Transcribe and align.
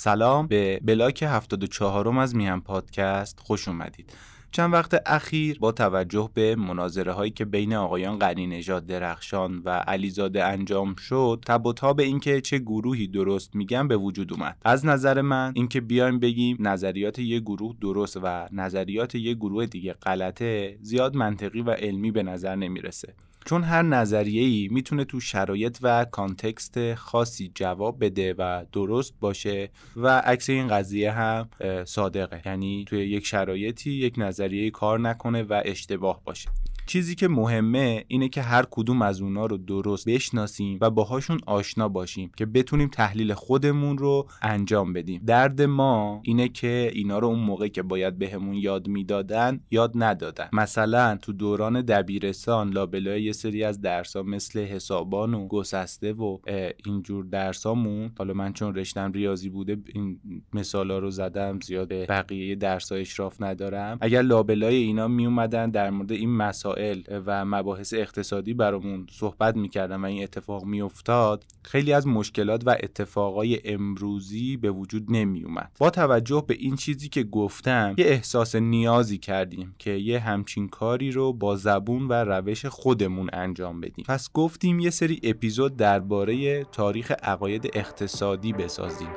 سلام 0.00 0.46
به 0.46 0.80
بلاک 0.84 1.22
74 1.22 2.10
اُم 2.10 2.18
از 2.18 2.36
میهم 2.36 2.60
پادکست 2.60 3.40
خوش 3.40 3.68
اومدید. 3.68 4.12
چند 4.50 4.72
وقت 4.72 5.02
اخیر 5.06 5.58
با 5.58 5.72
توجه 5.72 6.30
به 6.34 6.56
مناظره 6.56 7.12
هایی 7.12 7.30
که 7.30 7.44
بین 7.44 7.74
آقایان 7.74 8.18
غنی 8.18 8.46
نژاد 8.46 8.86
درخشان 8.86 9.62
و 9.64 9.70
علیزاده 9.70 10.44
انجام 10.44 10.94
شد 10.94 11.44
تب 11.46 11.66
و 11.66 11.72
تاب 11.72 12.00
اینکه 12.00 12.40
چه 12.40 12.58
گروهی 12.58 13.06
درست 13.06 13.56
میگن 13.56 13.88
به 13.88 13.96
وجود 13.96 14.32
اومد. 14.32 14.56
از 14.64 14.86
نظر 14.86 15.20
من 15.20 15.52
اینکه 15.54 15.80
بیایم 15.80 16.18
بگیم 16.18 16.56
نظریات 16.60 17.18
یک 17.18 17.42
گروه 17.42 17.76
درست 17.80 18.18
و 18.22 18.48
نظریات 18.52 19.14
یک 19.14 19.36
گروه 19.36 19.66
دیگه 19.66 19.92
غلطه 19.92 20.78
زیاد 20.82 21.16
منطقی 21.16 21.62
و 21.62 21.70
علمی 21.70 22.10
به 22.10 22.22
نظر 22.22 22.56
نمی‌رسه. 22.56 23.14
چون 23.48 23.62
هر 23.62 23.82
نظریه 23.82 24.42
ای 24.42 24.68
می‌تونه 24.70 25.04
تو 25.04 25.20
شرایط 25.20 25.78
و 25.82 26.04
context 26.04 26.94
خاصی 26.94 27.52
جواب 27.54 28.04
بده 28.04 28.34
و 28.38 28.64
درست 28.72 29.14
باشه 29.20 29.70
و 29.96 30.18
عکس 30.18 30.50
این 30.50 30.68
قضیه 30.68 31.12
هم 31.12 31.48
صادقه. 31.84 32.42
یعنی 32.46 32.84
توی 32.88 32.98
یک 32.98 33.26
شرایطی 33.26 33.90
یک 33.90 34.14
نظریه 34.16 34.70
کار 34.70 35.00
نکنه 35.00 35.42
و 35.42 35.62
اشتباه 35.64 36.20
باشه. 36.24 36.50
چیزی 36.88 37.14
که 37.14 37.28
مهمه 37.28 38.04
اینه 38.08 38.28
که 38.28 38.42
هر 38.42 38.64
کدوم 38.70 39.02
از 39.02 39.20
اونا 39.20 39.46
رو 39.46 39.56
درست 39.56 40.08
بشناسیم 40.08 40.78
و 40.80 40.90
باهاشون 40.90 41.38
آشنا 41.46 41.88
باشیم 41.88 42.30
که 42.36 42.46
بتونیم 42.46 42.88
تحلیل 42.88 43.34
خودمون 43.34 43.98
رو 43.98 44.28
انجام 44.42 44.92
بدیم. 44.92 45.22
درد 45.26 45.62
ما 45.62 46.20
اینه 46.24 46.48
که 46.48 46.90
اینا 46.94 47.18
رو 47.18 47.28
اون 47.28 47.38
موقع 47.38 47.68
که 47.68 47.82
باید 47.82 48.18
بهمون 48.18 48.54
یاد 48.54 48.88
می‌دادن 48.88 49.60
یاد 49.70 49.92
ندادن. 49.94 50.48
مثلا 50.52 51.16
تو 51.22 51.32
دوران 51.32 51.82
دبیرستان 51.82 52.70
لابلای 52.70 53.22
یه 53.22 53.32
سری 53.32 53.64
از 53.64 53.80
درسا 53.80 54.22
مثل 54.22 54.60
حسابان 54.60 55.34
و 55.34 55.48
گسسته 55.48 56.12
و 56.12 56.38
اینجور 56.86 57.24
درسامون 57.24 58.12
حالا 58.18 58.34
من 58.34 58.52
چون 58.52 58.74
رشتم 58.74 59.12
ریاضی 59.12 59.48
بوده 59.48 59.76
این 59.94 60.20
مثالا 60.54 60.98
رو 60.98 61.10
زدم 61.10 61.60
زیاد 61.60 61.92
بقیه 61.92 62.54
درسا 62.54 62.94
اشراف 62.94 63.42
ندارم. 63.42 63.98
اگر 64.00 64.22
لابلای 64.22 64.76
اینا 64.76 65.08
می 65.08 65.26
اومدن 65.26 65.70
در 65.70 65.90
مورد 65.90 66.12
این 66.12 66.36
مسائل 66.36 66.77
و 67.26 67.44
مباحث 67.44 67.94
اقتصادی 67.94 68.54
برامون 68.54 69.06
صحبت 69.10 69.56
می‌کردن 69.56 70.00
و 70.00 70.04
این 70.04 70.22
اتفاق 70.22 70.64
میافتاد 70.64 71.44
خیلی 71.62 71.92
از 71.92 72.06
مشکلات 72.06 72.62
و 72.66 72.70
اتفاقای 72.70 73.60
امروزی 73.64 74.56
به 74.56 74.70
وجود 74.70 75.06
نمی 75.08 75.44
اومد 75.44 75.72
با 75.78 75.90
توجه 75.90 76.44
به 76.46 76.54
این 76.54 76.76
چیزی 76.76 77.08
که 77.08 77.22
گفتم 77.22 77.94
یه 77.98 78.06
احساس 78.06 78.54
نیازی 78.54 79.18
کردیم 79.18 79.74
که 79.78 79.90
یه 79.90 80.18
همچین 80.18 80.68
کاری 80.68 81.10
رو 81.10 81.32
با 81.32 81.56
زبون 81.56 82.08
و 82.08 82.12
روش 82.12 82.66
خودمون 82.66 83.30
انجام 83.32 83.80
بدیم. 83.80 84.04
پس 84.08 84.32
گفتیم 84.32 84.80
یه 84.80 84.90
سری 84.90 85.20
اپیزود 85.22 85.76
درباره 85.76 86.64
تاریخ 86.64 87.12
عقاید 87.22 87.70
اقتصادی 87.74 88.52
بسازیم. 88.52 89.08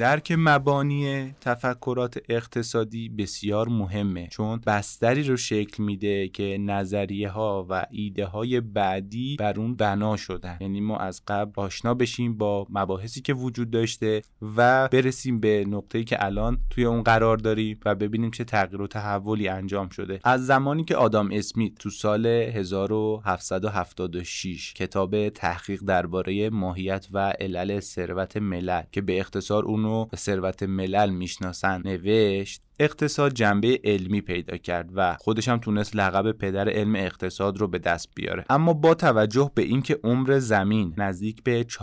درک 0.00 0.34
مبانی 0.38 1.34
تفکرات 1.40 2.18
اقتصادی 2.28 3.08
بسیار 3.08 3.68
مهمه 3.68 4.28
چون 4.30 4.60
بستری 4.66 5.22
رو 5.22 5.36
شکل 5.36 5.82
میده 5.82 6.28
که 6.28 6.58
نظریه 6.60 7.28
ها 7.28 7.66
و 7.70 7.86
ایده 7.90 8.26
های 8.26 8.60
بعدی 8.60 9.36
بر 9.38 9.58
اون 9.58 9.76
بنا 9.76 10.16
شدن. 10.16 10.58
یعنی 10.60 10.80
ما 10.80 10.96
از 10.96 11.22
قبل 11.28 11.52
آشنا 11.56 11.94
بشیم 11.94 12.36
با 12.36 12.66
مباحثی 12.70 13.20
که 13.20 13.34
وجود 13.34 13.70
داشته 13.70 14.22
و 14.56 14.88
برسیم 14.88 15.40
به 15.40 15.64
نقطه‌ای 15.68 16.04
که 16.04 16.24
الان 16.24 16.58
توی 16.70 16.84
اون 16.84 17.02
قرار 17.02 17.36
داریم 17.36 17.80
و 17.84 17.94
ببینیم 17.94 18.30
چه 18.30 18.44
تغییر 18.44 18.82
و 18.82 18.86
تحولی 18.86 19.48
انجام 19.48 19.88
شده. 19.88 20.20
از 20.24 20.46
زمانی 20.46 20.84
که 20.84 20.96
آدام 20.96 21.28
اسمیت 21.32 21.74
تو 21.74 21.90
سال 21.90 22.26
1776 22.26 24.74
کتاب 24.74 25.28
تحقیق 25.28 25.82
درباره 25.82 26.50
ماهیت 26.50 27.06
و 27.12 27.32
علل 27.40 27.80
ثروت 27.80 28.36
ملل 28.36 28.82
که 28.92 29.00
به 29.00 29.20
اختصار 29.20 29.64
اون 29.64 29.89
ثروت 30.16 30.62
ملل 30.62 31.10
می‌شناسن. 31.10 31.82
نوشت 31.84 32.62
اقتصاد 32.80 33.34
جنبه 33.34 33.80
علمی 33.84 34.20
پیدا 34.20 34.56
کرد 34.56 34.90
و 34.94 35.16
خودش 35.20 35.48
هم 35.48 35.58
تونست 35.58 35.96
لقب 35.96 36.32
پدر 36.32 36.68
علم 36.68 36.96
اقتصاد 36.96 37.58
رو 37.58 37.68
به 37.68 37.78
دست 37.78 38.08
بیاره. 38.14 38.44
اما 38.50 38.72
با 38.72 38.94
توجه 38.94 39.50
به 39.54 39.62
اینکه 39.62 39.98
عمر 40.04 40.38
زمین 40.38 40.94
نزدیک 40.96 41.42
به 41.42 41.66
4.5 41.70 41.78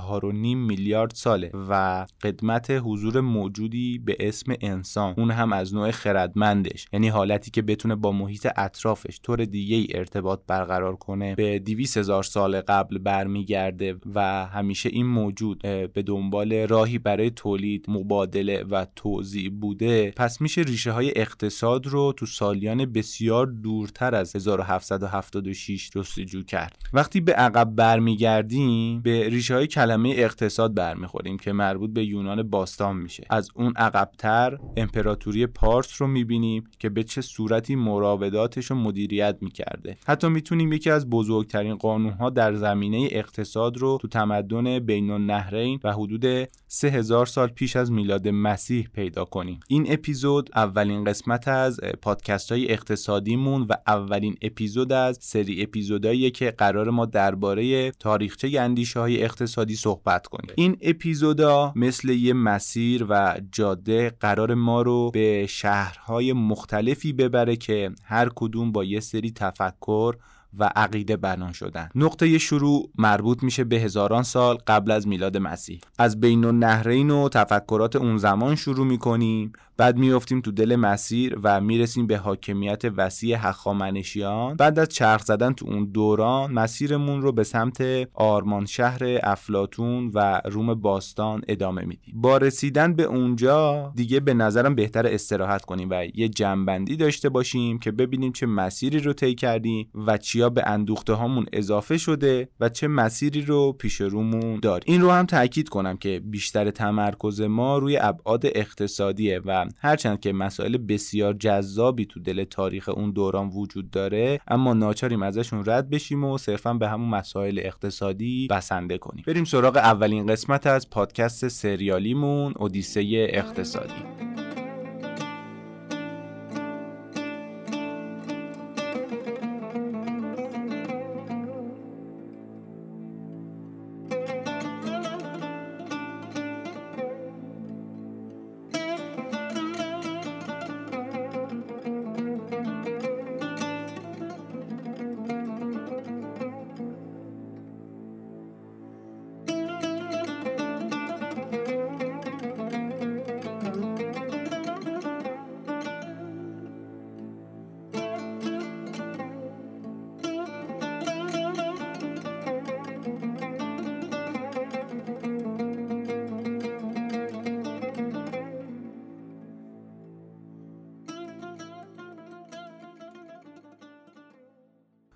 میلیارد 0.55 1.11
ساله 1.15 1.51
و 1.69 2.05
قدمت 2.23 2.71
حضور 2.71 3.21
موجودی 3.21 3.97
به 3.97 4.17
اسم 4.19 4.53
انسان 4.61 5.13
اون 5.17 5.31
هم 5.31 5.53
از 5.53 5.73
نوع 5.73 5.91
خردمندش 5.91 6.87
یعنی 6.93 7.07
حالتی 7.07 7.51
که 7.51 7.61
بتونه 7.61 7.95
با 7.95 8.11
محیط 8.11 8.47
اطرافش 8.57 9.19
طور 9.23 9.45
دیگه 9.45 9.75
ای 9.75 9.87
ارتباط 9.91 10.39
برقرار 10.47 10.95
کنه 10.95 11.35
به 11.35 11.59
200 11.59 11.97
هزار 11.97 12.23
سال 12.23 12.61
قبل 12.61 12.97
برمیگرده 12.97 13.95
و 14.15 14.45
همیشه 14.45 14.89
این 14.89 15.05
موجود 15.05 15.61
به 15.93 16.03
دنبال 16.05 16.53
راهی 16.53 16.97
برای 16.97 17.29
تولید 17.29 17.85
مبادله 17.87 18.63
و 18.63 18.85
توزیع 18.95 19.49
بوده 19.49 20.11
پس 20.11 20.41
میشه 20.41 20.61
ریشه 20.61 20.86
های 20.91 21.13
اقتصاد 21.15 21.87
رو 21.87 22.13
تو 22.17 22.25
سالیان 22.25 22.85
بسیار 22.85 23.45
دورتر 23.45 24.15
از 24.15 24.35
1776 24.35 25.89
جستجو 25.89 26.43
کرد. 26.43 26.81
وقتی 26.93 27.21
به 27.21 27.33
عقب 27.33 27.75
برمیگردیم 27.75 29.01
به 29.01 29.29
ریشه 29.29 29.55
های 29.55 29.67
کلمه 29.67 30.13
اقتصاد 30.17 30.73
برمیخوریم 30.73 31.37
که 31.37 31.53
مربوط 31.53 31.89
به 31.89 32.05
یونان 32.05 32.43
باستان 32.43 32.97
میشه. 32.97 33.25
از 33.29 33.49
اون 33.55 33.73
عقبتر 33.75 34.57
امپراتوری 34.77 35.47
پارس 35.47 36.01
رو 36.01 36.07
می‌بینیم 36.07 36.63
که 36.79 36.89
به 36.89 37.03
چه 37.03 37.21
صورتی 37.21 37.75
مراوداتش 37.75 38.65
رو 38.65 38.75
مدیریت 38.75 39.37
می‌کرده. 39.41 39.97
حتی 40.07 40.27
می‌تونیم 40.27 40.73
یکی 40.73 40.89
از 40.89 41.09
بزرگترین 41.09 41.75
قانونها 41.75 42.29
در 42.29 42.53
زمینه 42.53 43.07
اقتصاد 43.11 43.77
رو 43.77 43.97
تو 44.01 44.07
تمدن 44.07 44.79
بین 44.79 45.09
النهرین 45.09 45.79
و 45.83 45.93
حدود 45.93 46.49
3000 46.67 47.25
سال 47.25 47.47
پیش 47.47 47.75
از 47.75 47.91
میلاد 47.91 48.27
مسیح 48.27 48.87
پیدا 48.93 49.25
کنیم. 49.25 49.59
این 49.67 49.85
اپیزود 49.89 50.49
اولین 50.77 51.03
قسمت 51.03 51.47
از 51.47 51.79
پادکست 52.01 52.51
های 52.51 52.71
اقتصادیمون 52.71 53.61
و 53.61 53.73
اولین 53.87 54.37
اپیزود 54.41 54.93
از 54.93 55.19
سری 55.21 55.63
اپیزودهایی 55.63 56.31
که 56.31 56.51
قرار 56.51 56.89
ما 56.89 57.05
درباره 57.05 57.91
تاریخچه 57.91 58.61
اندیشه 58.61 58.99
های 58.99 59.23
اقتصادی 59.23 59.75
صحبت 59.75 60.27
کنیم. 60.27 60.51
این 60.55 60.77
اپیزودا 60.81 61.73
مثل 61.75 62.09
یه 62.09 62.33
مسیر 62.33 63.05
و 63.09 63.39
جاده 63.51 64.09
قرار 64.19 64.53
ما 64.53 64.81
رو 64.81 65.11
به 65.11 65.45
شهرهای 65.49 66.33
مختلفی 66.33 67.13
ببره 67.13 67.55
که 67.55 67.91
هر 68.03 68.29
کدوم 68.35 68.71
با 68.71 68.83
یه 68.83 68.99
سری 68.99 69.31
تفکر 69.31 70.15
و 70.59 70.69
عقیده 70.75 71.17
بنا 71.17 71.53
شدن. 71.53 71.89
نقطه 71.95 72.37
شروع 72.37 72.89
مربوط 72.97 73.43
میشه 73.43 73.63
به 73.63 73.75
هزاران 73.75 74.23
سال 74.23 74.57
قبل 74.67 74.91
از 74.91 75.07
میلاد 75.07 75.37
مسیح. 75.37 75.79
از 75.99 76.19
بین 76.19 76.45
النهرین 76.45 77.09
و 77.09 77.29
تفکرات 77.29 77.95
اون 77.95 78.17
زمان 78.17 78.55
شروع 78.55 78.85
می‌کنیم. 78.85 79.51
بعد 79.77 79.97
میافتیم 79.97 80.41
تو 80.41 80.51
دل 80.51 80.75
مسیر 80.75 81.37
و 81.43 81.61
می‌رسیم 81.61 82.07
به 82.07 82.17
حاکمیت 82.17 82.81
وسیع 82.97 83.37
هخامنشیان 83.39 84.55
بعد 84.55 84.79
از 84.79 84.89
چرخ 84.89 85.23
زدن 85.23 85.53
تو 85.53 85.65
اون 85.65 85.85
دوران 85.85 86.51
مسیرمون 86.51 87.21
رو 87.21 87.31
به 87.31 87.43
سمت 87.43 87.81
آرمان 88.13 88.65
شهر 88.65 89.01
افلاتون 89.23 90.11
و 90.13 90.41
روم 90.45 90.73
باستان 90.73 91.41
ادامه 91.47 91.81
میدیم. 91.81 92.13
با 92.21 92.37
رسیدن 92.37 92.93
به 92.93 93.03
اونجا 93.03 93.91
دیگه 93.95 94.19
به 94.19 94.33
نظرم 94.33 94.75
بهتر 94.75 95.07
استراحت 95.07 95.65
کنیم 95.65 95.89
و 95.91 96.05
یه 96.15 96.29
جنبندی 96.29 96.95
داشته 96.95 97.29
باشیم 97.29 97.79
که 97.79 97.91
ببینیم 97.91 98.31
چه 98.31 98.45
مسیری 98.45 98.99
رو 98.99 99.13
طی 99.13 99.35
کردیم 99.35 99.89
و 100.07 100.17
چیا 100.37 100.49
به 100.49 100.67
اندوخته 100.67 101.13
هامون 101.13 101.45
اضافه 101.53 101.97
شده 101.97 102.49
و 102.59 102.69
چه 102.69 102.87
مسیری 102.87 103.41
رو 103.41 103.73
پیش 103.73 104.01
رومون 104.01 104.59
داریم. 104.59 104.93
این 104.93 105.01
رو 105.01 105.11
هم 105.11 105.25
تاکید 105.25 105.69
کنم 105.69 105.97
که 105.97 106.21
بیشتر 106.25 106.71
تمرکز 106.71 107.41
ما 107.41 107.77
روی 107.77 107.97
ابعاد 107.97 108.45
اقتصادیه 108.45 109.41
و 109.45 109.65
هرچند 109.77 110.19
که 110.19 110.33
مسائل 110.33 110.77
بسیار 110.77 111.33
جذابی 111.33 112.05
تو 112.05 112.19
دل 112.19 112.43
تاریخ 112.43 112.89
اون 112.89 113.11
دوران 113.11 113.49
وجود 113.49 113.91
داره 113.91 114.39
اما 114.47 114.73
ناچاریم 114.73 115.23
ازشون 115.23 115.63
رد 115.65 115.89
بشیم 115.89 116.23
و 116.23 116.37
صرفا 116.37 116.73
به 116.73 116.89
همون 116.89 117.09
مسائل 117.09 117.59
اقتصادی 117.63 118.47
بسنده 118.51 118.97
کنیم. 118.97 119.23
بریم 119.27 119.43
سراغ 119.43 119.77
اولین 119.77 120.27
قسمت 120.27 120.67
از 120.67 120.89
پادکست 120.89 121.47
سریالیمون 121.47 122.53
اودیسه 122.57 123.27
اقتصادی. 123.29 124.36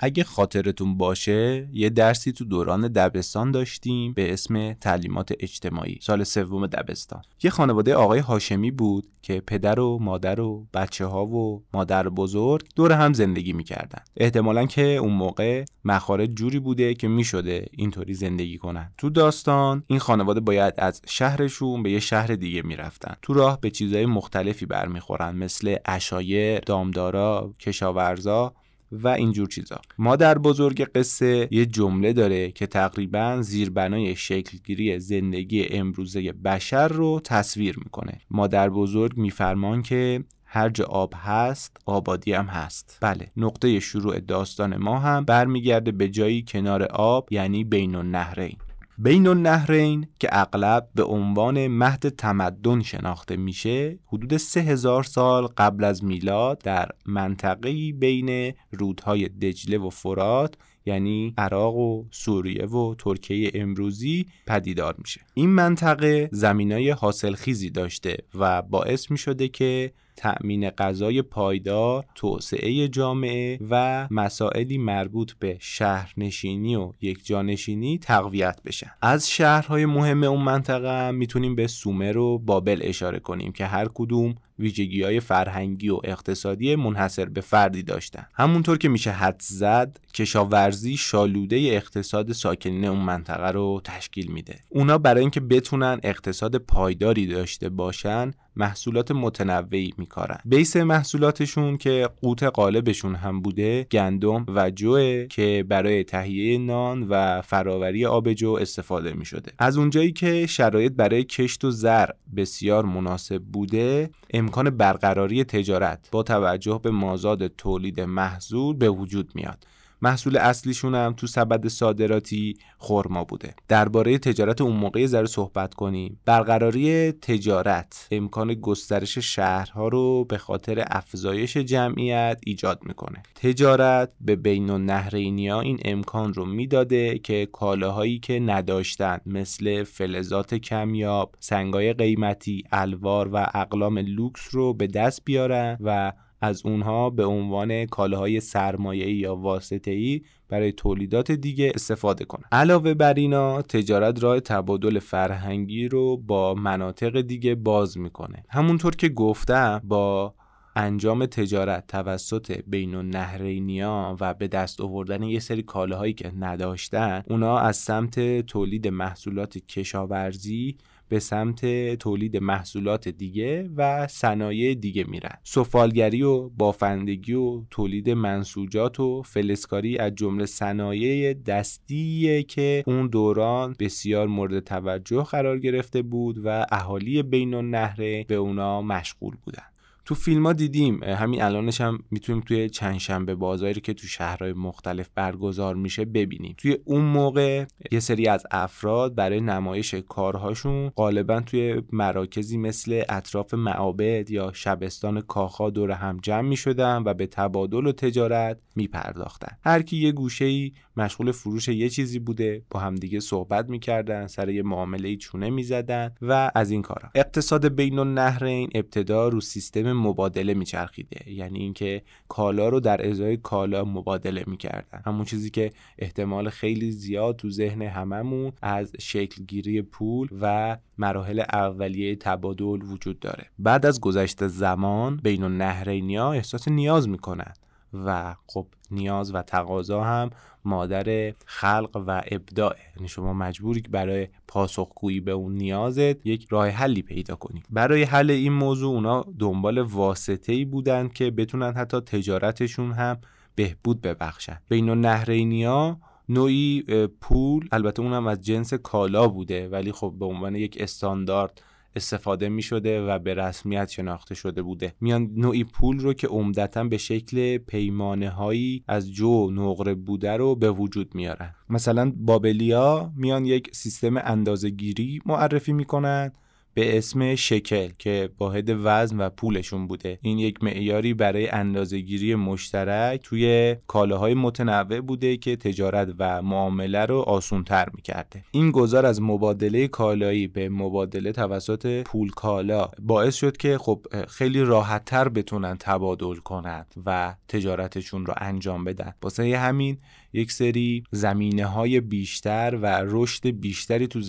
اگه 0.03 0.23
خاطرتون 0.23 0.97
باشه 0.97 1.69
یه 1.73 1.89
درسی 1.89 2.31
تو 2.31 2.45
دوران 2.45 2.87
دبستان 2.87 3.51
داشتیم 3.51 4.13
به 4.13 4.33
اسم 4.33 4.73
تعلیمات 4.73 5.33
اجتماعی. 5.39 5.99
سال 6.01 6.23
سوم 6.23 6.67
دبستان. 6.67 7.21
یه 7.43 7.49
خانواده 7.49 7.95
آقای 7.95 8.19
هاشمی 8.19 8.71
بود 8.71 9.07
که 9.21 9.41
پدر 9.47 9.79
و 9.79 9.99
مادر 10.01 10.39
و 10.39 10.67
بچه 10.73 11.05
ها 11.05 11.25
و 11.25 11.63
مادر 11.73 12.09
بزرگ 12.09 12.67
دور 12.75 12.91
هم 12.91 13.13
زندگی 13.13 13.53
می‌کردن. 13.53 14.03
احتمالا 14.17 14.65
که 14.65 14.81
اون 14.81 15.13
موقع 15.13 15.65
مخارج 15.85 16.29
جوری 16.29 16.59
بوده 16.59 16.93
که 16.93 17.07
می‌شده 17.07 17.65
اینطوری 17.71 18.13
زندگی 18.13 18.57
کنن. 18.57 18.91
تو 18.97 19.09
داستان 19.09 19.83
این 19.87 19.99
خانواده 19.99 20.39
باید 20.39 20.73
از 20.77 21.01
شهرشون 21.07 21.83
به 21.83 21.91
یه 21.91 21.99
شهر 21.99 22.27
دیگه 22.27 22.61
می‌رفتن. 22.61 23.15
تو 23.21 23.33
راه 23.33 23.59
به 23.61 23.69
چیزهای 23.69 24.05
مختلفی 24.05 24.65
برمیخورن 24.65 25.35
مثل 25.35 25.75
اشایر 25.85 26.59
دامدارا 26.59 27.53
کشاورزا. 27.59 28.53
و 28.91 29.07
اینجور 29.07 29.47
چیزا. 29.47 29.81
مادر 29.97 30.37
بزرگ 30.37 30.81
قصه 30.95 31.47
یه 31.51 31.65
جمله 31.65 32.13
داره 32.13 32.51
که 32.51 32.67
تقریبا 32.67 33.41
زیربنای 33.41 34.15
شکلگیری 34.15 34.99
زندگی 34.99 35.65
امروزه 35.65 36.31
بشر 36.31 36.87
رو 36.87 37.21
تصویر 37.23 37.79
می‌کنه. 37.79 38.21
مادر 38.31 38.69
بزرگ 38.69 39.17
میفرمان 39.17 39.81
که 39.81 40.23
هر 40.45 40.69
جا 40.69 40.85
آب 40.85 41.13
هست 41.17 41.77
آبادی 41.85 42.33
هم 42.33 42.45
هست. 42.45 42.97
بله 43.01 43.31
نقطه 43.37 43.79
شروع 43.79 44.19
داستان 44.19 44.77
ما 44.77 44.99
هم 44.99 45.25
برمیگرده 45.25 45.91
به 45.91 46.09
جایی 46.09 46.45
کنار 46.47 46.83
آب 46.83 47.33
یعنی 47.33 47.63
بین 47.63 47.95
النهرین. 47.95 48.57
بین 49.03 49.27
النهرین 49.27 50.07
که 50.19 50.29
اغلب 50.31 50.89
به 50.95 51.03
عنوان 51.03 51.67
مهد 51.67 52.09
تمدن 52.09 52.81
شناخته 52.81 53.37
میشه 53.37 53.99
حدود 54.07 54.37
سه 54.37 54.59
هزار 54.59 55.03
سال 55.03 55.47
قبل 55.47 55.83
از 55.83 56.03
میلاد 56.03 56.61
در 56.61 56.89
منطقه 57.05 57.93
بین 57.93 58.53
رودهای 58.71 59.29
دجله 59.29 59.77
و 59.77 59.89
فرات 59.89 60.55
یعنی 60.85 61.33
عراق 61.37 61.75
و 61.75 62.05
سوریه 62.11 62.65
و 62.65 62.95
ترکیه 62.95 63.51
امروزی 63.53 64.25
پدیدار 64.47 64.95
میشه. 64.97 65.21
این 65.33 65.49
منطقه 65.49 66.29
زمینای 66.31 66.89
حاصلخیزی 66.89 67.69
داشته 67.69 68.17
و 68.35 68.61
باعث 68.61 69.11
می‌شده 69.11 69.47
که 69.47 69.93
تأمین 70.15 70.69
غذای 70.69 71.21
پایدار، 71.21 72.05
توسعه 72.15 72.87
جامعه 72.87 73.59
و 73.69 74.07
مسائلی 74.11 74.77
مربوط 74.77 75.31
به 75.39 75.57
شهرنشینی 75.59 76.75
و 76.75 76.93
یک 77.01 77.25
جانشینی 77.25 77.97
تقویت 77.97 78.59
بشن. 78.65 78.91
از 79.01 79.29
شهرهای 79.29 79.85
مهم 79.85 80.23
اون 80.23 80.41
منطقه 80.41 81.11
می‌تونیم 81.11 81.55
به 81.55 81.67
سومر 81.67 82.17
و 82.17 82.39
بابل 82.39 82.79
اشاره 82.83 83.19
کنیم 83.19 83.51
که 83.51 83.65
هر 83.65 83.87
کدوم 83.93 84.35
ویژگی 84.61 85.03
های 85.03 85.19
فرهنگی 85.19 85.89
و 85.89 85.99
اقتصادی 86.03 86.75
منحصر 86.75 87.25
به 87.25 87.41
فردی 87.41 87.83
داشتن 87.83 88.25
همونطور 88.33 88.77
که 88.77 88.89
میشه 88.89 89.11
حد 89.11 89.41
زد 89.43 89.99
کشاورزی 90.13 90.97
شالوده 90.97 91.57
اقتصاد 91.57 92.31
ساکنین 92.31 92.85
اون 92.85 92.99
منطقه 92.99 93.51
رو 93.51 93.81
تشکیل 93.83 94.31
میده 94.31 94.59
اونا 94.69 94.97
برای 94.97 95.21
اینکه 95.21 95.39
بتونن 95.39 95.99
اقتصاد 96.03 96.55
پایداری 96.55 97.27
داشته 97.27 97.69
باشن 97.69 98.31
محصولات 98.55 99.11
متنوعی 99.11 99.93
میکارن. 99.97 100.37
بیس 100.45 100.75
محصولاتشون 100.75 101.77
که 101.77 102.09
قوت 102.21 102.43
قالبشون 102.43 103.15
هم 103.15 103.41
بوده 103.41 103.87
گندم 103.91 104.45
و 104.47 104.71
جوه 104.71 105.25
که 105.25 105.65
برای 105.69 106.03
تهیه 106.03 106.57
نان 106.57 107.07
و 107.09 107.41
فراوری 107.41 108.05
آبجو 108.05 108.51
استفاده 108.51 109.13
می‌شده. 109.13 109.51
از 109.59 109.77
اونجایی 109.77 110.11
که 110.11 110.47
شرایط 110.47 110.93
برای 110.93 111.23
کشت 111.23 111.65
و 111.65 111.71
زر 111.71 112.09
بسیار 112.35 112.85
مناسب 112.85 113.41
بوده 113.43 114.09
امکان 114.33 114.69
برقراری 114.69 115.43
تجارت 115.43 116.07
با 116.11 116.23
توجه 116.23 116.79
به 116.83 116.91
مازاد 116.91 117.47
تولید 117.47 118.01
محصول 118.01 118.75
به 118.75 118.89
وجود 118.89 119.31
میاد. 119.35 119.65
محصول 120.01 120.37
اصلیشون 120.37 120.95
هم 120.95 121.13
تو 121.13 121.27
سبد 121.27 121.67
صادراتی 121.67 122.53
خرما 122.77 123.23
بوده. 123.23 123.53
درباره 123.67 124.17
تجارت 124.17 124.61
اون 124.61 124.75
موقع 124.75 125.05
ذره 125.05 125.25
صحبت 125.25 125.73
کنیم. 125.73 126.19
برقراری 126.25 127.11
تجارت 127.11 128.07
امکان 128.11 128.53
گسترش 128.53 129.17
شهرها 129.17 129.87
رو 129.87 130.25
به 130.25 130.37
خاطر 130.37 130.83
افزایش 130.87 131.57
جمعیت 131.57 132.39
ایجاد 132.45 132.79
می‌کنه. 132.85 133.23
تجارت 133.35 134.11
به 134.21 134.35
بین 134.35 134.69
النهرینیا 134.69 135.61
این 135.61 135.79
امکان 135.85 136.33
رو 136.33 136.45
می‌داده 136.45 137.19
که 137.19 137.47
کالاهایی 137.51 138.19
که 138.19 138.39
نداشتن 138.39 139.17
مثل 139.25 139.83
فلزات 139.83 140.55
کمیاب 140.55 141.35
سنگای 141.39 141.93
قیمتی 141.93 142.63
الوار 142.71 143.29
و 143.33 143.47
اقلام 143.53 143.97
لوکس 143.97 144.47
رو 144.51 144.73
به 144.73 144.87
دست 144.87 145.21
بیارن 145.25 145.77
و 145.81 146.13
از 146.41 146.65
اونها 146.65 147.09
به 147.09 147.25
عنوان 147.25 147.85
کالاهای 147.85 148.39
سرمایه‌ای 148.39 149.13
یا 149.13 149.35
واسطه‌ای 149.35 150.21
برای 150.49 150.71
تولیدات 150.71 151.31
دیگه 151.31 151.71
استفاده 151.75 152.25
کنن. 152.25 152.43
علاوه 152.51 152.93
بر 152.93 153.13
اینا 153.13 153.61
تجارت 153.61 154.23
راه 154.23 154.39
تبادل 154.39 154.99
فرهنگی 154.99 155.87
رو 155.87 156.17
با 156.17 156.53
مناطق 156.53 157.21
دیگه 157.21 157.55
باز 157.55 157.97
می‌کنه. 157.97 158.43
همونطور 158.49 158.95
که 158.95 159.09
گفتم 159.09 159.81
با 159.83 160.33
انجام 160.75 161.25
تجارت 161.25 161.87
توسط 161.87 162.61
بین 162.67 162.95
النهرینیا 162.95 164.17
و 164.19 164.33
به 164.33 164.47
دست 164.47 164.81
آوردن 164.81 165.23
یه 165.23 165.39
سری 165.39 165.63
کالاهایی 165.63 166.13
که 166.13 166.31
نداشتن 166.39 167.23
اونا 167.29 167.59
از 167.59 167.77
سمت 167.77 168.41
تولید 168.41 168.87
محصولات 168.87 169.57
کشاورزی 169.57 170.77
به 171.11 171.19
سمت 171.19 171.65
تولید 171.95 172.37
محصولات 172.37 173.07
دیگه 173.07 173.69
و 173.75 174.07
صنایع 174.07 174.73
دیگه 174.73 175.03
میرن. 175.07 175.37
سفالگری 175.43 176.21
و 176.21 176.49
بافندگی 176.49 177.33
و 177.33 177.63
تولید 177.69 178.09
منسوجات 178.09 178.99
و 178.99 179.21
فلسکاری 179.23 179.97
از 179.97 180.15
جمله 180.15 180.45
صنایع 180.45 181.33
دستیه 181.33 182.43
که 182.43 182.83
اون 182.87 183.07
دوران 183.07 183.75
بسیار 183.79 184.27
مورد 184.27 184.59
توجه 184.59 185.23
قرار 185.23 185.59
گرفته 185.59 186.01
بود 186.01 186.41
و 186.45 186.65
اهالی 186.71 187.23
بین 187.23 187.53
النهره 187.53 188.25
به 188.27 188.35
اونا 188.35 188.81
مشغول 188.81 189.35
بودن. 189.45 189.70
تو 190.11 190.15
فیلم 190.15 190.45
ها 190.45 190.53
دیدیم. 190.53 191.03
همین 191.03 191.41
الانش 191.41 191.81
هم 191.81 191.99
می‌تونیم 192.11 192.41
توی 192.41 192.69
چند 192.69 192.97
شنبه 192.97 193.35
بازاری 193.35 193.81
که 193.81 193.93
تو 193.93 194.07
شهرهای 194.07 194.53
مختلف 194.53 195.09
برگزار 195.15 195.75
میشه 195.75 196.05
ببینیم. 196.05 196.55
توی 196.57 196.77
اون 196.85 197.01
موقع 197.01 197.65
یه 197.91 197.99
سری 197.99 198.27
از 198.27 198.43
افراد 198.51 199.15
برای 199.15 199.41
نمایش 199.41 199.93
کارهاشون 199.93 200.89
غالبا 200.89 201.39
توی 201.39 201.81
مراکزی 201.91 202.57
مثل 202.57 203.03
اطراف 203.09 203.53
معابد 203.53 204.31
یا 204.31 204.51
شبستان 204.53 205.21
کاخا 205.21 205.69
دور 205.69 205.91
هم 205.91 206.17
جمع 206.23 206.47
می‌شدن 206.47 207.03
و 207.05 207.13
به 207.13 207.27
تبادل 207.27 207.87
و 207.87 207.91
تجارت 207.91 208.59
میپرداختن. 208.75 209.57
هر 209.63 209.81
کی 209.81 209.97
یه 209.97 210.11
گوشه 210.11 210.45
ای 210.45 210.71
مشغول 211.01 211.31
فروش 211.31 211.67
یه 211.67 211.89
چیزی 211.89 212.19
بوده 212.19 212.63
با 212.69 212.79
همدیگه 212.79 213.19
صحبت 213.19 213.69
می‌کردن 213.69 214.27
سر 214.27 214.49
یه 214.49 214.63
معامله 214.63 215.15
چونه 215.15 215.49
می‌زدن 215.49 216.15
و 216.21 216.51
از 216.55 216.71
این 216.71 216.81
کارا. 216.81 217.09
اقتصاد 217.15 217.75
بین 217.75 217.99
النهرین 217.99 218.69
ابتدا 218.75 219.27
رو 219.27 219.41
سیستم 219.41 219.93
مبادله 219.93 220.53
میچرخیده 220.53 221.31
یعنی 221.31 221.59
اینکه 221.59 222.01
کالا 222.27 222.69
رو 222.69 222.79
در 222.79 223.09
ازای 223.09 223.37
کالا 223.37 223.85
مبادله 223.85 224.43
می‌کردن. 224.47 225.01
همون 225.05 225.25
چیزی 225.25 225.49
که 225.49 225.69
احتمال 225.99 226.49
خیلی 226.49 226.91
زیاد 226.91 227.35
تو 227.35 227.49
ذهن 227.49 227.81
هممون 227.81 228.51
از 228.61 228.91
شکلگیری 228.99 229.81
پول 229.81 230.27
و 230.41 230.77
مراحل 230.97 231.39
اولیه 231.39 232.15
تبادل 232.15 232.81
وجود 232.81 233.19
داره. 233.19 233.45
بعد 233.59 233.85
از 233.85 233.99
گذشت 233.99 234.47
زمان 234.47 235.17
بین 235.23 235.43
النهرینیا 235.43 236.31
احساس 236.31 236.67
نیاز 236.67 237.09
می‌کنن. 237.09 237.53
و 237.93 238.35
خب 238.47 238.67
نیاز 238.91 239.35
و 239.35 239.41
تقاضا 239.41 240.03
هم 240.03 240.29
مادر 240.65 241.33
خلق 241.45 242.03
و 242.07 242.23
ابداع 242.31 242.75
یعنی 242.95 243.07
شما 243.07 243.33
مجبوری 243.33 243.81
که 243.81 243.89
برای 243.89 244.27
پاسخگویی 244.47 245.19
به 245.19 245.31
اون 245.31 245.55
نیازت 245.55 246.25
یک 246.25 246.47
راه 246.49 246.69
حلی 246.69 247.01
پیدا 247.01 247.35
کنی. 247.35 247.63
برای 247.69 248.03
حل 248.03 248.31
این 248.31 248.53
موضوع 248.53 248.93
اونا 248.93 249.25
دنبال 249.39 249.77
واسطه 249.77 250.53
ای 250.53 250.65
بودن 250.65 251.07
که 251.07 251.31
بتونن 251.31 251.73
حتی 251.73 251.99
تجارتشون 251.99 252.91
هم 252.91 253.17
بهبود 253.55 254.01
ببخشن. 254.01 254.57
بین 254.69 254.89
النهرینیا 254.89 255.97
نوعی 256.29 256.83
پول 257.21 257.67
البته 257.71 258.01
اونم 258.01 258.27
از 258.27 258.41
جنس 258.41 258.73
کالا 258.73 259.27
بوده 259.27 259.69
ولی 259.69 259.91
خب 259.91 260.13
به 260.19 260.25
عنوان 260.25 260.55
یک 260.55 260.77
استاندارد 260.79 261.61
استفاده 261.95 262.49
می 262.49 262.61
شده 262.61 263.01
و 263.01 263.19
به 263.19 263.33
rسمیت 263.33 263.89
شناخته 263.89 264.35
شده 264.35 264.61
بوده. 264.61 264.93
میان 265.01 265.31
نوعی 265.35 265.63
پول 265.63 265.99
رو 265.99 266.13
که 266.13 266.27
عمدتا 266.27 266.83
به 266.83 266.97
شکل 266.97 267.57
پیمانه 267.57 268.29
هایی 268.29 268.83
از 268.87 269.11
جو 269.11 269.51
نقره 269.51 269.95
بوده 269.95 270.31
رو 270.31 270.55
به 270.55 270.71
وجود 270.71 271.15
میارن. 271.15 271.55
مثلا 271.69 272.13
بابلیا 272.15 273.11
میان 273.15 273.45
یک 273.45 273.75
سیستم 273.75 274.17
اندازه 274.17 274.69
گیری 274.69 275.21
معرفی 275.25 275.73
می‌کنن. 275.73 276.31
به 276.73 276.97
اسم 276.97 277.35
شکل 277.35 277.89
که 277.99 278.29
واحد 278.39 278.69
وزن 278.83 279.17
و 279.17 279.29
پولشون 279.29 279.87
بوده. 279.87 280.19
این 280.21 280.39
یک 280.39 280.63
معیاری 280.63 281.13
برای 281.13 281.49
اندازهگیری 281.49 282.35
مشترک 282.35 283.21
توی 283.23 283.75
کالاهای 283.87 284.33
متنوع 284.33 285.01
بوده 285.01 285.37
که 285.37 285.55
تجارت 285.55 286.13
و 286.19 286.41
معامله 286.41 287.05
رو 287.05 287.19
آسونتر 287.19 287.87
می‌کرده. 287.93 288.43
این 288.51 288.71
گذار 288.71 289.05
از 289.05 289.21
مبادله 289.21 289.87
کالایی 289.87 290.47
به 290.47 290.69
مبادله 290.69 291.31
توسط 291.31 292.03
پول 292.03 292.29
کالا 292.29 292.89
باعث 292.99 293.35
شد 293.35 293.57
که 293.57 293.77
خب 293.77 294.05
خیلی 294.27 294.61
راحتتر 294.61 295.29
بتونن 295.29 295.77
تبادل 295.79 296.35
کنند 296.35 296.93
و 297.05 297.35
تجارتشون 297.47 298.25
رو 298.25 298.33
انجام 298.37 298.83
بدن. 298.83 299.13
واسه 299.23 299.57
همین 299.57 299.97
یک 300.33 300.51
سری 300.51 301.03
زمینه 301.11 301.65
های 301.65 302.01
بیشتر 302.01 302.79
و 302.81 303.03
رشد 303.05 303.47
بیشتری 303.47 304.07
تو 304.07 304.21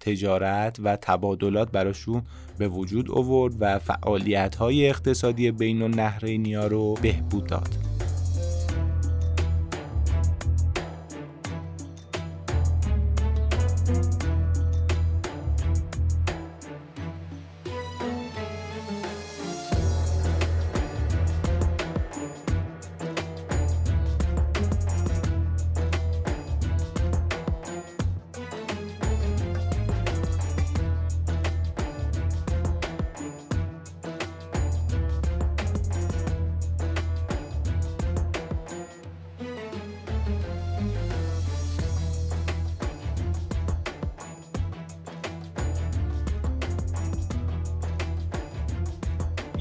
تجارت 0.00 0.76
و 0.84 0.96
تبادلات 0.96 1.70
براشون 1.70 2.22
به 2.58 2.68
وجود 2.68 3.10
آورد 3.10 3.54
و 3.60 3.78
فعالیت 3.78 4.54
های 4.54 4.88
اقتصادی 4.88 5.50
بین 5.50 5.82
النهرینیا 5.82 6.66
رو 6.66 6.94
بهبود 7.02 7.46
داد. 7.46 7.68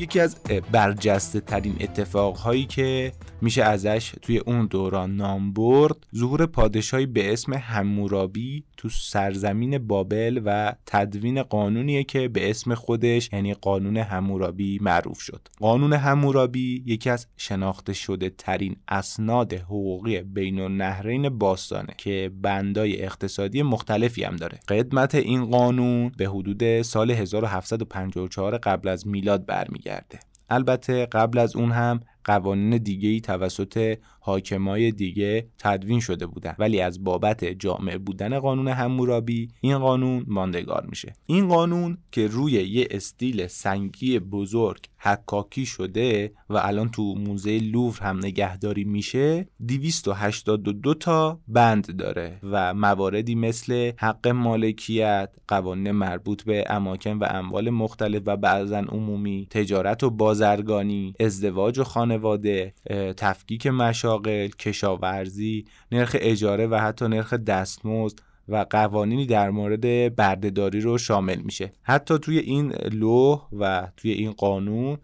یکی 0.09 0.19
از 0.19 0.35
برجسته 0.71 1.39
ترین 1.39 1.77
اتفاق 1.81 2.37
هایی 2.37 2.65
که 2.65 3.11
میشه 3.41 3.63
ازش 3.63 4.13
توی 4.21 4.37
اون 4.37 4.65
دوران 4.65 5.15
نام 5.15 5.53
برد. 5.53 6.07
ظهور 6.15 6.45
پادشاهی 6.45 7.05
به 7.05 7.33
اسم 7.33 7.53
همورابی 7.53 8.63
تو 8.77 8.89
سرزمین 8.89 9.77
بابل 9.77 10.41
و 10.45 10.75
تدوین 10.85 11.43
قانونیه 11.43 12.03
که 12.03 12.27
به 12.27 12.49
اسم 12.49 12.73
خودش 12.75 13.29
یعنی 13.33 13.53
قانون 13.53 13.97
همورابی 13.97 14.79
معروف 14.81 15.19
شد. 15.19 15.47
قانون 15.59 15.93
همورابی 15.93 16.83
یکی 16.85 17.09
از 17.09 17.27
شناخته 17.37 17.93
شده 17.93 18.29
ترین 18.29 18.75
اسناد 18.87 19.53
حقوقی 19.53 20.21
بین 20.21 20.59
النهرین 20.59 21.29
باستانه 21.29 21.93
که 21.97 22.31
بندای 22.41 23.03
اقتصادی 23.03 23.61
مختلفی 23.61 24.23
هم 24.23 24.35
داره. 24.35 24.59
قدمت 24.67 25.15
این 25.15 25.45
قانون 25.45 26.11
به 26.17 26.25
حدود 26.25 26.81
سال 26.81 27.11
1754 27.11 28.57
قبل 28.57 28.87
از 28.87 29.07
میلاد 29.07 29.45
برمیگرده. 29.45 30.19
البته 30.49 31.05
قبل 31.05 31.37
از 31.37 31.55
اون 31.55 31.71
هم 31.71 31.99
قوانین 32.29 32.77
دیگه 32.77 33.19
توسط 33.19 33.97
حاکمای 34.19 34.91
دیگه 34.91 35.47
تدوین 35.57 35.99
شده 35.99 36.27
بودن. 36.27 36.55
ولی 36.59 36.81
از 36.81 37.03
بابت 37.03 37.45
جامع 37.45 37.97
بودن 37.97 38.39
قانون 38.39 38.67
همورابی 38.67 39.47
این 39.61 39.77
قانون 39.77 40.25
ماندگار 40.27 40.85
میشه. 40.89 41.13
این 41.25 41.47
قانون 41.47 41.97
که 42.11 42.27
روی 42.27 42.51
یه 42.51 42.87
استیل 42.91 43.47
سنگی 43.47 44.19
بزرگ 44.19 44.85
حکاکی 44.97 45.65
شده 45.65 46.33
و 46.49 46.57
الان 46.57 46.89
تو 46.89 47.15
موزه 47.15 47.59
لوور 47.59 47.99
هم 48.01 48.17
نگهداری 48.17 48.83
میشه 48.83 49.47
282 49.67 50.93
تا 50.93 51.39
بند 51.47 51.95
داره 51.95 52.39
و 52.43 52.73
مواردی 52.73 53.35
مثل 53.35 53.91
حق 53.97 54.27
مالکیت 54.27 55.29
قوانین 55.47 55.91
مربوط 55.91 56.43
به 56.43 56.63
اماکن 56.67 57.17
و 57.17 57.23
اموال 57.29 57.69
مختلف 57.69 58.21
و 58.25 58.37
بعضا 58.37 58.79
عمومی 58.79 59.47
تجارت 59.49 60.03
و 60.03 60.09
بازرگانی 60.09 61.13
ازدواج 61.19 61.79
و 61.79 61.83
خانواده 61.83 62.73
تفکیک 63.17 63.67
مشاغل 64.09 64.47
کشاورزی 64.47 65.65
نرخ 65.91 66.15
اجاره 66.19 66.67
و 66.67 66.75
حتی 66.75 67.07
نرخ 67.07 67.33
دستمزد 67.33 68.19
و 68.47 68.65
قوانینی 68.69 69.25
در 69.25 69.49
مورد 69.49 70.15
بردهداری 70.15 70.81
رو 70.81 70.97
شامل 70.97 71.41
میشه. 71.41 71.71
حتی 71.81 72.17
توی 72.17 72.37
این 72.37 72.71
لوح 72.91 73.47
و 73.59 73.87
توی 73.97 74.11
این 74.11 74.31
قانون 74.31 74.97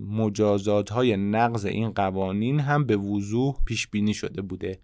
مجازات 0.00 0.90
های 0.90 1.16
نقض 1.16 1.66
این 1.66 1.90
قوانین 1.90 2.60
هم 2.60 2.84
به 2.84 2.96
وضوح 2.96 3.56
پیش 3.64 3.88
بینی 3.88 4.14
شده 4.14 4.42
بوده. 4.42 4.78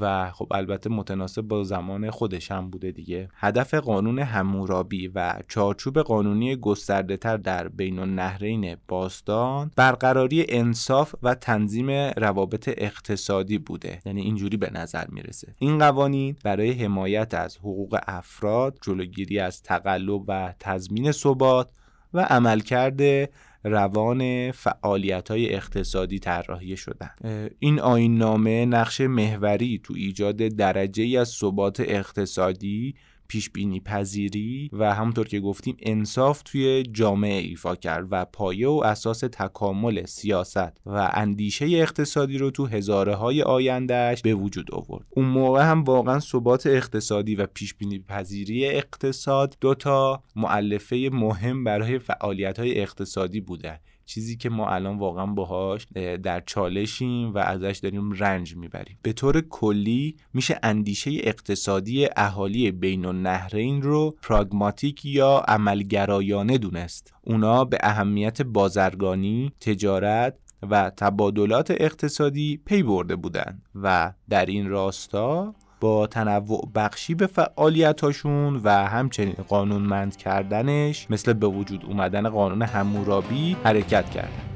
و 0.00 0.30
خب 0.30 0.48
البته 0.50 0.90
متناسب 0.90 1.42
با 1.42 1.64
زمان 1.64 2.10
خودش 2.10 2.50
هم 2.50 2.70
بوده 2.70 2.90
دیگه. 2.90 3.28
هدف 3.34 3.74
قانون 3.74 4.18
همورابی 4.18 5.08
و 5.08 5.34
چارچوب 5.48 5.98
قانونی 5.98 6.56
گسترده 6.56 7.16
تر 7.16 7.36
در 7.36 7.68
بین 7.68 7.98
النهرین 7.98 8.76
باستان 8.88 9.70
برقراری 9.76 10.46
انصاف 10.48 11.14
و 11.22 11.34
تنظیم 11.34 11.90
روابط 12.16 12.70
اقتصادی 12.76 13.58
بوده. 13.58 14.02
یعنی 14.06 14.20
اینجوری 14.20 14.56
به 14.56 14.70
نظر 14.70 15.04
می‌رسه. 15.08 15.54
این 15.58 15.78
قوانین 15.78 16.36
برای 16.44 16.72
حمایت 16.72 17.34
از 17.34 17.56
حقوق 17.56 17.98
افراد 18.06 18.78
جلوگیری 18.82 19.38
از 19.38 19.62
تقلب 19.62 20.22
و 20.28 20.54
تضمین 20.60 21.12
ثبات 21.12 21.70
و 22.14 22.20
عملکرد 22.20 23.30
روان 23.64 24.52
فعالیت 24.52 25.30
های 25.30 25.54
اقتصادی 25.54 26.18
طراحی 26.18 26.76
شدن. 26.76 27.10
این 27.58 27.80
آین 27.80 28.18
نامه 28.18 28.66
نقش 28.66 29.00
محوری 29.00 29.80
تو 29.84 29.94
ایجاد 29.96 30.36
درجه 30.36 31.02
ای 31.02 31.16
از 31.16 31.28
ثبات 31.28 31.80
اقتصادی 31.80 32.94
پیش 33.28 33.50
بینی 33.50 33.80
پذیری 33.80 34.70
و 34.72 34.94
همونطور 34.94 35.28
که 35.28 35.40
گفتیم 35.40 35.76
انصاف 35.80 36.42
توی 36.42 36.82
جامعه 36.82 37.40
ایفا 37.40 37.76
کرد 37.76 38.06
و 38.10 38.24
پایه 38.24 38.68
و 38.68 38.82
اساس 38.84 39.20
تکامل 39.20 40.06
سیاست 40.06 40.80
و 40.86 41.10
اندیشه 41.14 41.66
اقتصادی 41.66 42.38
رو 42.38 42.50
تو 42.50 42.66
هزاره 42.66 43.14
های 43.14 43.42
آیندهش 43.42 44.22
به 44.22 44.34
وجود 44.34 44.74
آورد. 44.74 45.06
اون 45.10 45.26
موقع 45.26 45.62
هم 45.62 45.84
واقعا 45.84 46.20
ثبات 46.20 46.66
اقتصادی 46.66 47.34
و 47.34 47.46
پیش 47.46 47.74
بینی 47.74 47.98
پذیری 47.98 48.66
اقتصاد 48.66 49.56
دوتا 49.60 50.22
معلفه 50.36 51.10
مهم 51.12 51.64
برای 51.64 51.98
فعالیت 51.98 52.58
های 52.58 52.80
اقتصادی 52.80 53.40
بوده. 53.40 53.80
چیزی 54.08 54.36
که 54.36 54.50
ما 54.50 54.68
الان 54.68 54.98
واقعا 54.98 55.26
باهاش 55.26 55.86
در 56.22 56.40
چالشیم 56.40 57.34
و 57.34 57.38
ازش 57.38 57.80
داریم 57.82 58.12
رنج 58.12 58.56
می‌بریم. 58.56 58.98
به 59.02 59.12
طور 59.12 59.40
کلی 59.40 60.16
میشه 60.34 60.58
اندیشه 60.62 61.10
اقتصادی 61.14 62.08
اهالی 62.16 62.70
بین 62.70 63.04
النهرین 63.04 63.82
رو 63.82 64.16
پراگماتیک 64.22 65.04
یا 65.04 65.44
عملگرایانه 65.48 66.58
دونست. 66.58 67.14
اونا 67.22 67.64
به 67.64 67.78
اهمیت 67.82 68.42
بازرگانی 68.42 69.52
تجارت 69.60 70.38
و 70.70 70.90
تبادلات 70.96 71.70
اقتصادی 71.70 72.60
پی 72.64 72.82
برده 72.82 73.16
بودند 73.16 73.62
و 73.74 74.12
در 74.28 74.46
این 74.46 74.68
راستا 74.68 75.54
با 75.80 76.06
تنوع 76.06 76.68
بخشی 76.74 77.14
به 77.14 77.26
فعالیتاشون 77.26 78.60
و 78.64 78.70
همچنین 78.70 79.36
قانونمند 79.48 80.16
کردنش 80.16 81.06
مثل 81.10 81.32
به 81.32 81.46
وجود 81.46 81.84
اومدن 81.84 82.28
قانون 82.28 82.62
همورابی 82.62 83.56
حرکت 83.64 84.10
کردن. 84.10 84.48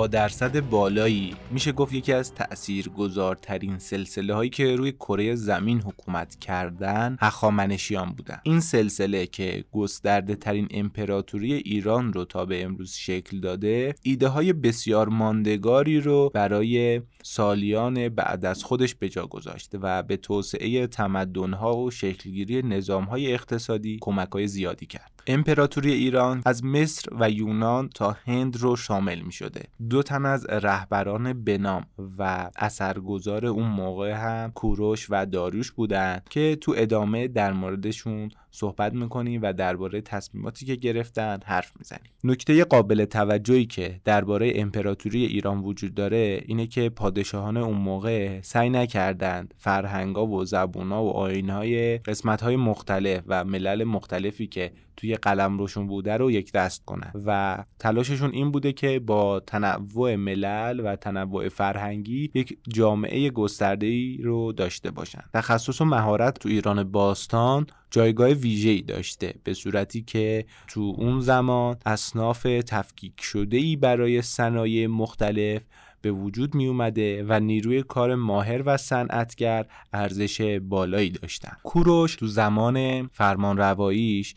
با 0.00 0.06
درصد 0.06 0.60
بالایی. 0.60 1.36
میشه 1.50 1.72
گفت 1.72 1.92
یکی 1.92 2.12
از 2.12 2.34
تاثیرگذارترین 2.34 3.78
سلسله 3.78 4.34
هایی 4.34 4.50
که 4.50 4.76
روی 4.76 4.92
کره 4.92 5.34
زمین 5.34 5.80
حکومت 5.80 6.38
کردن 6.38 7.16
هخامنشیان 7.20 8.10
بودن. 8.10 8.40
این 8.42 8.60
سلسله 8.60 9.26
که 9.26 9.64
گسترده 9.72 10.34
ترین 10.34 10.68
امپراتوری 10.70 11.52
ایران 11.52 12.12
رو 12.12 12.24
تا 12.24 12.44
به 12.44 12.64
امروز 12.64 12.92
شکل 12.92 13.40
داده 13.40 13.94
ایده 14.02 14.28
های 14.28 14.52
بسیار 14.52 15.08
ماندگاری 15.08 16.00
رو 16.00 16.30
برای 16.34 17.02
سالیان 17.22 18.08
بعد 18.08 18.44
از 18.44 18.64
خودش 18.64 18.94
به 18.94 19.08
جا 19.08 19.26
گذاشت 19.26 19.70
و 19.82 20.02
به 20.02 20.16
توسعه 20.16 20.86
تمدنها 20.86 21.76
و 21.76 21.90
شکلگیری 21.90 22.62
نظامهای 22.62 23.32
اقتصادی 23.32 23.98
کمکهای 24.00 24.46
زیادی 24.46 24.86
کرد. 24.86 25.19
امپراتوری 25.26 25.92
ایران 25.92 26.42
از 26.46 26.64
مصر 26.64 27.08
و 27.20 27.30
یونان 27.30 27.88
تا 27.88 28.16
هند 28.26 28.56
رو 28.56 28.76
شامل 28.76 29.20
می 29.20 29.32
شده 29.32 29.62
دو 29.90 30.02
تن 30.02 30.26
از 30.26 30.46
رهبران 30.46 31.44
بنام 31.44 31.86
و 32.18 32.50
اثرگذار 32.56 33.46
اون 33.46 33.68
موقع 33.68 34.12
هم 34.12 34.52
کوروش 34.52 35.06
و 35.10 35.26
داروش 35.26 35.72
بودن 35.72 36.20
که 36.30 36.56
تو 36.60 36.74
ادامه 36.76 37.28
در 37.28 37.52
موردشون 37.52 38.30
صحبت 38.50 38.92
می‌کنیم 38.92 39.42
و 39.42 39.52
درباره 39.52 40.00
تصمیماتی 40.00 40.66
که 40.66 40.74
گرفتن 40.74 41.38
حرف 41.44 41.72
می‌زنیم 41.78 42.10
نکته 42.24 42.64
قابل 42.64 43.04
توجهی 43.04 43.66
که 43.66 44.00
درباره 44.04 44.52
امپراتوری 44.54 45.24
ایران 45.24 45.58
وجود 45.60 45.94
داره 45.94 46.42
اینه 46.46 46.66
که 46.66 46.88
پادشاهان 46.88 47.56
اون 47.56 47.76
موقع 47.76 48.40
سعی 48.40 48.70
نکردند 48.70 49.54
فرهنگا 49.58 50.26
و 50.26 50.44
زبونا 50.44 51.04
و 51.04 51.10
آینهای 51.10 51.98
قسمتهای 51.98 52.56
مختلف 52.56 53.22
و 53.26 53.44
ملل 53.44 53.84
مختلفی 53.84 54.46
که 54.46 54.72
توی 54.96 55.14
قلم 55.14 55.58
روشون 55.58 55.86
بوده 55.86 56.16
رو 56.16 56.30
یک 56.30 56.52
دست 56.52 56.84
کنن 56.84 57.12
و 57.26 57.58
تلاششون 57.78 58.30
این 58.30 58.50
بوده 58.50 58.72
که 58.72 58.98
با 58.98 59.40
تنوع 59.40 60.16
ملل 60.16 60.80
و 60.84 60.96
تنوع 60.96 61.48
فرهنگی 61.48 62.30
یک 62.34 62.58
جامعه 62.68 63.30
گسترده 63.30 64.16
رو 64.22 64.52
داشته 64.52 64.90
باشن. 64.90 65.22
تخصص 65.34 65.80
و 65.80 65.84
مهارت 65.84 66.38
تو 66.38 66.48
ایران 66.48 66.84
باستان 66.84 67.66
جایگاه 67.90 68.28
ویژه‌ای 68.28 68.82
داشته 68.82 69.34
به 69.44 69.54
صورتی 69.54 70.02
که 70.02 70.44
تو 70.68 70.94
اون 70.98 71.20
زمان 71.20 71.76
اصناف 71.86 72.42
تفکیک 72.66 73.20
شده 73.20 73.56
ای 73.56 73.76
برای 73.76 74.22
صنایع 74.22 74.86
مختلف 74.86 75.62
به 76.02 76.12
وجود 76.12 76.54
می 76.54 76.66
اومده 76.66 77.24
و 77.28 77.40
نیروی 77.40 77.82
کار 77.82 78.14
ماهر 78.14 78.62
و 78.66 78.76
صنعتگر 78.76 79.66
ارزش 79.92 80.58
بالایی 80.62 81.10
داشتن. 81.10 81.56
کوروش 81.62 82.16
تو 82.16 82.26
زمان 82.26 83.06
فرمان 83.06 83.56
رواییش 83.56 84.34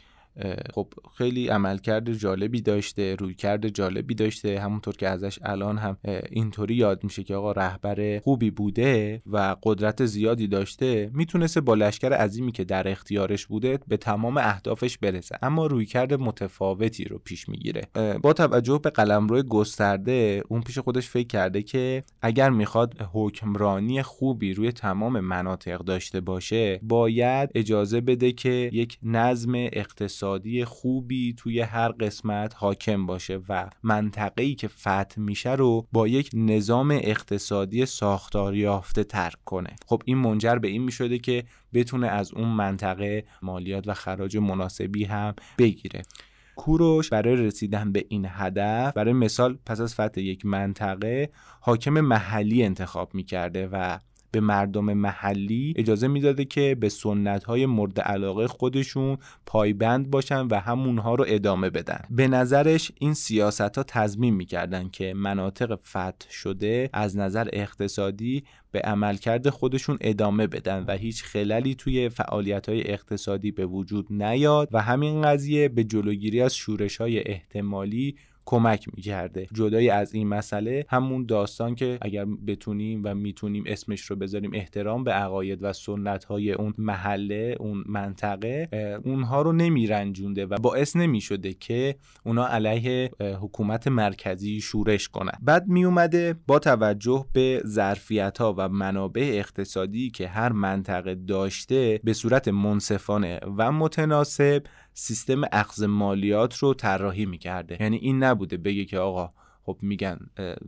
خب 0.73 0.87
خیلی 1.17 1.47
عملکرد 1.47 2.13
جالبی 2.13 2.61
داشته 2.61 3.15
رویکرد 3.15 3.67
جالبی 3.67 4.15
داشته. 4.15 4.59
همونطور 4.59 4.95
که 4.95 5.07
ازش 5.07 5.39
الان 5.43 5.77
هم 5.77 5.97
اینطوری 6.29 6.75
یاد 6.75 7.03
میشه 7.03 7.23
که 7.23 7.35
آقا 7.35 7.51
رهبر 7.51 8.19
خوبی 8.19 8.51
بوده 8.51 9.21
و 9.31 9.55
قدرت 9.63 10.05
زیادی 10.05 10.47
داشته 10.47 11.11
می‌تونسته 11.13 11.61
با 11.61 11.75
لشکر 11.75 12.13
عظیمی 12.13 12.51
که 12.51 12.63
در 12.63 12.91
اختیارش 12.91 13.45
بوده 13.45 13.79
به 13.87 13.97
تمام 13.97 14.37
اهدافش 14.37 14.97
برسه. 14.97 15.37
اما 15.41 15.65
رویکرد 15.67 16.13
متفاوتی 16.13 17.03
رو 17.03 17.17
پیش 17.17 17.49
می‌گیره. 17.49 17.87
با 18.21 18.33
توجه 18.33 18.79
به 18.83 18.89
قلمرو 18.89 19.41
گسترده 19.41 20.43
اون 20.47 20.61
پیش 20.61 20.79
خودش 20.79 21.07
فکر 21.07 21.27
کرده 21.27 21.61
که 21.61 22.03
اگر 22.21 22.49
می‌خواد 22.49 23.09
حکمرانی 23.13 24.01
خوبی 24.01 24.53
روی 24.53 24.71
تمام 24.71 25.19
مناطق 25.19 25.77
داشته 25.77 26.21
باشه 26.21 26.79
باید 26.83 27.49
اجازه 27.55 28.01
بده 28.01 28.31
که 28.31 28.69
یک 28.73 28.97
نظم 29.03 29.51
اقتصادی 29.55 30.22
اقتصادی 30.23 30.65
خوبی 30.65 31.33
توی 31.33 31.59
هر 31.59 31.91
قسمت 31.91 32.53
حاکم 32.55 33.05
باشه 33.05 33.39
و 33.49 33.69
منطقه‌ای 33.83 34.55
که 34.55 34.67
فتح 34.67 35.13
میشه 35.17 35.51
رو 35.51 35.87
با 35.91 36.07
یک 36.07 36.29
نظام 36.33 36.91
اقتصادی 36.91 37.85
ساختار 37.85 38.55
یافته 38.55 39.03
ترک 39.03 39.43
کنه. 39.45 39.75
خب 39.85 40.01
این 40.05 40.17
منجر 40.17 40.55
به 40.55 40.67
این 40.67 40.83
می‌شده 40.83 41.17
که 41.17 41.43
بتونه 41.73 42.07
از 42.07 42.33
اون 42.33 42.47
منطقه 42.47 43.25
مالیات 43.41 43.87
و 43.87 43.93
خراج 43.93 44.37
مناسبی 44.37 45.03
هم 45.03 45.35
بگیره. 45.57 46.01
کوروش 46.55 47.09
برای 47.09 47.35
رسیدن 47.35 47.91
به 47.91 48.05
این 48.09 48.25
هدف 48.29 48.93
برای 48.93 49.13
مثال 49.13 49.57
پس 49.65 49.79
از 49.79 49.93
فتح 49.93 50.21
یک 50.21 50.45
منطقه 50.45 51.29
حاکم 51.61 52.01
محلی 52.01 52.63
انتخاب 52.63 53.15
می‌کرده 53.15 53.67
و 53.67 53.99
به 54.33 54.39
مردم 54.39 54.93
محلی 54.93 55.73
اجازه 55.77 56.07
می‌داده 56.07 56.45
که 56.45 56.77
به 56.79 56.89
سنت 56.89 57.43
های 57.43 57.65
مورد 57.65 57.99
علاقه 57.99 58.47
خودشون 58.47 59.17
پایبند 59.45 60.09
باشن 60.09 60.47
و 60.47 60.59
همونها 60.59 61.15
رو 61.15 61.25
ادامه 61.27 61.69
بدن. 61.69 62.01
به 62.09 62.27
نظرش 62.27 62.91
این 62.99 63.13
سیاست 63.13 63.77
ها 63.77 63.83
تضمین 63.87 64.33
می‌کردن 64.33 64.89
که 64.89 65.13
مناطق 65.13 65.75
فتح 65.75 66.29
شده 66.29 66.89
از 66.93 67.17
نظر 67.17 67.47
اقتصادی 67.53 68.43
به 68.71 68.79
عملکرد 68.79 69.49
خودشون 69.49 69.97
ادامه 70.01 70.47
بدن 70.47 70.85
و 70.87 70.91
هیچ 70.91 71.23
خللی 71.23 71.75
توی 71.75 72.09
فعالیت 72.09 72.69
های 72.69 72.91
اقتصادی 72.91 73.51
به 73.51 73.65
وجود 73.65 74.07
نیاد 74.09 74.69
و 74.71 74.81
همین 74.81 75.21
قضیه 75.21 75.69
به 75.69 75.83
جلوگیری 75.83 76.41
از 76.41 76.55
شورش 76.55 76.97
های 76.97 77.27
احتمالی 77.27 78.15
کمک 78.45 78.87
می‌کرده. 78.95 79.47
جدای 79.53 79.89
از 79.89 80.13
این 80.13 80.27
مسئله 80.27 80.85
همون 80.89 81.25
داستان 81.25 81.75
که 81.75 81.97
اگر 82.01 82.25
بتونیم 82.25 83.01
و 83.03 83.15
می‌تونیم 83.15 83.63
اسمش 83.67 84.01
رو 84.01 84.15
بذاریم 84.15 84.51
احترام 84.53 85.03
به 85.03 85.11
عقاید 85.11 85.63
و 85.63 85.73
سنت 85.73 86.23
های 86.23 86.51
اون 86.51 86.73
محله 86.77 87.55
اون 87.59 87.83
منطقه 87.87 88.69
اونها 89.05 89.41
رو 89.41 89.51
نمیرنجونده 89.51 90.45
و 90.45 90.57
باعث 90.57 90.95
نمی‌شده 90.95 91.53
که 91.53 91.95
اونا 92.25 92.47
علیه 92.47 93.11
حکومت 93.19 93.87
مرکزی 93.87 94.61
شورش 94.61 95.09
کنن. 95.09 95.37
بعد 95.41 95.67
میومده 95.67 96.35
با 96.47 96.59
توجه 96.59 97.25
به 97.33 97.61
ظرفیت 97.65 98.37
ها 98.37 98.55
و 98.57 98.69
منابع 98.69 99.31
اقتصادی 99.33 100.09
که 100.09 100.27
هر 100.27 100.51
منطقه 100.51 101.15
داشته 101.15 101.99
به 102.03 102.13
صورت 102.13 102.47
منصفانه 102.47 103.39
و 103.57 103.71
متناسب 103.71 104.63
سیستم 104.93 105.41
اخذ 105.51 105.83
مالیات 105.83 106.57
رو 106.57 106.73
طراحی 106.73 107.25
می‌کرده. 107.25 107.77
یعنی 107.79 107.97
این 107.97 108.23
نبوده 108.23 108.57
بگه 108.57 108.85
که 108.85 108.99
آقا 108.99 109.33
خب 109.63 109.77
میگن 109.81 110.19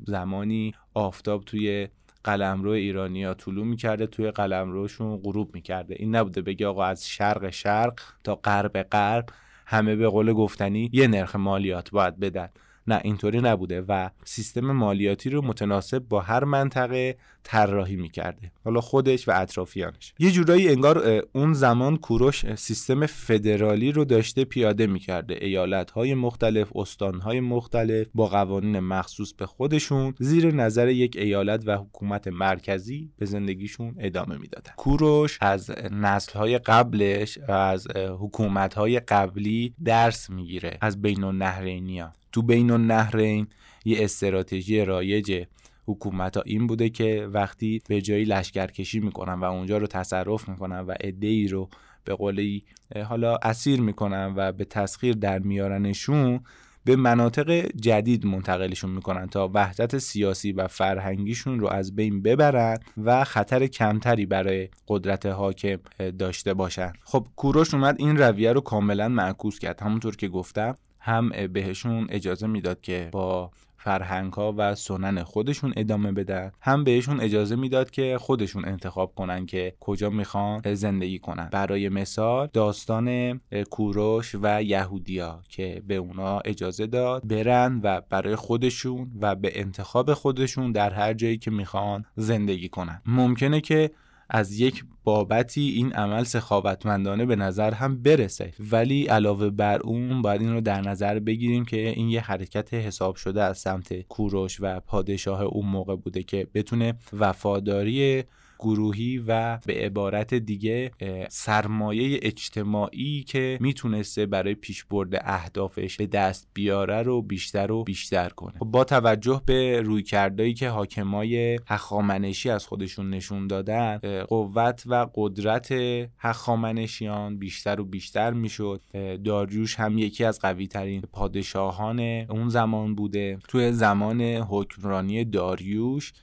زمانی 0.07 0.73
آفتاب 0.93 1.43
توی 1.43 1.87
قلمرو 2.23 2.71
ایرانیا 2.71 3.33
طلوع 3.33 3.65
می‌کرده 3.65 4.07
توی 4.07 4.31
قلمروشون 4.31 5.17
غروب 5.17 5.55
می‌کرده. 5.55 5.95
این 5.99 6.15
نبوده 6.15 6.41
بگه 6.41 6.67
آقا 6.67 6.85
از 6.85 7.07
شرق 7.09 7.49
شرق 7.49 7.99
تا 8.23 8.35
غرب 8.35 8.81
غرب 8.81 9.25
همه 9.65 9.95
به 9.95 10.07
قول 10.07 10.33
گفتنی 10.33 10.89
یه 10.93 11.07
نرخ 11.07 11.35
مالیات 11.35 11.91
باید 11.91 12.19
بدن. 12.19 12.49
نه 12.87 13.01
اینطوری 13.03 13.41
نبوده 13.41 13.81
و 13.81 14.09
سیستم 14.23 14.71
مالیاتی 14.71 15.29
رو 15.29 15.41
متناسب 15.41 15.99
با 15.99 16.21
هر 16.21 16.43
منطقه 16.43 17.17
طراحی 17.43 17.95
می‌کرده. 17.95 18.51
حالا 18.63 18.81
خودش 18.81 19.27
و 19.27 19.31
اطرافیانش. 19.35 20.13
یه 20.19 20.31
جورایی 20.31 20.69
انگار 20.69 21.23
اون 21.33 21.53
زمان 21.53 21.97
کوروش 21.97 22.55
سیستم 22.55 23.05
فدرالی 23.05 23.91
رو 23.91 24.05
داشته 24.05 24.45
پیاده 24.45 24.87
می‌کرده. 24.87 25.37
ایالت 25.41 25.91
های 25.91 26.13
مختلف 26.13 26.75
استان 26.75 27.19
های 27.19 27.39
مختلف 27.39 28.07
با 28.13 28.27
قوانین 28.27 28.79
مخصوص 28.79 29.33
به 29.33 29.45
خودشون 29.45 30.13
زیر 30.19 30.53
نظر 30.53 30.87
یک 30.87 31.17
ایالت 31.17 31.63
و 31.65 31.77
حکومت 31.77 32.27
مرکزی 32.27 33.11
به 33.17 33.25
زندگیشون 33.25 33.95
ادامه 33.99 34.37
می‌دادن. 34.37 34.71
کوروش 34.77 35.37
از 35.41 35.71
نسل 35.91 36.39
های 36.39 36.57
قبلش 36.57 37.37
و 37.47 37.51
از 37.51 37.87
حکومت 37.95 38.73
های 38.73 38.99
قبلی 38.99 39.73
درس 39.85 40.29
می‌گیره 40.29 40.77
از 40.81 41.01
بین 41.01 41.23
النهرینیا 41.23 42.11
تو 42.35 42.41
بین 42.41 42.71
النهرین 42.71 43.47
یه 43.85 44.03
استراتژی 44.03 44.85
رایج 44.85 45.45
حکومت 45.87 46.37
ها 46.37 46.43
این 46.45 46.67
بوده 46.67 46.89
که 46.89 47.29
وقتی 47.33 47.81
به 47.89 48.01
جایی 48.01 48.25
لشکرکشی 48.25 48.99
می‌کنن 48.99 49.33
و 49.33 49.43
اونجا 49.43 49.77
رو 49.77 49.87
تصرف 49.87 50.49
می‌کنن 50.49 50.79
و 50.79 50.93
ای 51.21 51.47
رو 51.47 51.69
به 52.03 52.15
قولی 52.15 52.63
حالا 53.05 53.35
اسیر 53.35 53.81
می‌کنن 53.81 54.33
و 54.37 54.51
به 54.51 54.65
تسخیر 54.65 55.15
در 55.15 55.39
میارنشون 55.39 56.39
به 56.85 56.95
مناطق 56.95 57.67
جدید 57.81 58.25
منتقلشون 58.25 58.89
می‌کنن 58.89 59.27
تا 59.27 59.51
وحدت 59.53 59.97
سیاسی 59.97 60.51
و 60.51 60.67
فرهنگیشون 60.67 61.59
رو 61.59 61.67
از 61.67 61.95
بین 61.95 62.21
ببرن 62.21 62.77
و 63.03 63.23
خطر 63.23 63.67
کمتری 63.67 64.25
برای 64.25 64.69
قدرت 64.87 65.25
حاکم 65.25 65.77
داشته 66.19 66.53
باشن. 66.53 66.93
خب 67.03 67.27
کوروش 67.35 67.73
اومد 67.73 67.95
این 67.99 68.17
رویه 68.17 68.53
رو 68.53 68.61
کاملا 68.61 69.09
معکوس 69.09 69.59
کرد. 69.59 69.81
همونطور 69.81 70.15
که 70.15 70.27
گفتم 70.27 70.75
هم 71.05 71.29
بهشون 71.53 72.07
اجازه 72.09 72.47
می‌داد 72.47 72.81
که 72.81 73.09
با 73.11 73.51
فرهنگ 73.77 74.33
ها 74.33 74.53
و 74.57 74.75
سنن 74.75 75.23
خودشون 75.23 75.73
ادامه 75.77 76.11
بدن 76.11 76.51
هم 76.61 76.83
بهشون 76.83 77.19
اجازه 77.19 77.55
می‌داد 77.55 77.91
که 77.91 78.17
خودشون 78.21 78.65
انتخاب 78.65 79.15
کنن 79.15 79.45
که 79.45 79.75
کجا 79.79 80.09
می‌خوان 80.09 80.73
زندگی 80.73 81.19
کنن. 81.19 81.49
برای 81.51 81.89
مثال 81.89 82.49
داستان 82.53 83.39
کوروش 83.69 84.35
و 84.41 84.63
یهودیا 84.63 85.41
که 85.49 85.81
به 85.87 85.95
اونا 85.95 86.39
اجازه 86.39 86.87
داد 86.87 87.27
برن 87.27 87.79
و 87.83 88.01
برای 88.09 88.35
خودشون 88.35 89.11
و 89.21 89.35
به 89.35 89.59
انتخاب 89.59 90.13
خودشون 90.13 90.71
در 90.71 90.93
هر 90.93 91.13
جایی 91.13 91.37
که 91.37 91.51
می‌خوان 91.51 92.05
زندگی 92.15 92.69
کنن. 92.69 93.01
ممکنه 93.05 93.61
که 93.61 93.91
از 94.29 94.59
یک 94.59 94.85
بابتی 95.03 95.61
این 95.61 95.93
عمل 95.93 96.23
سخاوتمندانه 96.23 97.25
به 97.25 97.35
نظر 97.35 97.73
هم 97.73 98.01
برسه. 98.01 98.53
ولی 98.71 99.05
علاوه 99.05 99.49
بر 99.49 99.79
اون 99.79 100.21
باید 100.21 100.41
این 100.41 100.53
رو 100.53 100.61
در 100.61 100.81
نظر 100.81 101.19
بگیریم 101.19 101.65
که 101.65 101.89
این 101.89 102.09
یه 102.09 102.21
حرکت 102.21 102.73
حساب 102.73 103.15
شده 103.15 103.43
از 103.43 103.57
سمت 103.57 104.01
کوروش 104.01 104.57
و 104.61 104.79
پادشاه 104.79 105.41
اون 105.41 105.65
موقع 105.65 105.95
بوده 105.95 106.23
که 106.23 106.47
بتونه 106.53 106.93
وفاداری 107.13 108.23
گروهی 108.65 109.17
و 109.27 109.59
به 109.65 109.73
عبارت 109.73 110.33
دیگه 110.33 110.91
سرمایه 111.29 112.19
اجتماعی 112.21 113.23
که 113.23 113.57
می‌تونسته 113.61 114.25
برای 114.25 114.55
پیشبرد 114.55 115.09
اهدافش 115.21 115.97
به 115.97 116.07
دست 116.07 116.47
بیاره 116.53 117.01
رو 117.01 117.21
بیشتر 117.21 117.71
و 117.71 117.83
بیشتر 117.83 118.29
کنه. 118.29 118.53
خب 118.59 118.65
با 118.65 118.83
توجه 118.83 119.41
به 119.45 119.81
رویکردهایی 119.81 120.53
که 120.53 120.69
حاکمای 120.69 121.59
هخامنشی 121.67 122.49
از 122.49 122.67
خودشون 122.67 123.09
نشون 123.09 123.47
دادن 123.47 123.97
قوت 124.27 124.83
و 124.85 125.07
قدرت 125.15 125.71
هخامنشیان 126.17 127.37
بیشتر 127.37 127.81
و 127.81 127.85
بیشتر 127.85 128.33
می‌شد. 128.33 128.81
داریوش 129.25 129.75
هم 129.75 129.97
یکی 129.97 130.23
از 130.23 130.39
قوی 130.39 130.67
ترین 130.67 131.01
پادشاهان 131.01 131.99
اون 131.99 132.49
زمان 132.49 132.95
بوده. 132.95 133.37
توی 133.47 133.71
زمان 133.71 134.21
حکمرانی 134.21 135.25
داریوش 135.25 136.13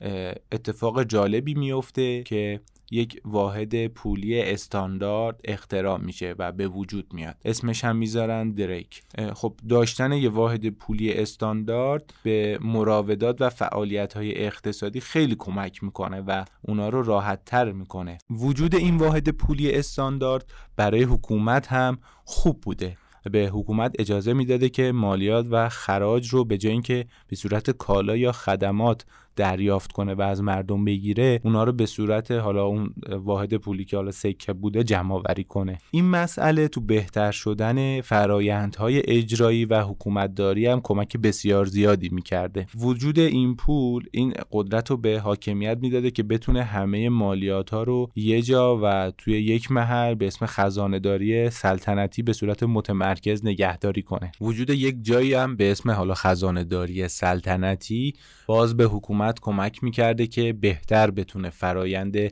اتفاق 0.51 1.03
جالبی 1.03 1.53
میفته 1.53 2.23
که 2.33 2.59
یک 2.91 3.21
واحد 3.25 3.87
پولی 3.87 4.41
استاندارد 4.41 5.41
اختراع 5.45 5.97
میشه 5.97 6.35
و 6.39 6.51
به 6.51 6.67
وجود 6.67 7.13
میاد. 7.13 7.35
اسمش 7.45 7.83
هم 7.83 7.95
می‌ذارن 7.95 8.51
دریک 8.51 9.03
خب 9.33 9.53
داشتن 9.69 10.11
یه 10.11 10.29
واحد 10.29 10.69
پولی 10.69 11.13
استاندارد 11.13 12.13
به 12.23 12.59
مراودات 12.61 13.41
و 13.41 13.49
فعالیت 13.49 14.13
های 14.13 14.45
اقتصادی 14.45 14.99
خیلی 14.99 15.35
کمک 15.39 15.83
می‌کنه 15.83 16.21
و 16.21 16.45
اونا 16.61 16.89
رو 16.89 17.03
راحت 17.03 17.45
تر 17.45 17.71
می‌کنه. 17.71 18.17
وجود 18.29 18.75
این 18.75 18.97
واحد 18.97 19.29
پولی 19.29 19.71
استاندارد 19.71 20.51
برای 20.75 21.03
حکومت 21.03 21.67
هم 21.67 21.97
خوب 22.25 22.61
بوده. 22.61 22.97
به 23.31 23.49
حکومت 23.53 23.95
اجازه 23.99 24.33
می‌داده 24.33 24.69
که 24.69 24.91
مالیات 24.91 25.47
و 25.49 25.69
خراج 25.69 26.29
رو 26.29 26.45
به 26.45 26.57
جای 26.57 26.71
اینکه 26.71 27.05
به 27.27 27.35
صورت 27.35 27.71
کالا 27.71 28.15
یا 28.15 28.31
خدمات 28.31 29.05
دریافت 29.35 29.91
کنه 29.91 30.13
و 30.13 30.21
از 30.21 30.41
مردم 30.41 30.85
بگیره 30.85 31.39
اونا 31.43 31.63
رو 31.63 31.71
به 31.71 31.85
صورت 31.85 32.31
حالا 32.31 32.65
اون 32.65 32.93
واحد 33.09 33.53
پولی 33.53 33.85
که 33.85 33.97
حالا 33.97 34.11
سکه 34.11 34.53
بوده 34.53 34.83
جمع 34.83 35.13
آوری 35.15 35.43
کنه. 35.43 35.77
این 35.91 36.05
مسئله 36.05 36.67
تو 36.67 36.81
بهتر 36.81 37.31
شدن 37.31 38.01
فرایندهای 38.01 39.01
اجرایی 39.05 39.65
و 39.65 39.81
حکومتداری 39.81 40.65
هم 40.65 40.81
کمک 40.83 41.17
بسیار 41.17 41.65
زیادی 41.65 42.09
می‌کرده. 42.09 42.65
وجود 42.75 43.19
این 43.19 43.55
پول 43.55 44.03
این 44.11 44.33
قدرت 44.51 44.91
رو 44.91 44.97
به 44.97 45.19
حاکمیت 45.19 45.77
می‌داده 45.81 46.11
که 46.11 46.23
بتونه 46.23 46.63
همه 46.63 47.09
مالیات 47.09 47.69
ها 47.69 47.83
رو 47.83 48.11
یه 48.15 48.41
جا 48.41 48.79
و 48.83 49.11
توی 49.17 49.33
یک 49.33 49.71
محل 49.71 50.15
به 50.15 50.27
اسم 50.27 50.45
خزانه 50.45 50.99
داری 50.99 51.49
سلطنتی 51.49 52.21
به 52.21 52.33
صورت 52.33 52.63
متمرکز 52.63 53.45
نگهداری 53.45 54.01
کنه. 54.01 54.31
وجود 54.41 54.69
یک 54.69 54.95
جایی 55.01 55.33
هم 55.33 55.55
به 55.55 55.71
اسم 55.71 55.91
حالا 55.91 56.13
خزانه 56.13 56.63
داری 56.63 57.07
سلطنتی 57.07 58.13
باز 58.47 58.77
به 58.77 58.83
حکومت 58.83 59.22
کمک 59.31 59.83
می‌کرده 59.83 60.27
که 60.27 60.53
بهتر 60.53 61.11
بتونه 61.11 61.49
فرایند 61.49 62.27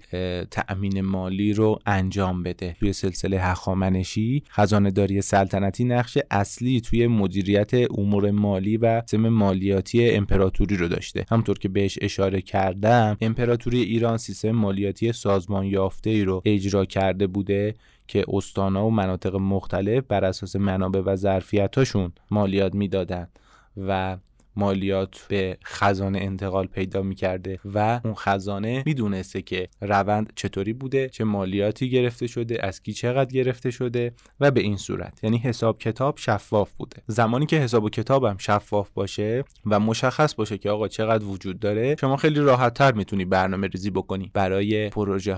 تأمین 0.45 1.01
مالی 1.01 1.54
رو 1.54 1.80
انجام 1.86 2.43
بده. 2.43 2.75
توی 2.80 2.93
سلسله 2.93 3.39
هخامنشی 3.39 4.43
خزانه 4.49 4.91
داری 4.91 5.21
سلطنتی 5.21 5.84
نقش 5.84 6.17
اصلی 6.32 6.82
توی 6.82 7.08
مدیریت 7.08 7.71
امور 7.73 8.32
مالی 8.32 8.77
و 8.77 9.01
سیستم 9.01 9.30
مالیاتی 9.30 10.10
امپراتوری 10.10 10.77
رو 10.77 10.88
داشته. 10.88 11.25
همطور 11.32 11.60
که 11.60 11.69
بهش 11.69 11.99
اشاره 12.01 12.41
کردم 12.41 13.17
امپراتوری 13.21 13.82
ایران 13.82 14.17
سیستم 14.17 14.51
مالیاتی 14.51 15.13
سازمان 15.13 15.65
یافته 15.65 16.10
ای 16.10 16.23
رو 16.23 16.41
اجرا 16.45 16.86
کرده 16.86 17.27
بوده 17.27 17.75
که 18.08 18.25
استانا 18.27 18.88
و 18.88 18.91
مناطق 18.91 19.36
مختلف 19.36 20.04
بر 20.08 20.25
اساس 20.25 20.56
منابع 20.56 21.01
و 21.06 21.15
ظرفیتاشون 21.15 22.12
مالیات 22.32 22.75
می‌دادن 22.75 23.27
و 23.77 24.17
مالیات 24.55 25.25
به 25.29 25.57
خزانه 25.65 26.19
انتقال 26.19 26.67
پیدا 26.67 27.01
می‌کرده 27.01 27.59
و 27.73 28.01
اون 28.05 28.13
خزانه 28.13 28.83
می‌دونسته 28.85 29.41
که 29.41 29.67
روند 29.81 30.33
چطوری 30.35 30.73
بوده 30.73 31.09
چه 31.09 31.23
مالیاتی 31.23 31.89
گرفته 31.89 32.27
شده 32.27 32.65
از 32.65 32.81
کی 32.81 32.93
چقدر 32.93 33.31
گرفته 33.31 33.71
شده 33.71 34.13
و 34.39 34.51
به 34.51 34.61
این 34.61 34.77
صورت. 34.77 35.23
یعنی 35.23 35.37
حساب 35.37 35.77
کتاب 35.79 36.17
شفاف 36.17 36.71
بوده. 36.77 36.97
زمانی 37.07 37.45
که 37.45 37.57
حساب 37.57 37.83
و 37.83 37.89
کتابم 37.89 38.35
شفاف 38.37 38.89
باشه 38.93 39.43
و 39.65 39.79
مشخص 39.79 40.35
باشه 40.35 40.57
که 40.57 40.69
آقا 40.69 40.87
چقدر 40.87 41.25
وجود 41.25 41.59
داره 41.59 41.95
شما 41.99 42.17
خیلی 42.17 42.39
راحت 42.39 42.73
تر 42.73 42.91
می‌تونی 42.91 43.25
برنامه 43.25 43.67
ریزی 43.67 43.89
بکنی 43.89 44.31
برای 44.33 44.89
پروژه 44.89 45.35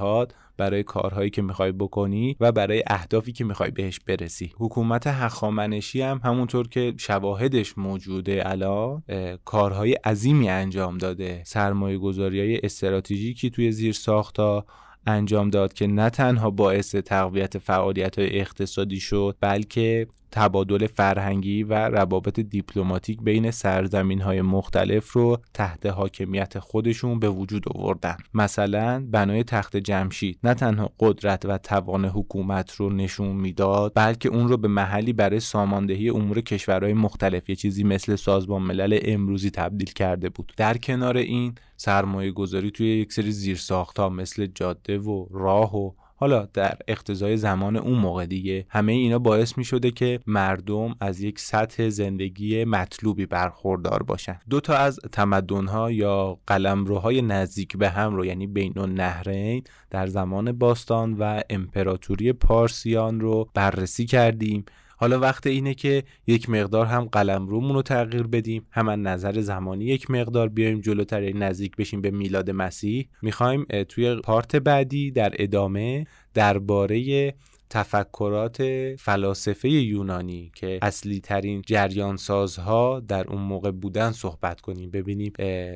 برای 0.57 0.83
کارهایی 0.83 1.29
که 1.29 1.41
می‌خوای 1.41 1.71
بکنی 1.71 2.35
و 2.39 2.51
برای 2.51 2.83
اهدافی 2.87 3.31
که 3.31 3.43
می‌خوای 3.43 3.71
بهش 3.71 3.99
برسی. 3.99 4.51
حکومت 4.57 5.07
هخامنشی 5.07 6.01
هم 6.01 6.21
همونطور 6.23 6.67
که 6.67 6.93
شواهدش 6.97 7.77
موجوده 7.77 8.43
الان 8.45 9.03
کارهای 9.45 9.93
عظیمی 9.93 10.49
انجام 10.49 10.97
داده. 10.97 11.41
سرمایه 11.45 11.97
گذاری 11.97 12.39
های 12.39 12.59
استراتژیکی 12.63 13.49
توی 13.49 13.71
زیر 13.71 13.93
ساختا 13.93 14.65
انجام 15.07 15.49
داد 15.49 15.73
که 15.73 15.87
نه 15.87 16.09
تنها 16.09 16.49
باعث 16.49 16.95
تقویت 16.95 17.57
فعالیت 17.57 18.19
های 18.19 18.39
اقتصادی 18.39 18.99
شد 18.99 19.37
بلکه 19.39 20.07
تبادل 20.33 20.87
فرهنگی 20.87 21.63
و 21.63 21.73
روابط 21.73 22.39
دیپلماتیک 22.39 23.21
بین 23.21 23.51
سرزمین 23.51 24.21
های 24.21 24.41
مختلف 24.41 25.11
رو 25.11 25.37
تحت 25.53 25.85
حاکمیت 25.85 26.59
خودشون 26.59 27.19
به 27.19 27.29
وجود 27.29 27.65
آوردن. 27.75 28.17
مثلا 28.33 29.05
بنای 29.11 29.43
تخت 29.43 29.77
جمشید. 29.77 30.39
نه 30.43 30.53
تنها 30.53 30.91
قدرت 30.99 31.45
و 31.45 31.57
توان 31.57 32.05
حکومت 32.05 32.75
رو 32.75 32.89
نشون 32.89 33.35
می‌داد 33.35 33.91
بلکه 33.95 34.29
اون 34.29 34.47
رو 34.47 34.57
به 34.57 34.67
محلی 34.67 35.13
برای 35.13 35.39
ساماندهی 35.39 36.09
امور 36.09 36.41
کشورهای 36.41 36.93
مختلف 36.93 37.49
یه 37.49 37.55
چیزی 37.55 37.83
مثل 37.83 38.15
سازمان 38.15 38.61
ملل 38.61 38.99
امروزی 39.01 39.49
تبدیل 39.49 39.91
کرده 39.93 40.29
بود. 40.29 40.53
در 40.57 40.77
کنار 40.77 41.17
این 41.17 41.55
سرمایه 41.77 42.31
گذاری 42.31 42.71
توی 42.71 42.87
یک 42.87 43.13
سری 43.13 43.31
زیرساخت 43.31 43.99
ها 43.99 44.09
مثل 44.09 44.45
جاده 44.45 44.97
و 44.97 45.27
راه 45.31 45.75
و 45.75 45.91
حالا 46.23 46.47
در 46.53 46.77
اقتضای 46.87 47.37
زمان 47.37 47.75
اون 47.75 47.99
موقع 47.99 48.25
دیگه 48.25 48.65
همه 48.69 48.91
اینا 48.91 49.19
باعث 49.19 49.57
می 49.57 49.63
شده 49.63 49.91
که 49.91 50.19
مردم 50.27 50.95
از 50.99 51.21
یک 51.21 51.39
سطح 51.39 51.89
زندگی 51.89 52.65
مطلوبی 52.65 53.25
برخوردار 53.25 54.03
باشن. 54.03 54.39
دو 54.49 54.59
تا 54.59 54.73
از 54.73 54.99
تمدنها 55.11 55.91
یا 55.91 56.37
قلمروهای 56.47 57.21
نزدیک 57.21 57.77
به 57.77 57.89
هم 57.89 58.15
رو 58.15 58.25
یعنی 58.25 58.47
بین 58.47 58.77
النهرین 58.77 59.63
در 59.89 60.07
زمان 60.07 60.51
باستان 60.51 61.13
و 61.13 61.41
امپراتوری 61.49 62.33
پارسیان 62.33 63.19
رو 63.19 63.49
بررسی 63.53 64.05
کردیم. 64.05 64.65
حالا 65.03 65.19
وقت 65.19 65.47
اینه 65.47 65.73
که 65.73 66.03
یک 66.27 66.49
مقدار 66.49 66.85
هم 66.85 67.05
قلم 67.05 67.47
رو 67.47 67.81
تغییر 67.81 68.23
بدیم. 68.23 68.65
هم 68.71 68.89
از 68.89 68.99
نظر 68.99 69.39
زمانی 69.39 69.85
یک 69.85 70.11
مقدار 70.11 70.49
بیایم 70.49 70.81
جلوتر 70.81 71.23
یعنی 71.23 71.39
نزدیک 71.39 71.75
بشیم 71.75 72.01
به 72.01 72.11
میلاد 72.11 72.51
مسیح. 72.51 73.07
می‌خوایم 73.21 73.65
توی 73.89 74.15
پارت 74.15 74.55
بعدی 74.55 75.11
در 75.11 75.33
ادامه 75.39 76.07
درباره 76.33 77.33
تفکرات 77.73 78.63
فلاسفه 78.99 79.69
یونانی 79.69 80.51
که 80.55 80.79
اصلی 80.81 81.19
ترین 81.19 81.61
جریان 81.65 82.17
سازها 82.17 82.99
در 82.99 83.27
اون 83.27 83.41
موقع 83.41 83.71
بودن 83.71 84.11
صحبت 84.11 84.61
کنیم. 84.61 84.91
ببینیم 84.91 85.33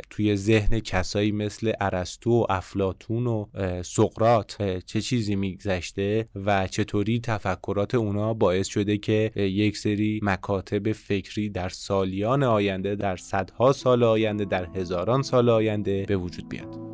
توی 0.09 0.35
ذهن 0.35 0.79
کسایی 0.79 1.31
مثل 1.31 1.71
ارسطو 1.81 2.31
و 2.31 2.45
افلاتون 2.49 3.27
و 3.27 3.45
سقرات 3.83 4.79
چه 4.85 5.01
چیزی 5.01 5.35
میگذشته 5.35 6.27
و 6.35 6.67
چطوری 6.67 7.19
تفکرات 7.19 7.95
اونا 7.95 8.33
باعث 8.33 8.67
شده 8.67 8.97
که 8.97 9.31
یک 9.35 9.77
سری 9.77 10.19
مکاتب 10.23 10.91
فکری 10.91 11.49
در 11.49 11.69
سالیان 11.69 12.43
آینده 12.43 12.95
در 12.95 13.15
صدها 13.17 13.71
سال 13.71 14.03
آینده 14.03 14.45
در 14.45 14.65
هزاران 14.75 15.21
سال 15.21 15.49
آینده 15.49 16.05
به 16.07 16.17
وجود 16.17 16.49
بیاد. 16.49 16.86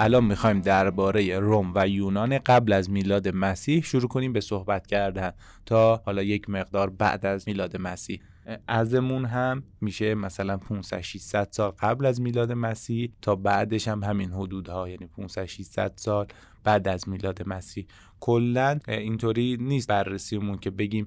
الان 0.00 0.24
می‌خوایم 0.24 0.60
درباره 0.60 1.38
روم 1.38 1.72
و 1.74 1.88
یونان 1.88 2.38
قبل 2.38 2.72
از 2.72 2.90
میلاد 2.90 3.28
مسیح 3.28 3.82
شروع 3.82 4.08
کنیم 4.08 4.32
به 4.32 4.40
صحبت 4.40 4.86
کردن 4.86 5.32
تا 5.66 6.02
حالا 6.06 6.22
یک 6.22 6.50
مقدار 6.50 6.90
بعد 6.90 7.26
از 7.26 7.48
میلاد 7.48 7.76
مسیح. 7.76 8.20
ازمون 8.66 9.24
هم 9.24 9.62
میشه 9.80 10.14
مثلا 10.14 10.56
500 10.56 11.00
600 11.00 11.48
سال 11.50 11.70
قبل 11.70 12.06
از 12.06 12.20
میلاد 12.20 12.52
مسیح 12.52 13.12
تا 13.22 13.36
بعدش 13.36 13.88
هم 13.88 14.04
همین 14.04 14.30
حدودها 14.30 14.88
یعنی 14.88 15.06
500 15.06 15.44
600 15.44 15.92
سال 15.96 16.26
بعد 16.64 16.88
از 16.88 17.08
میلاد 17.08 17.48
مسیح. 17.48 17.86
کلا 18.20 18.78
اینطوری 18.88 19.56
نیست 19.60 19.88
بررسیمون 19.88 20.58
که 20.58 20.70
بگیم 20.70 21.06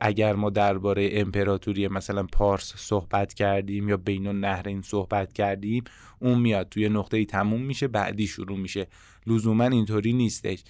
اگر 0.00 0.32
ما 0.32 0.50
درباره 0.50 1.08
امپراتوری 1.12 1.88
مثلا 1.88 2.26
پارس 2.32 2.72
صحبت 2.76 3.34
کردیم 3.34 3.88
یا 3.88 3.96
بین 3.96 4.26
النهرین 4.26 4.82
صحبت 4.82 5.32
کردیم 5.32 5.84
اون 6.18 6.38
میاد 6.38 6.68
توی 6.68 6.88
نقطه 6.88 7.16
ای 7.16 7.26
تموم 7.26 7.62
میشه 7.62 7.88
بعدی 7.88 8.26
شروع 8.26 8.58
میشه. 8.58 8.86
لزوما 9.26 9.64
اینطوری 9.64 10.12
نیستش. 10.12 10.64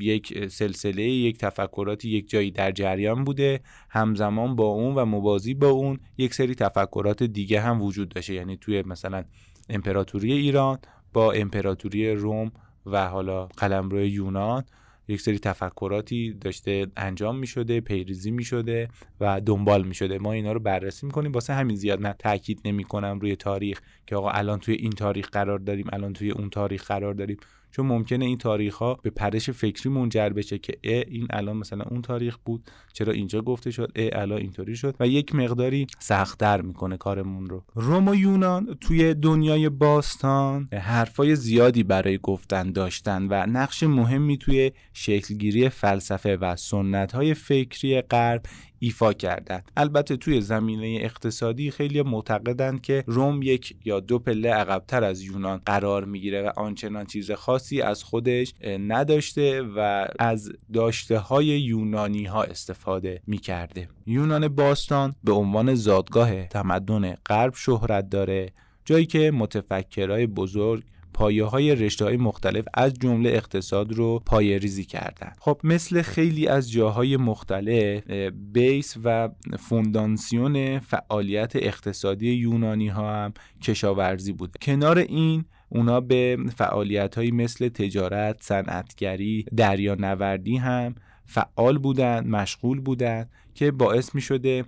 یک 0.00 0.48
سلسله 0.48 1.02
یک 1.02 1.38
تفکراتی 1.38 2.08
یک 2.08 2.30
جایی 2.30 2.50
در 2.50 2.70
جریان 2.70 3.24
بوده 3.24 3.60
همزمان 3.90 4.56
با 4.56 4.64
اون 4.64 4.94
و 4.94 5.04
موازی 5.04 5.54
با 5.54 5.68
اون 5.68 5.98
یک 6.18 6.34
سری 6.34 6.54
تفکرات 6.54 7.22
دیگه 7.22 7.60
هم 7.60 7.82
وجود 7.82 8.08
داشته. 8.08 8.34
یعنی 8.34 8.56
توی 8.56 8.82
مثلا 8.82 9.24
امپراتوری 9.68 10.32
ایران 10.32 10.78
با 11.12 11.32
امپراتوری 11.32 12.12
روم 12.14 12.52
و 12.86 13.08
حالا 13.08 13.46
قلمرو 13.46 14.04
یونان 14.04 14.64
یک 15.08 15.20
سری 15.20 15.38
تفکراتی 15.38 16.32
داشته 16.32 16.86
انجام 16.96 17.38
می 17.38 17.46
شده 17.46 17.80
پیریزی 17.80 18.30
می 18.30 18.44
شده 18.44 18.88
و 19.20 19.40
دنبال 19.40 19.82
می 19.82 19.94
شده 19.94 20.18
ما 20.18 20.32
اینا 20.32 20.52
رو 20.52 20.60
بررسی 20.60 21.06
می 21.06 21.12
کنیم 21.12 21.32
واسه 21.32 21.52
همین 21.52 21.76
زیاد 21.76 22.00
من 22.00 22.12
تاکید 22.12 22.60
نمی 22.64 22.84
کنم 22.84 23.18
روی 23.20 23.36
تاریخ 23.36 23.80
که 24.06 24.16
آقا 24.16 24.30
الان 24.30 24.58
توی 24.58 24.74
این 24.74 24.90
تاریخ 24.90 25.28
قرار 25.28 25.58
داریم 25.58 25.86
الان 25.92 26.12
توی 26.12 26.30
اون 26.30 26.50
تاریخ 26.50 26.84
قرار 26.84 27.14
داریم. 27.14 27.36
چون 27.70 27.86
ممکنه 27.86 28.24
این 28.24 28.38
تاریخ 28.38 28.76
ها 28.76 28.94
به 29.02 29.10
پرش 29.10 29.50
فکری 29.50 29.90
منجر 29.90 30.28
بشه 30.28 30.58
که 30.58 30.72
ا 30.84 31.02
این 31.08 31.26
الان 31.30 31.56
مثلا 31.56 31.84
اون 31.90 32.02
تاریخ 32.02 32.36
بود 32.44 32.64
چرا 32.92 33.12
اینجا 33.12 33.42
گفته 33.42 33.70
شد 33.70 33.92
ا 33.96 34.08
الان 34.12 34.38
اینطوری 34.38 34.76
شد 34.76 34.96
و 35.00 35.08
یک 35.08 35.34
مقداری 35.34 35.86
سختتر 35.98 36.60
می‌کنه 36.60 36.96
کارمون 36.96 37.46
رو. 37.46 37.64
روم 37.74 38.08
و 38.08 38.14
یونان 38.14 38.76
توی 38.80 39.14
دنیای 39.14 39.68
باستان 39.68 40.68
حرفای 40.72 41.36
زیادی 41.36 41.82
برای 41.82 42.18
گفتن 42.18 42.72
داشتن 42.72 43.26
و 43.30 43.46
نقش 43.46 43.82
مهمی 43.82 44.38
توی 44.38 44.72
شکلگیری 44.92 45.68
فلسفه 45.68 46.36
و 46.36 46.56
سنت 46.56 47.12
های 47.12 47.34
فکری 47.34 48.00
غرب 48.00 48.42
ایفا 48.82 49.12
کردند 49.12 49.70
البته 49.76 50.16
توی 50.16 50.40
زمینه 50.40 50.98
اقتصادی 51.00 51.70
خیلی 51.70 52.02
معتقدند 52.02 52.82
که 52.82 53.04
روم 53.06 53.42
یک 53.42 53.76
یا 53.84 54.00
دو 54.00 54.18
پله 54.18 54.50
عقبتر 54.50 55.04
از 55.04 55.22
یونان 55.22 55.60
قرار 55.66 56.04
می‌گیره 56.04 56.42
و 56.42 56.50
آنچنان 56.56 57.06
چیز 57.06 57.30
خاصی 57.30 57.82
از 57.82 58.02
خودش 58.02 58.54
نداشته 58.64 59.62
و 59.62 60.06
از 60.18 60.52
داشته 60.72 61.18
های 61.18 61.46
یونانی 61.46 62.24
ها 62.24 62.42
استفاده 62.42 63.22
می‌کرده. 63.26 63.88
یونان 64.06 64.48
باستان 64.48 65.14
به 65.24 65.32
عنوان 65.32 65.74
زادگاه 65.74 66.46
تمدن 66.46 67.14
غرب 67.14 67.54
شهرت 67.54 68.08
داره 68.08 68.52
جایی 68.84 69.06
که 69.06 69.30
متفکرای 69.30 70.26
بزرگ 70.26 70.84
پایه 71.14 71.44
های 71.44 71.74
رشته 71.74 72.04
های 72.04 72.16
مختلف 72.16 72.64
از 72.74 72.94
جمله 72.94 73.30
اقتصاد 73.30 73.92
رو 73.92 74.22
پایه 74.26 74.58
ریزی 74.58 74.84
کردن. 74.84 75.32
خب 75.38 75.60
مثل 75.64 76.02
خیلی 76.02 76.48
از 76.48 76.70
جاهای 76.70 77.16
مختلف 77.16 78.10
بیس 78.52 78.96
و 79.04 79.28
فوندانسیون 79.58 80.78
فعالیت 80.78 81.56
اقتصادی 81.56 82.30
یونانی 82.30 82.88
ها 82.88 83.14
هم 83.14 83.32
کشاورزی 83.62 84.32
بوده 84.32 84.52
کنار 84.62 84.98
این 84.98 85.44
اونا 85.68 86.00
به 86.00 86.36
فعالیت 86.56 87.14
های 87.14 87.30
مثل 87.30 87.68
تجارت، 87.68 88.42
صنعتگری، 88.42 89.44
دریانوردی 89.56 90.56
هم 90.56 90.94
فعال 91.26 91.78
بودن، 91.78 92.26
مشغول 92.26 92.80
بودن 92.80 93.26
که 93.54 93.70
باعث 93.70 94.14
می 94.14 94.20
شده 94.20 94.64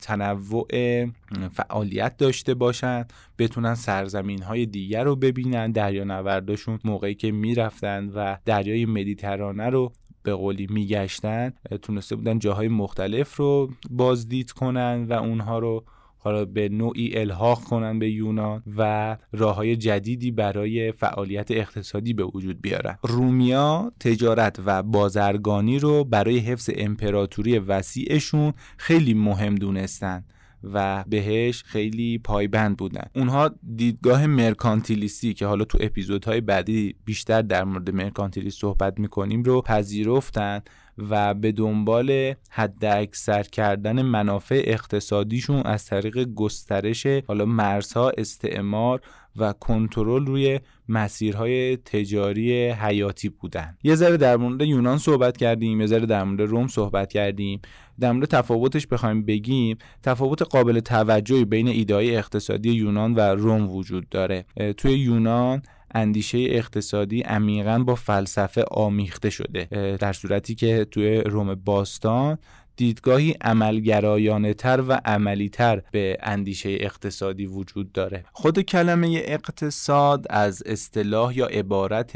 تنوع 0.00 0.66
فعالیت 1.52 2.16
داشته 2.16 2.54
باشن 2.54 3.04
بتونن 3.38 3.74
سرزمین 3.74 4.42
های 4.42 4.66
دیگر 4.66 5.04
رو 5.04 5.16
ببینن 5.16 5.72
دریا 5.72 6.04
نورداشون 6.04 6.78
موقعی 6.84 7.14
که 7.14 7.32
می‌رفتن 7.32 8.08
و 8.14 8.36
دریای 8.44 8.86
مدیترانه 8.86 9.70
رو 9.70 9.92
به 10.22 10.34
قولی 10.34 10.66
میگشتن 10.70 11.52
تونسته 11.82 12.16
بودن 12.16 12.38
جاهای 12.38 12.68
مختلف 12.68 13.36
رو 13.36 13.70
بازدید 13.90 14.50
کنن 14.50 15.06
و 15.08 15.12
اونها 15.12 15.58
رو 15.58 15.84
حالا 16.18 16.44
به 16.44 16.68
نوعی 16.68 17.18
الحاق 17.18 17.64
کنن 17.64 17.98
به 17.98 18.10
یونان 18.10 18.62
و 18.76 19.16
راه 19.32 19.56
های 19.56 19.76
جدیدی 19.76 20.30
برای 20.30 20.92
فعالیت 20.92 21.50
اقتصادی 21.50 22.12
به 22.12 22.24
وجود 22.24 22.62
بیارن. 22.62 22.98
رومیا 23.02 23.92
تجارت 24.00 24.60
و 24.66 24.82
بازرگانی 24.82 25.78
رو 25.78 26.04
برای 26.04 26.38
حفظ 26.38 26.70
امپراتوری 26.76 27.58
وسیعشون 27.58 28.52
خیلی 28.76 29.14
مهم 29.14 29.54
دونستن 29.54 30.24
و 30.64 31.04
بهش 31.08 31.62
خیلی 31.62 32.18
پایبند 32.18 32.76
بودن. 32.76 33.04
اونها 33.14 33.50
دیدگاه 33.76 34.26
مرکانتیلیستی 34.26 35.34
که 35.34 35.46
حالا 35.46 35.64
تو 35.64 35.78
اپیزودهای 35.80 36.40
بعدی 36.40 36.94
بیشتر 37.04 37.42
در 37.42 37.64
مورد 37.64 37.90
مرکانتیلیست 37.90 38.60
صحبت 38.60 39.00
می‌کنیم 39.00 39.42
رو 39.42 39.62
پذیرفتن 39.62 40.62
و 41.10 41.34
به 41.34 41.52
دنبال 41.52 42.34
حد 42.50 42.84
اکثر 42.84 43.42
کردن 43.42 44.02
منافع 44.02 44.62
اقتصادیشون 44.64 45.62
از 45.62 45.86
طریق 45.86 46.24
گسترش 46.24 47.06
حالا 47.06 47.44
مرزها 47.44 48.10
استعمار 48.18 49.00
و 49.36 49.52
کنترل 49.52 50.26
روی 50.26 50.60
مسیرهای 50.88 51.76
تجاری 51.76 52.68
حیاتی 52.68 53.28
بودن. 53.28 53.76
یه 53.82 53.94
ذره 53.94 54.16
در 54.16 54.36
مورد 54.36 54.62
یونان 54.62 54.98
صحبت 54.98 55.36
کردیم 55.36 55.80
یه 55.80 55.86
ذره 55.86 56.06
در 56.06 56.24
مورد 56.24 56.40
روم 56.40 56.66
صحبت 56.66 57.12
کردیم. 57.12 57.60
در 58.00 58.12
مورد 58.12 58.28
تفاوتش 58.28 58.86
بخوایم 58.86 59.24
بگیم 59.24 59.78
تفاوت 60.02 60.42
قابل 60.42 60.80
توجهی 60.80 61.44
بین 61.44 61.68
ایدهای 61.68 62.16
اقتصادی 62.16 62.70
یونان 62.70 63.14
و 63.14 63.20
روم 63.20 63.70
وجود 63.70 64.08
داره. 64.08 64.44
توی 64.76 64.92
یونان 64.92 65.62
اندیشه 65.94 66.38
اقتصادی 66.38 67.20
عمیقا 67.20 67.78
با 67.78 67.94
فلسفه 67.94 68.64
آمیخته 68.70 69.30
شده 69.30 69.96
در 70.00 70.12
صورتی 70.12 70.54
که 70.54 70.86
توی 70.90 71.20
روم 71.20 71.54
باستان 71.54 72.38
دیدگاهی 72.78 73.34
عملگرایانه 73.40 74.54
تر 74.54 74.84
و 74.88 75.00
عملی 75.04 75.48
تر 75.48 75.82
به 75.92 76.18
اندیشه 76.22 76.76
اقتصادی 76.80 77.46
وجود 77.46 77.92
داره. 77.92 78.24
خود 78.32 78.60
کلمه 78.60 79.22
اقتصاد 79.24 80.26
از 80.30 80.62
اصطلاح 80.66 81.38
یا 81.38 81.46
عبارت 81.46 82.12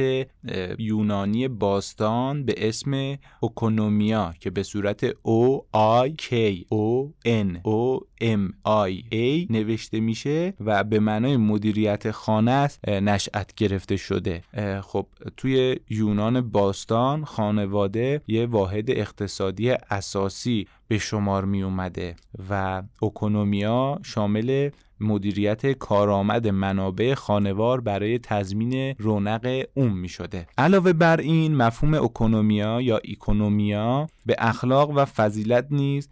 یونانی 0.79 1.48
باستان 1.48 2.44
به 2.44 2.68
اسم 2.68 3.18
اکونومیا 3.42 4.35
که 4.40 4.51
به 4.51 4.62
صورت 4.62 5.11
O 5.11 5.61
I 6.05 6.11
K 6.22 6.35
O 6.72 7.11
N 7.27 7.57
O 7.66 8.01
M 8.20 8.53
I 8.66 9.12
A 9.12 9.51
نوشته 9.51 10.01
میشه 10.01 10.55
و 10.61 10.85
به 10.85 11.01
معنای 11.01 11.37
مدیریت 11.37 12.11
خانه 12.11 12.51
است 12.51 12.88
نشأت 12.88 13.55
گرفته 13.55 13.96
شده. 13.96 14.42
خب 14.83 15.07
توی 15.37 15.77
یونان 15.90 16.40
باستان 16.40 17.25
خانواده 17.25 18.22
یه 18.27 18.46
واحد 18.46 18.90
اقتصادی 18.90 19.70
اساسی 19.70 20.52
see 20.53 20.67
به 20.93 20.99
شمار 20.99 21.45
می 21.45 21.63
اومده 21.63 22.17
و 22.51 22.83
اکونومیا 23.03 23.99
شامل 24.05 24.71
مدیریت 25.01 25.67
کارآمد 25.67 26.49
منابع 26.49 27.15
خانوار 27.15 27.81
برای 27.81 28.19
تضمین 28.19 28.95
رونق 28.99 29.65
اون 29.75 29.93
می 29.93 30.09
شده. 30.09 30.47
علاوه 30.59 30.93
بر 30.93 31.21
این 31.21 31.57
مفهوم 31.57 31.95
اکونومیا 31.95 32.81
یا 32.81 32.97
اکونومیا 32.97 34.07
به 34.27 34.37
اخلاق 34.39 34.91
و 34.91 35.05
فضیلت 35.05 35.67
نیز 35.71 36.09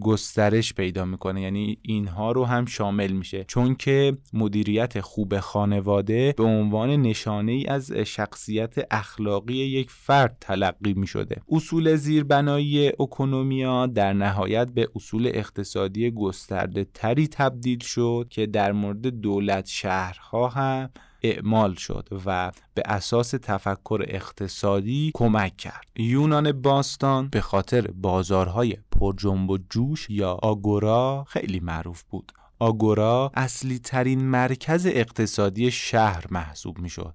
گسترش 0.00 0.74
پیدا 0.74 1.04
می‌کنه 1.04 1.40
یعنی 1.40 1.78
اینها 1.82 2.32
رو 2.32 2.44
هم 2.44 2.66
شامل 2.66 3.12
میشه. 3.12 3.44
چون 3.44 3.74
که 3.74 4.16
مدیریت 4.32 5.00
خوب 5.00 5.40
خانواده 5.40 6.34
به 6.36 6.44
عنوان 6.44 6.90
نشانه 6.90 7.52
ای 7.52 7.66
از 7.66 7.92
شخصیت 7.92 8.74
اخلاقی 8.90 9.54
یک 9.54 9.90
فرد 9.90 10.36
تلقی 10.40 10.94
می‌شده 10.94 11.36
اصول 11.48 11.96
زیربنایی 11.96 12.88
اکونومیا 12.88 13.86
در 13.86 14.03
نهایت 14.12 14.68
به 14.70 14.88
اصول 14.96 15.30
اقتصادی 15.34 16.10
گسترده 16.10 16.86
تری 16.94 17.28
تبدیل 17.28 17.78
شد 17.78 18.26
که 18.30 18.46
در 18.46 18.72
مورد 18.72 19.06
دولت 19.06 19.66
شهرها 19.66 20.48
هم 20.48 20.90
اعمال 21.22 21.74
شد 21.74 22.08
و 22.26 22.52
به 22.74 22.82
اساس 22.84 23.30
تفکر 23.30 24.04
اقتصادی 24.08 25.10
کمک 25.14 25.56
کرد. 25.56 25.86
یونان 25.96 26.52
باستان 26.52 27.28
به 27.28 27.40
خاطر 27.40 27.86
بازارهای 27.86 28.76
پرجنب 28.90 29.50
و 29.50 29.58
جوش 29.70 30.10
یا 30.10 30.32
آگورا 30.32 31.24
خیلی 31.28 31.60
معروف 31.60 32.02
بود. 32.02 32.32
آگورا 32.58 33.30
اصلی 33.34 33.78
ترین 33.78 34.24
مرکز 34.24 34.86
اقتصادی 34.86 35.70
شهر 35.70 36.24
محسوب 36.30 36.78
می 36.78 36.88
شد 36.88 37.14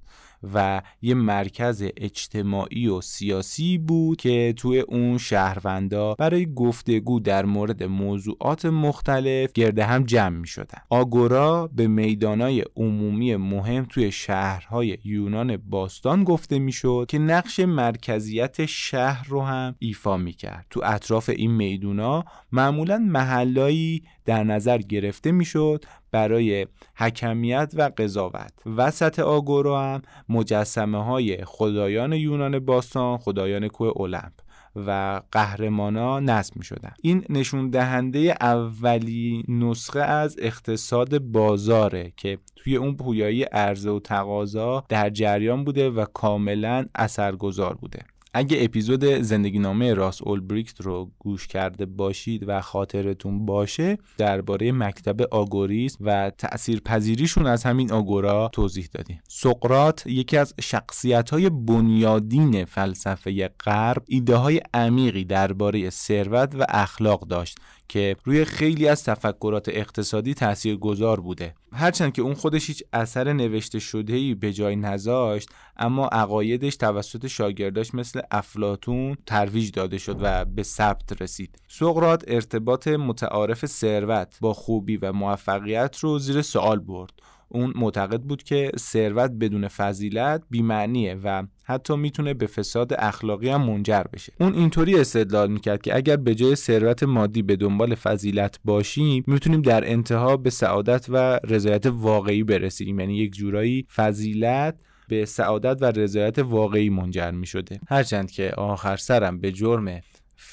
و 0.53 0.81
یه 1.01 1.13
مرکز 1.13 1.83
اجتماعی 1.97 2.87
و 2.87 3.01
سیاسی 3.01 3.77
بود 3.77 4.17
که 4.17 4.53
توی 4.57 4.79
اون 4.79 5.17
شهروندا 5.17 6.13
برای 6.13 6.53
گفتگو 6.53 7.19
در 7.19 7.45
مورد 7.45 7.83
موضوعات 7.83 8.65
مختلف 8.65 9.51
گرده 9.51 9.85
هم 9.85 10.03
جمع 10.03 10.37
می 10.37 10.47
شدن 10.47 10.81
آگورا 10.89 11.69
به 11.75 11.87
میدانای 11.87 12.63
عمومی 12.75 13.35
مهم 13.35 13.85
توی 13.85 14.11
شهرهای 14.11 14.97
یونان 15.03 15.57
باستان 15.57 16.23
گفته 16.23 16.59
می‌شد 16.59 17.05
که 17.09 17.19
نقش 17.19 17.59
مرکزیت 17.59 18.65
شهر 18.65 19.27
رو 19.27 19.41
هم 19.41 19.75
ایفا 19.79 20.17
می 20.17 20.33
کرد 20.33 20.65
تو 20.69 20.81
اطراف 20.83 21.29
این 21.29 21.51
میدونا 21.51 22.25
معمولا 22.51 22.97
محلایی 22.97 24.03
در 24.25 24.43
نظر 24.43 24.77
گرفته 24.77 25.31
می‌شد 25.31 25.85
برای 26.11 26.67
حکمیت 26.95 27.73
و 27.75 27.91
قضاوت. 27.97 28.53
وسط 28.65 29.19
آگورا 29.19 29.81
هم 29.81 30.01
مجسمه 30.29 31.03
های 31.03 31.45
خدایان 31.45 32.13
یونان 32.13 32.59
باستان 32.59 33.17
خدایان 33.17 33.67
کوه 33.67 34.01
المپ 34.01 34.33
و 34.75 35.21
قهرمانا 35.31 36.19
نصب 36.19 36.57
می 36.57 36.63
شدن 36.63 36.91
این 37.01 37.25
نشون 37.29 37.69
دهنده 37.69 38.35
اولی 38.41 39.43
نسخه 39.47 39.99
از 39.99 40.35
اقتصاد 40.39 41.19
بازاره 41.19 42.13
که 42.17 42.37
توی 42.55 42.75
اون 42.75 42.95
پویایی 42.95 43.43
عرضه 43.43 43.89
و 43.89 43.99
تقاضا 43.99 44.83
در 44.89 45.09
جریان 45.09 45.63
بوده 45.63 45.89
و 45.89 46.05
کاملا 46.05 46.85
اثرگذار 46.95 47.73
بوده. 47.75 47.99
اگه 48.33 48.57
اپیزود 48.63 49.05
زندگی 49.05 49.59
نامه 49.59 49.93
راس 49.93 50.21
اولبریکت 50.21 50.81
رو 50.81 51.11
گوش 51.19 51.47
کرده 51.47 51.85
باشید 51.85 52.43
و 52.47 52.61
خاطرتون 52.61 53.45
باشه 53.45 53.97
درباره 54.17 54.71
مکتب 54.71 55.21
آگوریسم 55.21 55.97
و 56.01 56.31
تأثیر 56.37 56.79
پذیریشون 56.79 57.47
از 57.47 57.63
همین 57.63 57.91
آگورا 57.91 58.49
توضیح 58.53 58.89
دادیم. 58.93 59.21
سقرات 59.27 60.07
یکی 60.07 60.37
از 60.37 60.53
شخصیت 60.61 61.29
های 61.29 61.49
بنیادین 61.49 62.65
فلسفه 62.65 63.47
غرب 63.47 64.03
ایده 64.07 64.35
های 64.35 64.61
عمیقی 64.73 65.25
درباره 65.25 65.89
ثروت 65.89 66.55
و 66.55 66.65
اخلاق 66.69 67.27
داشت. 67.27 67.57
که 67.89 68.15
روی 68.23 68.45
خیلی 68.45 68.87
از 68.87 69.03
تفکرات 69.03 69.69
اقتصادی 69.69 70.33
تأثیر 70.33 70.77
گذار 70.77 71.19
بوده. 71.19 71.55
هرچند 71.73 72.13
که 72.13 72.21
اون 72.21 72.33
خودش 72.33 72.67
هیچ 72.67 72.83
اثر 72.93 73.33
نوشته 73.33 73.79
شده 73.79 74.13
ای 74.13 74.35
به 74.35 74.53
جای 74.53 74.75
نذاشت 74.75 75.49
اما 75.77 76.07
عقایدش 76.07 76.75
توسط 76.75 77.27
شاگرداش 77.27 77.95
مثل 77.95 78.21
افلاتون 78.31 79.17
ترویج 79.25 79.71
داده 79.71 79.97
شد 79.97 80.17
و 80.21 80.45
به 80.45 80.63
ثبت 80.63 81.21
رسید. 81.21 81.59
سقرات 81.67 82.23
ارتباط 82.27 82.87
متعارف 82.87 83.65
ثروت 83.65 84.37
با 84.41 84.53
خوبی 84.53 84.97
و 84.97 85.13
موفقیت 85.13 85.97
رو 85.99 86.19
زیر 86.19 86.41
سوال 86.41 86.79
برد. 86.79 87.11
اون 87.49 87.73
معتقد 87.75 88.21
بود 88.21 88.43
که 88.43 88.71
ثروت 88.77 89.31
بدون 89.31 89.67
فضیلت 89.67 90.43
بیمعنیه 90.49 91.15
و 91.23 91.43
حتی 91.63 91.95
می‌تونه 91.95 92.33
به 92.33 92.47
فساد 92.47 92.93
اخلاقی 92.97 93.49
هم 93.49 93.61
منجر 93.61 94.03
بشه. 94.13 94.33
اون 94.39 94.53
اینطوری 94.53 94.99
استدلال 94.99 95.51
می‌کرد 95.51 95.81
که 95.81 95.95
اگر 95.95 96.15
به 96.15 96.35
جای 96.35 96.55
ثروت 96.55 97.03
مادی 97.03 97.41
به 97.41 97.55
دنبال 97.55 97.95
فضیلت 97.95 98.59
باشیم 98.65 99.23
می‌تونیم 99.27 99.61
در 99.61 99.91
انتها 99.91 100.37
به 100.37 100.49
سعادت 100.49 101.05
و 101.09 101.39
رضایت 101.43 101.85
واقعی 101.85 102.43
برسیم. 102.43 102.99
یعنی 102.99 103.17
یک 103.17 103.33
جورایی 103.33 103.85
فضیلت 103.95 104.75
به 105.07 105.25
سعادت 105.25 105.77
و 105.81 105.85
رضایت 105.85 106.39
واقعی 106.39 106.89
منجر 106.89 107.31
می 107.31 107.45
شده 107.45 107.79
هرچند 107.87 108.31
که 108.31 108.49
آخر 108.49 108.97
سرم 108.97 109.39
به 109.39 109.51
جرم 109.51 110.01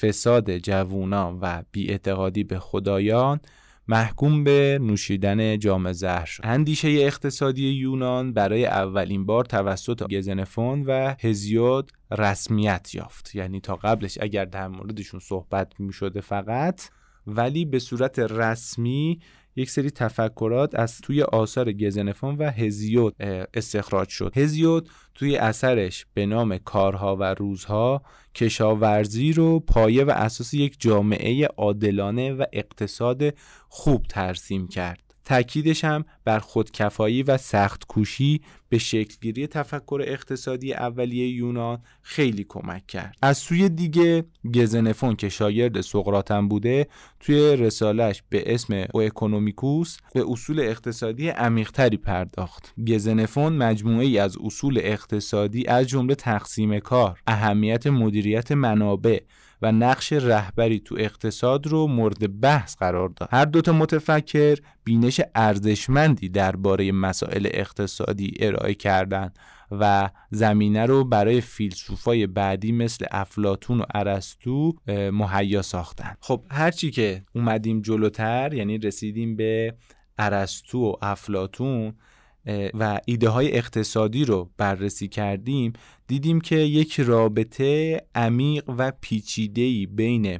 فساد 0.01 0.57
جوونان 0.57 1.39
و 1.41 1.63
بیاعتقادی 1.71 2.43
به 2.43 2.59
خدایان 2.59 3.39
محکوم 3.89 4.43
به 4.43 4.79
نوشیدن 4.81 5.59
جام 5.59 5.91
زهر 5.91 6.25
شد. 6.25 6.43
اندیشه 6.45 6.87
اقتصادی 6.87 7.69
یونان 7.69 8.33
برای 8.33 8.65
اولین 8.65 9.25
بار 9.25 9.45
توسط 9.45 10.13
گزنفون 10.13 10.83
و 10.87 11.15
هزیود 11.19 11.91
رسمیت 12.11 12.95
یافت. 12.95 13.35
یعنی 13.35 13.59
تا 13.59 13.75
قبلش 13.75 14.17
اگر 14.21 14.45
در 14.45 14.67
موردشون 14.67 15.19
صحبت 15.19 15.79
می 15.79 15.93
شده 15.93 16.21
فقط 16.21 16.81
ولی 17.27 17.65
به 17.65 17.79
صورت 17.79 18.19
رسمی 18.19 19.19
یک 19.57 19.69
سری 19.69 19.91
تفکرات 19.91 20.75
از 20.75 21.01
توی 21.01 21.21
آثار 21.21 21.71
گزنفون 21.71 22.35
و 22.35 22.51
هزیود 22.51 23.15
استخراج 23.53 24.09
شد. 24.09 24.37
هزیود 24.37 24.89
توی 25.15 25.37
اثرش 25.37 26.05
به 26.13 26.25
نام 26.25 26.57
کارها 26.57 27.15
و 27.15 27.23
روزها 27.23 28.01
کشاورزی 28.35 29.33
رو 29.33 29.59
پایه 29.59 30.03
و 30.03 30.09
اساس 30.09 30.53
یک 30.53 30.75
جامعه 30.79 31.45
عادلانه 31.45 32.33
و 32.33 32.43
اقتصاد 32.53 33.23
خوب 33.69 34.05
ترسیم 34.09 34.67
کرد. 34.67 35.06
تأکیدش 35.27 35.83
هم 35.83 36.05
بر 36.25 36.39
خودکفایی 36.39 37.23
و 37.23 37.37
سخت 37.37 37.85
کوشی 37.87 38.41
به 38.69 38.77
شکلگیری 38.77 39.47
تفکر 39.47 40.01
اقتصادی 40.07 40.73
اولیه 40.73 41.27
یونان 41.27 41.81
خیلی 42.01 42.45
کمک 42.49 42.87
کرد. 42.87 43.15
از 43.21 43.37
سوی 43.37 43.69
دیگه 43.69 44.25
گزنفون 44.55 45.15
که 45.15 45.29
شاگرد 45.29 45.81
سقراطم 45.81 46.47
بوده 46.47 46.87
توی 47.19 47.55
رسالش 47.55 48.23
به 48.29 48.53
اسم 48.53 48.85
او 48.93 49.01
اکونومیکوس 49.01 49.97
به 50.13 50.23
اصول 50.27 50.59
اقتصادی 50.59 51.29
عمیقتری 51.29 51.97
پرداخت. 51.97 52.73
گزنفون 52.87 53.53
مجموعه 53.53 54.05
ای 54.05 54.17
از 54.17 54.37
اصول 54.43 54.79
اقتصادی 54.83 55.67
از 55.67 55.87
جمله 55.87 56.15
تقسیم 56.15 56.79
کار 56.79 57.19
اهمیت 57.27 57.87
مدیریت 57.87 58.51
منابع 58.51 59.19
و 59.61 59.71
نقش 59.71 60.13
رهبری 60.13 60.79
تو 60.79 60.95
اقتصاد 60.99 61.67
رو 61.67 61.87
مورد 61.87 62.39
بحث 62.39 62.75
قرار 62.75 63.09
داد. 63.09 63.29
هر 63.31 63.45
دوتا 63.45 63.71
متفکر 63.71 64.57
بینش 64.83 65.21
ارزشمندی 65.35 66.29
درباره 66.29 66.91
مسائل 66.91 67.47
اقتصادی 67.51 68.33
ارائه 68.39 68.73
کردند 68.73 69.39
و 69.71 70.09
زمینه 70.31 70.85
رو 70.85 71.03
برای 71.03 71.41
فیلسوفای 71.41 72.27
بعدی 72.27 72.71
مثل 72.71 73.05
افلاتون 73.11 73.81
و 73.81 73.83
ارسطو 73.95 74.73
مهیا 75.11 75.61
ساختن 75.61 76.15
خب 76.19 76.43
هرچی 76.51 76.91
که 76.91 77.23
اومدیم 77.35 77.81
جلوتر 77.81 78.53
یعنی 78.53 78.77
رسیدیم 78.77 79.35
به 79.35 79.75
ارسطو 80.17 80.79
و 80.79 80.93
افلاتون 81.01 81.93
و 82.73 82.99
ایده 83.05 83.29
های 83.29 83.57
اقتصادی 83.57 84.25
رو 84.25 84.49
بررسی 84.57 85.07
کردیم 85.07 85.73
دیدیم 86.07 86.41
که 86.41 86.55
یک 86.55 86.99
رابطه 86.99 88.01
عمیق 88.15 88.63
و 88.77 88.91
پیچیده‌ای 89.01 89.85
بین 89.85 90.39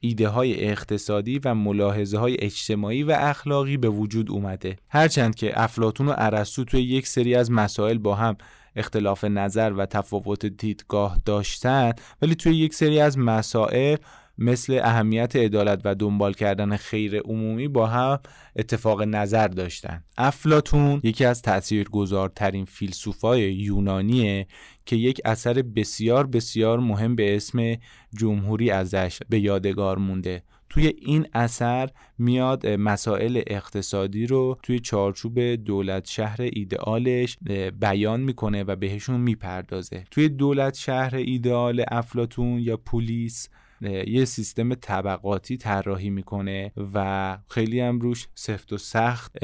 ایده 0.00 0.28
های 0.28 0.64
اقتصادی 0.64 1.40
و 1.44 1.54
ملاحظه 1.54 2.18
های 2.18 2.36
اجتماعی 2.40 3.02
و 3.02 3.16
اخلاقی 3.18 3.76
به 3.76 3.88
وجود 3.88 4.30
اومده. 4.30 4.76
هرچند 4.88 5.34
که 5.34 5.62
افلاتون 5.62 6.08
و 6.08 6.14
ارسطو 6.16 6.64
توی 6.64 6.82
یک 6.82 7.06
سری 7.06 7.34
از 7.34 7.50
مسائل 7.50 7.98
با 7.98 8.14
هم 8.14 8.36
اختلاف 8.76 9.24
نظر 9.24 9.72
و 9.76 9.86
تفاوت 9.86 10.46
دیدگاه 10.46 11.18
داشتن 11.24 11.92
ولی 12.22 12.34
توی 12.34 12.56
یک 12.56 12.74
سری 12.74 13.00
از 13.00 13.18
مسائل 13.18 13.96
مثل 14.38 14.80
اهمیت 14.82 15.36
عدالت 15.36 15.80
و 15.84 15.94
دنبال 15.94 16.32
کردن 16.32 16.76
خیر 16.76 17.20
عمومی 17.20 17.68
با 17.68 17.86
هم 17.86 18.18
اتفاق 18.56 19.02
نظر 19.02 19.48
داشتن. 19.48 20.04
افلاتون 20.18 21.00
یکی 21.02 21.24
از 21.24 21.42
تاثیرگذارترین 21.42 22.64
فیلسوفای 22.64 23.52
یونانیه 23.52 24.46
که 24.86 24.96
یک 24.96 25.20
اثر 25.24 25.62
بسیار 25.62 26.26
بسیار 26.26 26.78
مهم 26.78 27.16
به 27.16 27.36
اسم 27.36 27.76
جمهوری 28.16 28.70
ازش 28.70 29.18
به 29.28 29.40
یادگار 29.40 29.98
مونده. 29.98 30.42
توی 30.70 30.86
این 30.86 31.26
اثر 31.34 31.90
میاد 32.18 32.66
مسائل 32.66 33.42
اقتصادی 33.46 34.26
رو 34.26 34.58
توی 34.62 34.80
چارچوب 34.80 35.40
دولت 35.40 36.06
شهر 36.06 36.42
ایدئالش 36.42 37.38
بیان 37.80 38.20
می‌کنه 38.20 38.64
و 38.64 38.76
بهشون 38.76 39.20
می‌پردازه. 39.20 40.04
توی 40.10 40.28
دولت 40.28 40.74
شهر 40.74 41.16
ایدئال 41.16 41.84
افلاتون 41.88 42.58
یا 42.58 42.76
پولیس 42.76 43.48
یه 44.06 44.24
سیستم 44.24 44.74
طبقاتی 44.74 45.56
طراحی 45.56 46.10
می‌کنه 46.10 46.72
و 46.94 47.38
خیلی 47.48 47.80
هم 47.80 48.00
روش 48.00 48.26
سفت 48.34 48.72
و 48.72 48.78
سخت 48.78 49.36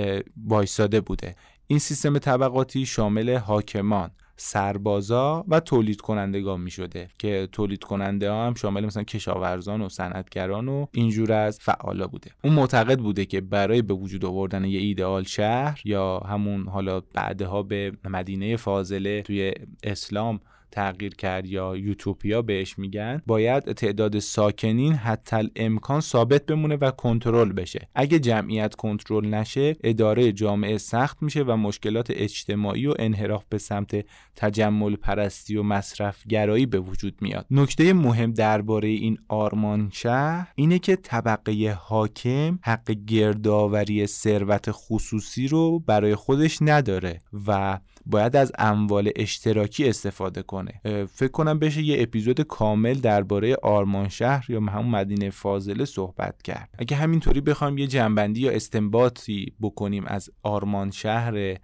وایساده 0.47 1.01
بوده. 1.01 1.37
این 1.67 1.79
سیستم 1.79 2.19
طبقاتی 2.19 2.87
شامل 2.87 3.37
حاکمان 3.37 4.11
سربازا 4.37 5.45
و 5.49 5.61
تولید 5.61 6.01
کنندگان 6.01 6.61
می 6.61 6.71
شده 6.71 7.09
که 7.19 7.49
تولید 7.53 7.85
کننده 7.85 8.31
ها 8.31 8.47
هم 8.47 8.55
شامل 8.55 8.85
مثلا 8.85 9.03
کشاورزان 9.03 9.81
و 9.81 9.89
صنعتگران 9.89 10.69
و 10.69 10.87
اینجور 10.93 11.33
از 11.33 11.59
فعالا 11.63 12.07
بوده. 12.07 12.31
اون 12.45 12.53
معتقد 12.53 12.99
بوده 12.99 13.25
که 13.25 13.41
برای 13.41 13.83
به 13.83 13.95
وجود 13.95 14.25
آوردن 14.25 14.65
یه 14.65 14.81
ایدئال 14.81 15.23
شهر 15.23 15.81
یا 15.85 16.19
همون 16.19 16.69
حالا 16.69 17.01
بعدها 17.01 17.63
به 17.63 17.93
مدینه 18.05 18.57
فاضله 18.57 19.23
توی 19.23 19.53
اسلام 19.83 20.41
تغییر 20.75 21.15
کرد 21.15 21.47
یا 21.47 21.77
یوتوپیا 21.77 22.43
بهش 22.43 22.79
میگن 22.79 23.23
باید 23.27 23.73
تعداد 23.73 24.19
ساکنین 24.19 24.93
حتی 24.93 25.51
امکان 25.57 26.01
ثابت 26.01 26.47
بمونه 26.47 26.77
و 26.77 26.91
کنترل 26.91 27.53
بشه. 27.53 27.89
اگه 27.95 28.19
جمعیت 28.19 28.75
کنترل 28.75 29.27
نشه 29.27 29.77
اداره 29.85 30.33
جامعه 30.33 30.79
سخت 30.79 31.23
میشه 31.23 31.43
و 31.43 31.57
مشکلات 31.57 32.07
اجتماعی 32.11 32.87
و 32.87 32.95
انحراف 32.99 33.45
به 33.49 33.59
سمت 33.59 34.05
تجمل 34.37 34.97
پرستی 34.97 35.57
و 35.57 35.63
مصرف 35.63 36.27
گرایی 36.27 36.67
به 36.67 36.81
وجود 36.81 37.15
میاد. 37.21 37.47
نکته 37.51 37.93
مهم 37.93 38.33
درباره 38.33 38.89
این 38.89 39.19
آرمان 39.29 39.91
شهر 39.93 40.53
اینه 40.55 40.79
که 40.79 40.97
طبقه 40.97 41.79
حاکم 41.81 42.59
حق 42.63 42.91
گردآوری 42.91 44.07
ثروت 44.07 44.69
خصوصی 44.71 45.49
رو 45.49 45.79
برای 45.79 46.15
خودش 46.15 46.59
نداره 46.61 47.21
و 47.47 47.79
باید 48.07 48.37
از 48.37 48.53
اموال 48.59 49.11
اشتراکی 49.17 49.89
استفاده 49.89 50.43
کنه. 50.43 50.81
فکر 51.07 51.31
کنم 51.31 51.59
بشه 51.59 51.83
یه 51.83 52.03
اپیزود 52.03 52.41
کامل 52.41 52.95
درباره 52.95 53.57
آرمان 53.63 54.09
شهر 54.09 54.51
یا 54.51 54.61
همون 54.61 54.91
مدینه 54.91 55.31
فاضله 55.31 55.85
صحبت 55.85 56.43
کرد. 56.43 56.69
اگه 56.79 56.97
همینطوری 56.97 57.41
بخوایم 57.41 57.79
یه 57.79 57.87
جنبندی 57.87 58.41
یا 58.41 58.51
استنباطی 58.51 59.53
بکنیم 59.61 60.05
از 60.07 60.31
آرمان 60.43 60.91
شهر 60.91 61.57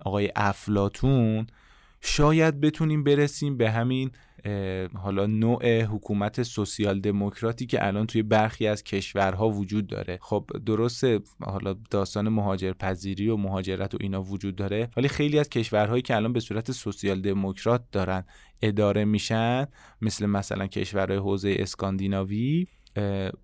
آقای 0.00 0.32
افلاتون 0.36 1.46
شاید 2.00 2.60
بتونیم 2.60 3.04
برسیم 3.04 3.56
به 3.56 3.70
همین 3.70 4.10
حالا 4.94 5.26
نوع 5.26 5.82
حکومت 5.82 6.42
سوسیال 6.42 7.00
دموکراتی 7.00 7.66
که 7.66 7.86
الان 7.86 8.06
توی 8.06 8.22
برخی 8.22 8.66
از 8.66 8.84
کشورها 8.84 9.48
وجود 9.48 9.86
داره. 9.86 10.18
خب 10.22 10.50
درسته 10.66 11.20
حالا 11.40 11.74
داستان 11.90 12.28
مهاجر 12.28 12.72
پذیری 12.72 13.28
و 13.28 13.36
مهاجرت 13.36 13.94
و 13.94 13.98
اینا 14.00 14.22
وجود 14.22 14.56
داره 14.56 14.88
ولی 14.96 15.08
خیلی 15.08 15.38
از 15.38 15.48
کشورهایی 15.48 16.02
که 16.02 16.16
الان 16.16 16.32
به 16.32 16.40
صورت 16.40 16.72
سوسیال 16.72 17.20
دموکرات 17.20 17.82
دارن 17.92 18.24
اداره 18.62 19.04
میشن 19.04 19.66
مثل 20.02 20.26
مثلا 20.26 20.66
کشورهای 20.66 21.18
حوزه 21.18 21.56
اسکاندیناوی 21.58 22.66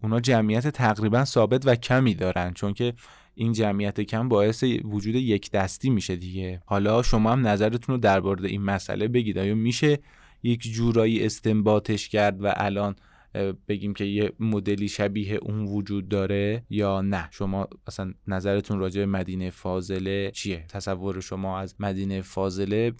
اونا 0.03 0.21
جمعیت 0.21 0.69
تقریبا 0.69 1.25
ثابت 1.25 1.67
و 1.67 1.75
کمی 1.77 2.15
دارن 2.15 2.53
چون 2.53 2.75
که 2.75 2.95
این 3.35 3.53
جمعیت 3.53 4.01
کم 4.01 4.29
باعث 4.29 4.65
وجود 4.85 5.15
یک 5.15 5.51
دستی 5.51 5.91
میشه 5.91 6.17
دیگه. 6.17 6.63
حالا 6.67 7.03
شما 7.03 7.33
هم 7.33 7.47
نظرتون 7.47 7.95
رو 7.95 8.01
درباره 8.01 8.49
این 8.49 8.63
مسئله 8.63 9.09
بگید. 9.09 9.39
آیا 9.39 9.55
میشه 9.55 9.99
یک 10.45 10.63
جورایی 10.63 11.27
استنباطش 11.27 12.09
کرد 12.09 12.45
و 12.45 12.53
الان 12.57 12.97
بگیم 13.69 13.95
که 13.95 14.05
یه 14.05 14.33
مدلی 14.41 14.89
شبیه 14.89 15.39
اون 15.43 15.65
وجود 15.65 16.09
داره 16.09 16.63
یا 16.71 17.01
نه؟ 17.01 17.29
شما 17.31 17.69
اصلا 17.87 18.15
نظرتون 18.27 18.79
راجع 18.79 19.01
به 19.01 19.07
مدینه 19.07 19.51
فاضله 19.51 20.31
چیه؟ 20.31 20.65
تصور 20.69 21.21
شما 21.21 21.59
از 21.59 21.75
مدینه 21.79 22.23
فاضله 22.23 22.93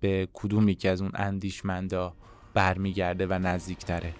به 0.00 0.28
کدوم 0.32 0.68
یکی 0.68 0.88
از 0.88 1.02
اون 1.02 1.10
اندیشمندا 1.14 2.14
برمیگرده 2.54 3.26
و 3.26 3.38
نزدیکتره؟ 3.38 4.14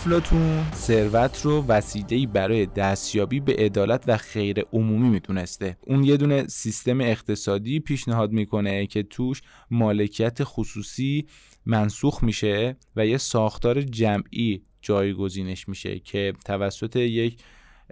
افلاتون 0.00 0.64
ثروت 0.74 1.40
رو 1.42 1.64
وسیله‌ای 1.68 2.26
برای 2.26 2.66
دستیابی 2.66 3.40
به 3.40 3.54
عدالت 3.58 4.04
و 4.06 4.16
خیر 4.16 4.60
عمومی 4.72 5.08
می‌تونسته. 5.08 5.76
اون 5.80 6.04
یه 6.04 6.16
دونه 6.16 6.46
سیستم 6.46 7.00
اقتصادی 7.00 7.80
پیشنهاد 7.80 8.32
می‌کنه 8.32 8.86
که 8.86 9.02
توش 9.02 9.42
مالکیت 9.70 10.38
خصوصی 10.42 11.26
منسوخ 11.66 12.22
میشه 12.22 12.76
و 12.96 13.06
یه 13.06 13.16
ساختار 13.16 13.82
جمعی 13.82 14.62
جایگزینش 14.82 15.68
میشه 15.68 15.98
که 15.98 16.32
توسط 16.46 16.96
یک 16.96 17.36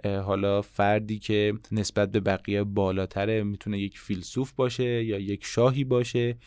حالا 0.05 0.61
فردی 0.61 1.19
که 1.19 1.53
نسبت 1.71 2.11
به 2.11 2.19
بقیه 2.19 2.63
بالاتره 2.63 3.43
می‌تونه 3.43 3.79
یک 3.79 3.99
فیلسوف 3.99 4.51
باشه 4.51 5.03
یا 5.03 5.19
یک 5.19 5.45
شاهی 5.45 5.83
باشه 5.83 6.37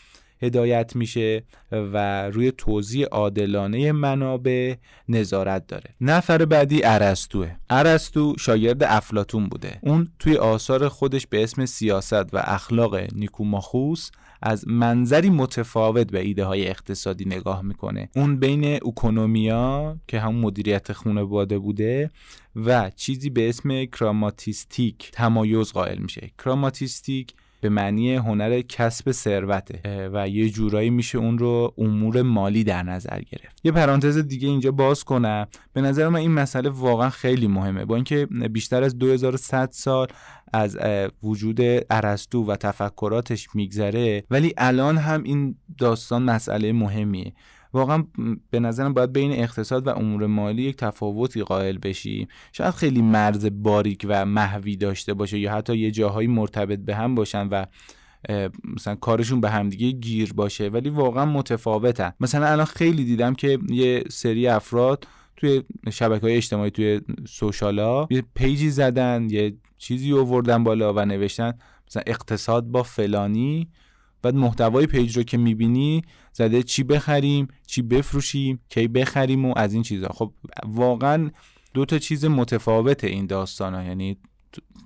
هدایت 0.43 0.97
میشه 0.97 1.45
و 1.73 2.23
روی 2.31 2.53
توزیع 2.53 3.07
عادلانه 3.07 3.93
منابع 3.93 4.75
نظارت 5.09 5.67
داره. 5.67 5.95
نفر 6.01 6.45
بعدی 6.45 6.81
ارسطوه. 6.85 7.57
ارسطو 7.71 8.35
شاگرد 8.39 8.83
افلاتون 8.83 9.49
بوده. 9.49 9.79
اون 9.83 10.09
توی 10.19 10.37
آثار 10.37 10.89
خودش 10.89 11.27
به 11.27 11.43
اسم 11.43 11.67
سیاست 11.67 12.35
و 12.35 12.43
اخلاق 12.45 12.97
نیکوماخوس 13.15 14.11
از 14.43 14.69
منظری 14.69 15.31
متفاوت 15.31 16.11
به 16.11 16.21
ایده 16.21 16.45
های 16.45 16.69
اقتصادی 16.69 17.25
نگاه 17.25 17.63
می‌کنه. 17.63 18.09
اون 18.17 18.37
بین 18.37 18.65
اکونومیا 18.75 19.97
که 20.09 20.21
هم 20.21 20.35
مدیریت 20.35 20.93
خانواده 20.93 21.59
بوده 21.59 22.11
و 22.57 22.91
چیزی 22.91 23.31
به 23.31 23.49
اسم 23.49 23.85
کراماتیستیک 23.85 25.11
تمایز 25.13 25.73
قائل 25.73 25.99
میشه. 25.99 26.31
کراماتیستیک 26.39 27.35
به 27.63 27.69
معنی 27.69 28.15
هنر 28.15 28.61
کسب 28.61 29.11
ثروته 29.11 30.11
و 30.13 30.29
یه 30.29 30.51
جورایی 30.51 30.91
میشه 30.91 31.19
اون 31.19 31.39
رو 31.39 31.75
امور 31.79 32.23
مالی 32.23 32.65
در 32.65 32.83
نظر 32.83 33.21
گرفت. 33.21 33.61
یه 33.65 33.73
پرانتز 33.73 34.19
دیگه 34.19 34.49
اینجا 34.49 34.71
باز 34.71 35.05
کنم. 35.05 35.47
به 35.73 35.81
نظر 35.81 36.09
من 36.09 36.21
این 36.21 36.31
مسئله 36.31 36.71
واقعا 36.71 37.11
خیلی 37.11 37.47
مهمه. 37.47 37.85
با 37.85 37.95
اینکه 37.95 38.27
بیشتر 38.51 38.83
از 38.83 38.99
2100 38.99 39.69
سال 39.73 40.07
از 40.53 40.79
وجود 41.23 41.61
ارسطو 41.91 42.45
و 42.45 42.57
تفکراتش 42.57 43.49
میگذره 43.55 44.25
ولی 44.31 44.55
الان 44.57 44.99
هم 44.99 45.23
این 45.23 45.57
داستان 45.79 46.23
مسئله 46.23 46.73
مهمیه. 46.73 47.33
واقعا 47.73 48.05
به 48.51 48.61
نظرم 48.61 48.95
باید 48.95 49.13
بین 49.13 49.33
اقتصاد 49.33 49.87
و 49.87 49.91
امور 49.91 50.27
مالی 50.27 50.63
یک 50.63 50.77
تفاوتی 50.77 51.43
قائل 51.43 51.79
بشیم 51.79 52.29
شاید 52.53 52.75
خیلی 52.75 53.03
مرز 53.03 53.47
باریک 53.53 54.07
و 54.09 54.27
محوی 54.27 54.77
داشته 54.77 55.15
باشه 55.15 55.39
یا 55.39 55.53
حتی 55.53 55.77
یه 55.77 55.91
جاهایی 55.91 56.29
مرتبط 56.29 56.79
به 56.79 56.95
هم 56.95 57.15
باشن 57.15 57.49
و 57.49 57.67
مثلا 58.77 58.95
کارشون 58.95 59.41
به 59.41 59.51
همدیگه 59.51 59.91
گیر 59.91 60.33
باشه 60.33 60.69
ولی 60.69 60.89
واقعا 60.89 61.25
متفاوتن. 61.25 62.13
مثلا 62.21 62.47
الان 62.47 62.65
خیلی 62.65 63.05
دیدم 63.05 63.35
که 63.35 63.59
یه 63.69 64.05
سری 64.11 64.49
افراد 64.49 65.07
توی 65.37 65.63
شبکه 65.93 66.27
های 66.27 66.37
اجتماعی 66.37 66.71
توی 66.71 67.01
social 67.29 67.95
ا 67.95 68.07
یه 68.11 68.23
page 68.35 68.63
ی 68.63 68.71
زدن 68.71 69.27
یه 69.31 69.57
چیزی 69.79 70.13
آوردن 70.13 70.65
بالا 70.65 70.95
و 70.95 71.05
نوشتن 71.05 71.53
مثلا 71.89 72.03
اقتصاد 72.07 72.65
با 72.65 72.83
فلانی 72.83 73.69
بعد 74.23 74.35
محتوای 74.35 74.87
page 74.87 75.17
رو 75.17 75.23
که 75.23 75.37
می‌بینی 75.37 76.03
زده 76.33 76.63
چی 76.63 76.83
بخریم 76.83 77.49
چی 77.67 77.83
بفروشیم 77.83 78.61
کی 78.69 78.89
بخریم 78.89 79.45
و 79.45 79.55
از 79.57 79.75
این 79.75 79.83
چیزها 79.83 80.13
خب 80.13 80.33
واقعا 80.67 81.31
دو 81.75 81.85
تا 81.85 81.99
چیز 81.99 82.25
متفاوت 82.25 83.05
این 83.05 83.27
داستان 83.27 83.75
ها 83.75 83.83
یعنی 83.83 84.17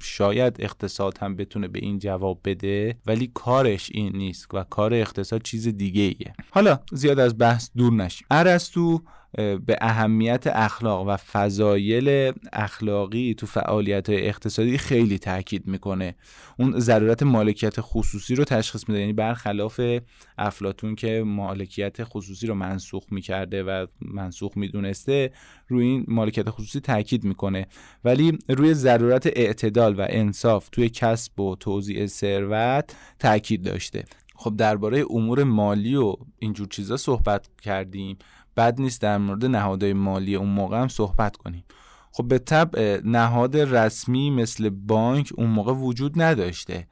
شاید 0.01 0.57
اقتصاد 0.59 1.18
هم 1.18 1.37
بتونه 1.37 1.68
به 1.68 1.78
این 1.78 1.99
جواب 1.99 2.41
بده 2.45 2.97
ولی 3.07 3.30
کارش 3.34 3.91
این 3.95 4.16
نیست 4.16 4.55
و 4.55 4.64
کار 4.64 4.95
اقتصاد 4.95 5.43
چیز 5.43 5.68
دیگه 5.68 6.03
ایه 6.03 6.32
حالا 6.51 6.78
زیاد 6.93 7.18
از 7.18 7.39
بحث 7.39 7.70
دور 7.76 7.93
نشیم. 7.93 8.26
ارسطو 8.30 9.03
به 9.37 9.78
اهمیت 9.80 10.47
اخلاق 10.47 11.07
و 11.09 11.16
فضایل 11.16 12.32
اخلاقی 12.53 13.34
تو 13.34 13.47
فعالیت 13.47 14.11
اقتصادی 14.11 14.78
خیلی 14.78 15.18
تاکید 15.18 15.66
می‌کنه. 15.66 16.14
اون 16.59 16.78
ضرورت 16.78 17.22
مالکیت 17.22 17.74
خصوصی 17.78 18.34
رو 18.34 18.45
تشخیص 18.45 18.89
میده. 18.89 19.01
یعنی 19.01 19.12
برخلاف 19.12 19.80
افلاتون 20.39 20.95
که 20.95 21.22
مالکیت 21.26 21.97
خصوصی 22.05 22.47
رو 22.47 22.55
منسوخ 22.55 23.05
می‌کرده 23.11 23.62
و 23.62 23.87
منسوخ 24.01 24.57
می‌دونسته 24.57 25.30
روی 25.68 25.87
این 25.87 26.05
مالکیت 26.09 26.51
خصوصی 26.51 26.80
تاکید 26.80 27.24
می‌کنه. 27.24 27.66
ولی 28.05 28.39
روی 28.49 28.74
ضرورت 28.74 29.26
اعتدال 29.26 29.95
و 30.01 30.07
انصاف 30.09 30.68
توی 30.68 30.89
کسب 30.89 31.41
و 31.41 31.57
توزیع 31.57 32.07
ثروت 32.07 32.97
تاکید 33.18 33.62
داشته. 33.62 34.05
خب 34.39 34.57
درباره 34.57 35.05
امور 35.11 35.45
مالی 35.45 35.97
و 35.97 36.16
اینجور 36.39 36.68
چیزا 36.68 36.97
صحبت 36.97 37.49
کردیم. 37.62 38.16
بد 38.57 38.80
نیست 38.80 39.00
در 39.00 39.18
مورد 39.18 39.44
نهادهای 39.44 39.92
مالی 39.92 40.34
اون 40.34 40.48
موقع 40.48 40.80
هم 40.80 40.88
صحبت 40.88 41.36
کنیم. 41.36 41.64
خب 42.12 42.28
به 42.28 42.38
طب 42.38 42.78
نهاد 43.04 43.57
رسمی 43.57 44.30
مثل 44.30 44.70
بانک 44.70 45.32
اون 45.36 45.50
موقع 45.50 45.72
وجود 45.72 46.22
نداشته. 46.22 46.86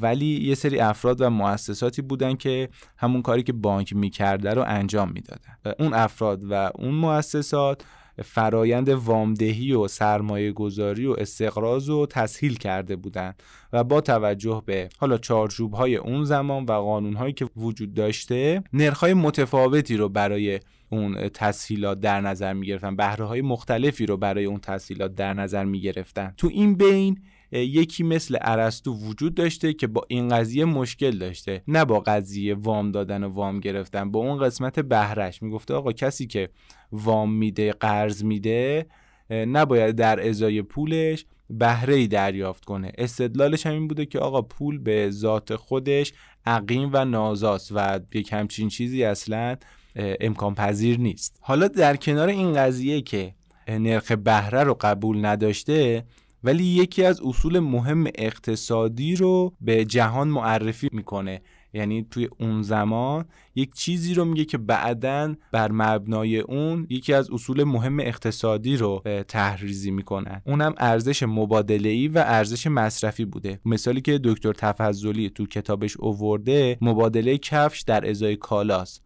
ولی 0.00 0.26
یه 0.26 0.54
سری 0.54 0.80
افراد 0.80 1.20
و 1.20 1.30
مؤسساتی 1.30 2.02
بودن 2.02 2.34
که 2.34 2.68
همون 2.96 3.22
کاری 3.22 3.42
که 3.42 3.52
بانک 3.52 3.96
می‌کرده 3.96 4.54
رو 4.54 4.64
انجام 4.66 5.12
می‌دادن. 5.12 5.74
اون 5.78 5.94
افراد 5.94 6.40
و 6.50 6.70
اون 6.74 6.94
مؤسسات 6.94 7.84
فرایند 8.22 8.88
وامدهی 8.88 9.72
و 9.72 9.88
سرمایه 9.88 10.52
گذاری 10.52 11.06
و 11.06 11.12
استقراض 11.18 11.88
و 11.88 12.06
تسهیل 12.06 12.56
کرده 12.56 12.96
بودند 12.96 13.42
و 13.72 13.84
با 13.84 14.00
توجه 14.00 14.62
به 14.66 14.88
حالا 14.98 15.18
چارچوب 15.18 15.74
های 15.74 15.96
اون 15.96 16.24
زمان 16.24 16.64
و 16.64 16.72
قانون 16.72 17.14
هایی 17.14 17.32
که 17.32 17.48
وجود 17.56 17.94
داشته 17.94 18.62
نرخ 18.72 18.98
های 18.98 19.14
متفاوتی 19.14 19.96
رو 19.96 20.08
برای 20.08 20.60
اون 20.90 21.28
تسهیلات 21.28 22.00
در 22.00 22.20
نظر 22.20 22.52
می 22.52 22.66
گرفتن 22.66 22.96
بهره 22.96 23.24
های 23.24 23.42
مختلفی 23.42 24.06
رو 24.06 24.16
برای 24.16 24.44
اون 24.44 24.60
تسهیلات 24.60 25.14
در 25.14 25.34
نظر 25.34 25.64
می 25.64 25.80
گرفتن 25.80 26.34
تو 26.36 26.48
این 26.52 26.74
بین 26.76 27.22
یکی 27.52 28.02
مثل 28.02 28.38
ارسطو 28.40 28.92
وجود 28.92 29.34
داشته 29.34 29.72
که 29.72 29.86
با 29.86 30.02
این 30.08 30.28
قضیه 30.28 30.64
مشکل 30.64 31.18
داشته. 31.18 31.62
نه 31.68 31.84
با 31.84 32.00
قضیه 32.00 32.54
وام 32.54 32.90
دادن 32.90 33.24
و 33.24 33.28
وام 33.28 33.60
گرفتن 33.60 34.10
با 34.10 34.20
اون 34.20 34.38
قسمت 34.38 34.80
بهرش 34.80 35.42
می‌گفته 35.42 35.74
آقا 35.74 35.92
کسی 35.92 36.26
که 36.26 36.48
وام 36.92 37.32
میده 37.32 37.72
قرض 37.72 38.24
میده 38.24 38.86
نباید 39.30 39.96
در 39.96 40.28
ازای 40.28 40.62
پولش 40.62 41.26
بهره 41.50 41.94
ای 41.94 42.06
دریافت 42.06 42.64
کنه. 42.64 42.92
استدلالش 42.98 43.66
هم 43.66 43.72
این 43.72 43.88
بوده 43.88 44.06
که 44.06 44.18
آقا 44.18 44.42
پول 44.42 44.78
به 44.78 45.10
ذات 45.10 45.56
خودش 45.56 46.12
عقیم 46.46 46.90
و 46.92 47.04
نازاست 47.04 47.72
و 47.74 48.00
یک 48.14 48.32
همچین 48.32 48.68
چیزی 48.68 49.04
اصلا 49.04 49.56
امکان 49.96 50.54
پذیر 50.54 50.98
نیست. 50.98 51.38
حالا 51.40 51.68
در 51.68 51.96
کنار 51.96 52.28
این 52.28 52.52
قضیه 52.52 53.00
که 53.00 53.34
نرخ 53.68 54.12
بهره 54.12 54.62
رو 54.62 54.76
قبول 54.80 55.24
نداشته 55.24 56.04
ولی 56.44 56.64
یکی 56.64 57.04
از 57.04 57.20
اصول 57.20 57.58
مهم 57.58 58.04
اقتصادی 58.14 59.16
رو 59.16 59.52
به 59.60 59.84
جهان 59.84 60.28
معرفی 60.28 60.88
می‌کنه. 60.92 61.40
یعنی 61.76 62.06
توی 62.10 62.28
اون 62.38 62.62
زمان 62.62 63.24
یک 63.54 63.74
چیزی 63.74 64.14
رو 64.14 64.24
میگه 64.24 64.44
که 64.44 64.58
بعدا 64.58 65.34
بر 65.52 65.72
مبنای 65.72 66.38
اون 66.38 66.86
یکی 66.90 67.12
از 67.12 67.30
اصول 67.30 67.64
مهم 67.64 68.00
اقتصادی 68.00 68.76
رو 68.76 69.02
تحریزی 69.28 69.90
می‌کنن. 69.90 70.42
اونم 70.46 70.74
ارزش 70.78 71.22
مبادله 71.22 72.08
و 72.08 72.22
ارزش 72.26 72.66
مصرفی 72.66 73.24
بوده. 73.24 73.60
مثالی 73.64 74.00
که 74.00 74.20
دکتر 74.24 74.52
تفضلی 74.52 75.30
تو 75.30 75.46
کتابش 75.46 75.96
اوورده 75.96 76.78
مبادله 76.80 77.38
کفش 77.38 77.82
در 77.82 78.10
ازای 78.10 78.36
کالاست. 78.36 79.04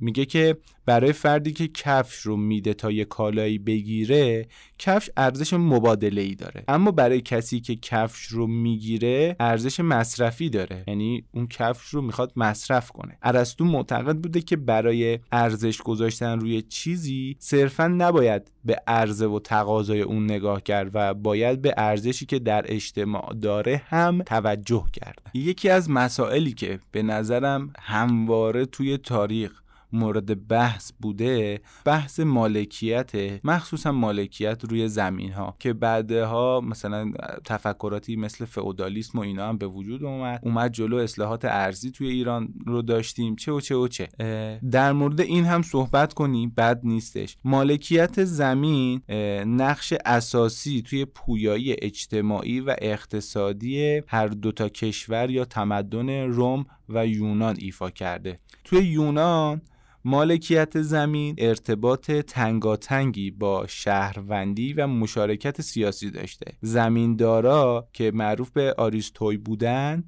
میگه 0.00 0.24
که 0.24 0.56
برای 0.86 1.12
فردی 1.12 1.52
که 1.52 1.68
کفش 1.68 2.20
رو 2.20 2.36
میده 2.36 2.74
تا 2.74 2.90
یه 2.90 3.04
کالایی 3.04 3.58
بگیره 3.58 4.48
کفش 4.78 5.10
ارزش 5.16 5.52
مبادله 5.52 6.22
ای 6.22 6.34
داره. 6.34 6.64
اما 6.68 6.90
برای 6.90 7.20
کسی 7.20 7.60
که 7.60 7.76
کفش 7.76 8.24
رو 8.24 8.46
می‌گیره 8.46 9.36
ارزش 9.40 9.80
مصرفی 9.80 10.50
داره. 10.50 10.84
یعنی 10.88 11.24
اون 11.32 11.46
کفش 11.46 11.88
رو 11.88 12.02
می‌خواد 12.02 12.32
مصرف 12.36 12.90
کنه. 12.90 13.18
ارسطو 13.22 13.64
معتقد 13.64 14.16
بوده 14.16 14.40
که 14.40 14.56
برای 14.56 15.18
ارزش 15.32 15.82
گذاشتن 15.82 16.40
روی 16.40 16.62
چیزی 16.62 17.36
صرفا 17.38 17.88
نباید 17.88 18.50
به 18.66 18.82
عرضه 18.86 19.26
و 19.26 19.38
تقاضای 19.38 20.00
اون 20.00 20.24
نگاه 20.24 20.62
کرد 20.62 20.90
و 20.94 21.14
باید 21.14 21.62
به 21.62 21.74
ارزشی 21.76 22.26
که 22.26 22.38
در 22.38 22.64
اجتماع 22.68 23.34
داره 23.42 23.82
هم 23.86 24.22
توجه 24.22 24.84
کرد. 24.92 25.18
یکی 25.34 25.68
از 25.68 25.90
مسائلی 25.90 26.52
که 26.52 26.78
به 26.92 27.02
نظرم 27.02 27.72
همواره 27.80 28.66
توی 28.66 28.98
تاریخ 28.98 29.62
مورد 29.92 30.48
بحث 30.48 30.92
بوده 31.00 31.60
بحث 31.84 32.20
مالکیت 32.20 33.12
مخصوصا 33.44 33.92
مالکیت 33.92 34.64
روی 34.64 34.88
زمین 34.88 35.32
ها 35.32 35.56
که 35.58 35.72
بعدها 35.72 36.60
مثلا 36.60 37.12
تفکراتی 37.44 38.16
مثل 38.16 38.44
فئودالیسم 38.44 39.18
و 39.18 39.22
اینا 39.22 39.48
هم 39.48 39.58
به 39.58 39.66
وجود 39.66 40.04
اومد. 40.04 40.40
اومد 40.42 40.72
جلو 40.72 40.96
اصلاحات 40.96 41.44
ارزی 41.44 41.90
توی 41.90 42.08
ایران 42.08 42.54
رو 42.66 42.82
داشتیم. 42.82 43.36
چه 43.36 43.52
و 43.52 43.60
چه 43.60 43.74
و 43.74 43.88
چه. 43.88 44.08
در 44.70 44.92
مورد 44.92 45.20
این 45.20 45.44
هم 45.44 45.62
صحبت 45.62 46.14
کنیم. 46.14 46.52
بد 46.56 46.80
نیستش. 46.84 47.36
مالکیت 47.44 48.24
زمین 48.24 49.02
نقش 49.46 49.94
اساسی 50.06 50.82
توی 50.82 51.04
پویایی 51.04 51.76
اجتماعی 51.82 52.60
و 52.60 52.76
اقتصادی 52.78 54.02
هر 54.06 54.28
دوتا 54.28 54.68
کشور 54.68 55.30
یا 55.30 55.44
تمدن 55.44 56.10
روم 56.10 56.66
و 56.88 57.06
یونان 57.06 57.56
ایفا 57.58 57.90
کرده. 57.90 58.38
توی 58.64 58.78
یونان 58.84 59.62
مالکیت 60.04 60.82
زمین 60.82 61.34
ارتباط 61.38 62.10
تنگاتنگی 62.10 63.30
با 63.30 63.66
شهروندی 63.66 64.72
و 64.72 64.86
مشارکت 64.86 65.60
سیاسی 65.60 66.10
داشته. 66.10 66.52
زمیندارا 66.60 67.88
که 67.92 68.10
معروف 68.14 68.50
به 68.50 68.74
آریستوی 68.78 69.36
بودن 69.36 70.04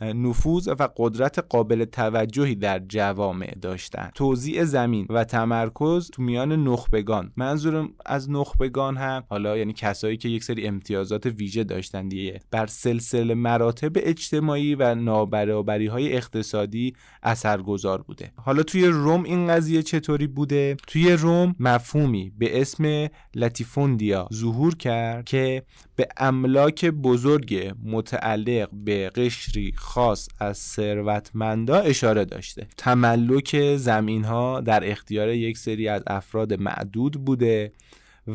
نفوذ 0.00 0.68
و 0.68 0.88
قدرت 0.96 1.38
قابل 1.38 1.84
توجهی 1.84 2.54
در 2.54 2.78
جوامع 2.78 3.54
داشتن 3.60 4.10
توزیع 4.14 4.64
زمین 4.64 5.06
و 5.10 5.24
تمرکز 5.24 6.10
تو 6.10 6.22
میان 6.22 6.52
نخبگان. 6.68 7.32
منظورم 7.36 7.92
از 8.06 8.30
نخبگان 8.30 8.96
هم 8.96 9.24
حالا 9.28 9.56
یعنی 9.56 9.72
کسایی 9.72 10.16
که 10.16 10.28
یک 10.28 10.44
سری 10.44 10.66
امتیازات 10.66 11.26
ویژه 11.26 11.64
داشتن 11.64 12.08
دیگه 12.08 12.40
بر 12.50 12.66
سلسله 12.66 13.34
مراتب 13.34 13.92
اجتماعی 13.96 14.74
و 14.74 14.94
نابرابری 14.94 15.86
های 15.86 16.16
اقتصادی 16.16 16.94
اثرگذار 17.22 18.02
بوده. 18.02 18.32
حالا 18.36 18.62
توی 18.62 18.86
روم 18.86 19.24
این 19.24 19.46
قضیه 19.48 19.82
چطوری 19.82 20.26
بوده؟ 20.26 20.76
توی 20.86 21.12
روم 21.12 21.54
مفهومی 21.58 22.32
به 22.38 22.60
اسم 22.60 23.08
لاتیفوندیا 23.34 24.28
ظهور 24.34 24.74
کرد 24.74 25.24
که 25.24 25.62
به 25.96 26.08
املاک 26.16 26.84
بزرگ 26.84 27.74
متعلق 27.84 28.68
به 28.72 29.10
قشری 29.10 29.72
خاص 29.80 30.28
از 30.38 30.58
ثروتمندا 30.58 31.80
اشاره 31.80 32.24
داشته. 32.24 32.66
تملک 32.76 33.76
زمین 33.76 34.24
ها 34.24 34.60
در 34.60 34.90
اختیار 34.90 35.28
یک 35.28 35.58
سری 35.58 35.88
از 35.88 36.02
افراد 36.06 36.54
معدود 36.54 37.24
بوده 37.24 37.72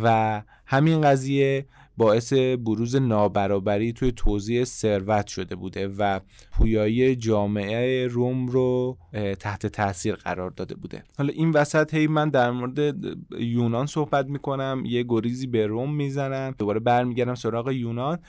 و 0.03 0.41
همین 0.65 1.01
قضیه 1.01 1.65
باعث 1.97 2.33
بروز 2.33 2.95
نابرابری 2.95 3.93
توی 3.93 4.11
توزیع 4.11 4.63
ثروت 4.63 5.27
شده 5.27 5.55
بوده 5.55 5.87
و 5.87 6.19
پویایی 6.51 7.15
جامعه 7.15 8.07
روم 8.07 8.47
رو 8.47 8.97
تحت 9.39 9.67
تاثیر 9.67 10.15
قرار 10.15 10.49
داده 10.49 10.75
بوده. 10.75 11.03
حالا 11.17 11.33
این 11.33 11.51
وسط 11.51 11.93
هی 11.93 12.07
من 12.07 12.29
در 12.29 12.51
مورد 12.51 12.95
یونان 13.39 13.85
صحبت 13.85 14.25
می‌کنم 14.29 14.83
یه 14.85 15.05
گریزی 15.07 15.47
به 15.47 15.67
روم 15.67 15.95
می‌زنم 15.95 16.55
دوباره 16.57 16.79
برمیگردم 16.79 17.35
سراغ 17.35 17.71
یونان. 17.71 18.19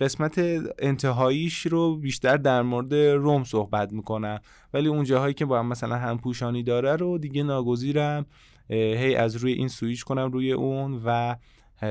قسمت 0.00 0.34
انتهاییش 0.78 1.66
رو 1.66 1.96
بیشتر 1.96 2.36
در 2.36 2.62
مورد 2.62 2.94
روم 2.94 3.44
صحبت 3.44 3.92
می‌کنم. 3.92 4.40
ولی 4.74 4.88
اون 4.88 5.04
جاهایی 5.04 5.34
که 5.34 5.44
با 5.44 5.58
هم 5.58 5.66
مثلا 5.66 5.96
همپوشانی 5.96 6.62
داره 6.62 6.96
رو 6.96 7.18
دیگه 7.18 7.42
ناگزیرم 7.42 8.26
هی 8.68 9.14
از 9.14 9.36
روی 9.36 9.52
این 9.52 9.68
سویچ 9.68 10.04
کنم 10.04 10.32
روی 10.32 10.52
اون 10.52 11.00
و 11.04 11.36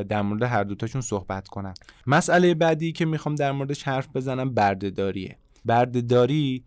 در 0.09 0.21
مورد 0.21 0.43
هر 0.43 0.63
دوتاشون 0.63 1.01
صحبت 1.01 1.47
کنم. 1.47 1.73
مسئله 2.07 2.53
بعدی 2.53 2.91
که 2.91 3.05
می‌خوام 3.05 3.35
در 3.35 3.51
موردش 3.51 3.83
حرف 3.83 4.07
بزنم 4.15 4.53
بردهداریه. 4.53 5.37
بردهداری 5.65 6.63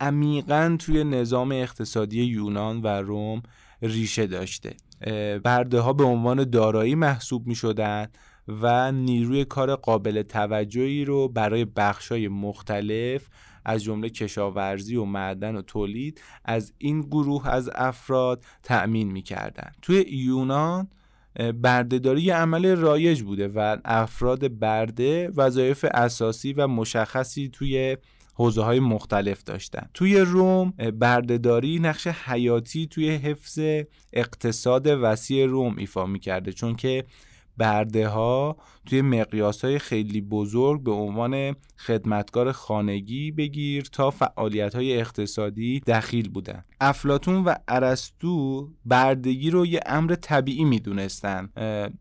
عمیقا 0.00 0.76
توی 0.78 1.04
نظام 1.04 1.52
اقتصادی 1.52 2.22
یونان 2.22 2.80
و 2.80 2.86
روم 2.86 3.42
ریشه 3.82 4.26
داشته. 4.26 4.74
برده 5.44 5.80
ها 5.80 5.92
به 5.92 6.04
عنوان 6.04 6.50
دارایی 6.50 6.94
محسوب 6.94 7.46
می 7.46 7.54
شدن 7.54 8.06
و 8.48 8.92
نیروی 8.92 9.44
کار 9.44 9.76
قابل 9.76 10.22
توجهی 10.22 11.04
رو 11.04 11.28
برای 11.28 11.64
بخشای 11.64 12.28
مختلف 12.28 13.28
از 13.64 13.84
جمله 13.84 14.10
کشاورزی 14.10 14.96
و 14.96 15.04
معدن 15.04 15.56
و 15.56 15.62
تولید 15.62 16.20
از 16.44 16.72
این 16.78 17.00
گروه 17.00 17.48
از 17.48 17.70
افراد 17.74 18.44
تأمین 18.62 19.12
می‌کردن. 19.12 19.72
توی 19.82 20.04
یونان 20.08 20.88
بردهداری 21.60 22.22
یه 22.22 22.34
عمل 22.34 22.76
رایج 22.76 23.22
بوده 23.22 23.48
و 23.48 23.76
افراد 23.84 24.58
برده 24.58 25.30
وظایف 25.36 25.84
اساسی 25.94 26.52
و 26.52 26.66
مشخصی 26.66 27.48
توی 27.48 27.96
حوزه 28.34 28.62
های 28.62 28.80
مختلف 28.80 29.42
داشتن. 29.44 29.88
توی 29.94 30.18
روم 30.18 30.70
بردهداری 30.98 31.78
نقش 31.78 32.06
حیاتی 32.06 32.86
توی 32.86 33.10
حفظ 33.10 33.58
اقتصاد 34.12 34.86
وسیع 34.86 35.46
روم 35.46 35.76
ایفا 35.78 36.06
می‌کرده 36.06 36.52
چون 36.52 36.76
که 36.76 37.04
برده 37.58 38.08
ها 38.08 38.56
توی 38.86 39.02
مقیاس 39.02 39.64
های 39.64 39.78
خیلی 39.78 40.20
بزرگ 40.20 40.82
به 40.82 40.90
عنوان 40.90 41.56
خدمتکار 41.78 42.52
خانگی 42.52 43.30
بگیر 43.30 43.82
تا 43.82 44.10
فعالیت 44.10 44.74
های 44.74 45.00
اقتصادی 45.00 45.80
دخیل 45.80 46.28
بودن. 46.28 46.64
افلاتون 46.80 47.44
و 47.44 47.54
ارسطو 47.68 48.68
بردگی 48.84 49.50
رو 49.50 49.66
یه 49.66 49.80
امر 49.86 50.14
طبیعی 50.14 50.64
می‌دونستن. 50.64 51.48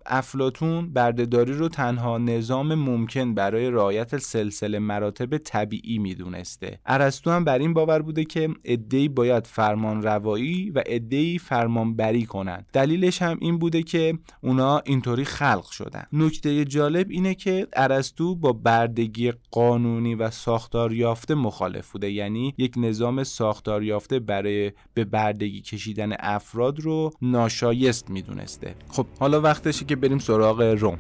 افلاتون 0.05 0.93
بردهداری 0.93 1.53
رو 1.53 1.67
تنها 1.67 2.17
نظام 2.17 2.75
ممکن 2.75 3.33
برای 3.33 3.71
رعایت 3.71 4.17
سلسله 4.17 4.79
مراتب 4.79 5.37
طبیعی 5.37 5.97
می‌دونسته. 5.97 6.79
ارسطو 6.85 7.31
هم 7.31 7.43
بر 7.43 7.59
این 7.59 7.73
باور 7.73 8.01
بوده 8.01 8.23
که 8.23 8.49
عدهای 8.65 9.07
باید 9.07 9.47
فرمان 9.47 10.01
روایی 10.03 10.69
و 10.69 10.83
عدهای 10.85 11.37
فرمان 11.37 11.95
بری 11.95 12.25
کنند. 12.25 12.65
دلیلش 12.73 13.21
هم 13.21 13.37
این 13.41 13.59
بوده 13.59 13.83
که 13.83 14.17
اونا 14.41 14.81
اینطوری 14.85 15.25
خلق 15.41 15.71
شدن. 15.71 16.03
نکته 16.13 16.65
جالب 16.65 17.07
اینه 17.09 17.35
که 17.35 17.67
ارسطو 17.73 18.35
با 18.35 18.53
بردگی 18.53 19.33
قانونی 19.51 20.15
و 20.15 20.29
ساختار 20.29 20.93
یافته 20.93 21.35
مخالف 21.35 21.91
بوده. 21.91 22.11
یعنی 22.11 22.53
یک 22.57 22.73
نظام 22.77 23.23
ساختار 23.23 23.83
یافته 23.83 24.19
برای 24.19 24.71
به 24.93 25.05
بردگی 25.05 25.61
کشیدن 25.61 26.13
افراد 26.19 26.79
رو 26.79 27.11
ناشایست 27.21 28.09
می‌دونسته. 28.09 28.75
خب 28.89 29.05
حالا 29.19 29.41
وقتشه 29.41 29.85
که 29.85 29.95
بریم 29.95 30.19
سراغ 30.19 30.61
روم. 30.61 30.99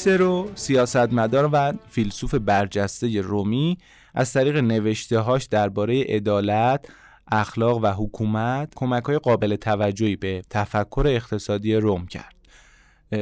سیسرو 0.00 0.50
سیاستمدار 0.54 1.50
و 1.52 1.72
فیلسوف 1.88 2.34
برجسته 2.34 3.20
رومی 3.20 3.78
از 4.14 4.32
طریق 4.32 4.56
نوشتههاش 4.56 5.44
درباره 5.44 6.04
عدالت 6.04 6.86
اخلاق 7.32 7.80
و 7.82 7.86
حکومت 7.86 8.72
کمک 8.76 9.04
های 9.04 9.18
قابل 9.18 9.56
توجهی 9.56 10.16
به 10.16 10.42
تفکر 10.50 11.04
اقتصادی 11.06 11.74
روم 11.74 12.06
کرد. 12.06 12.34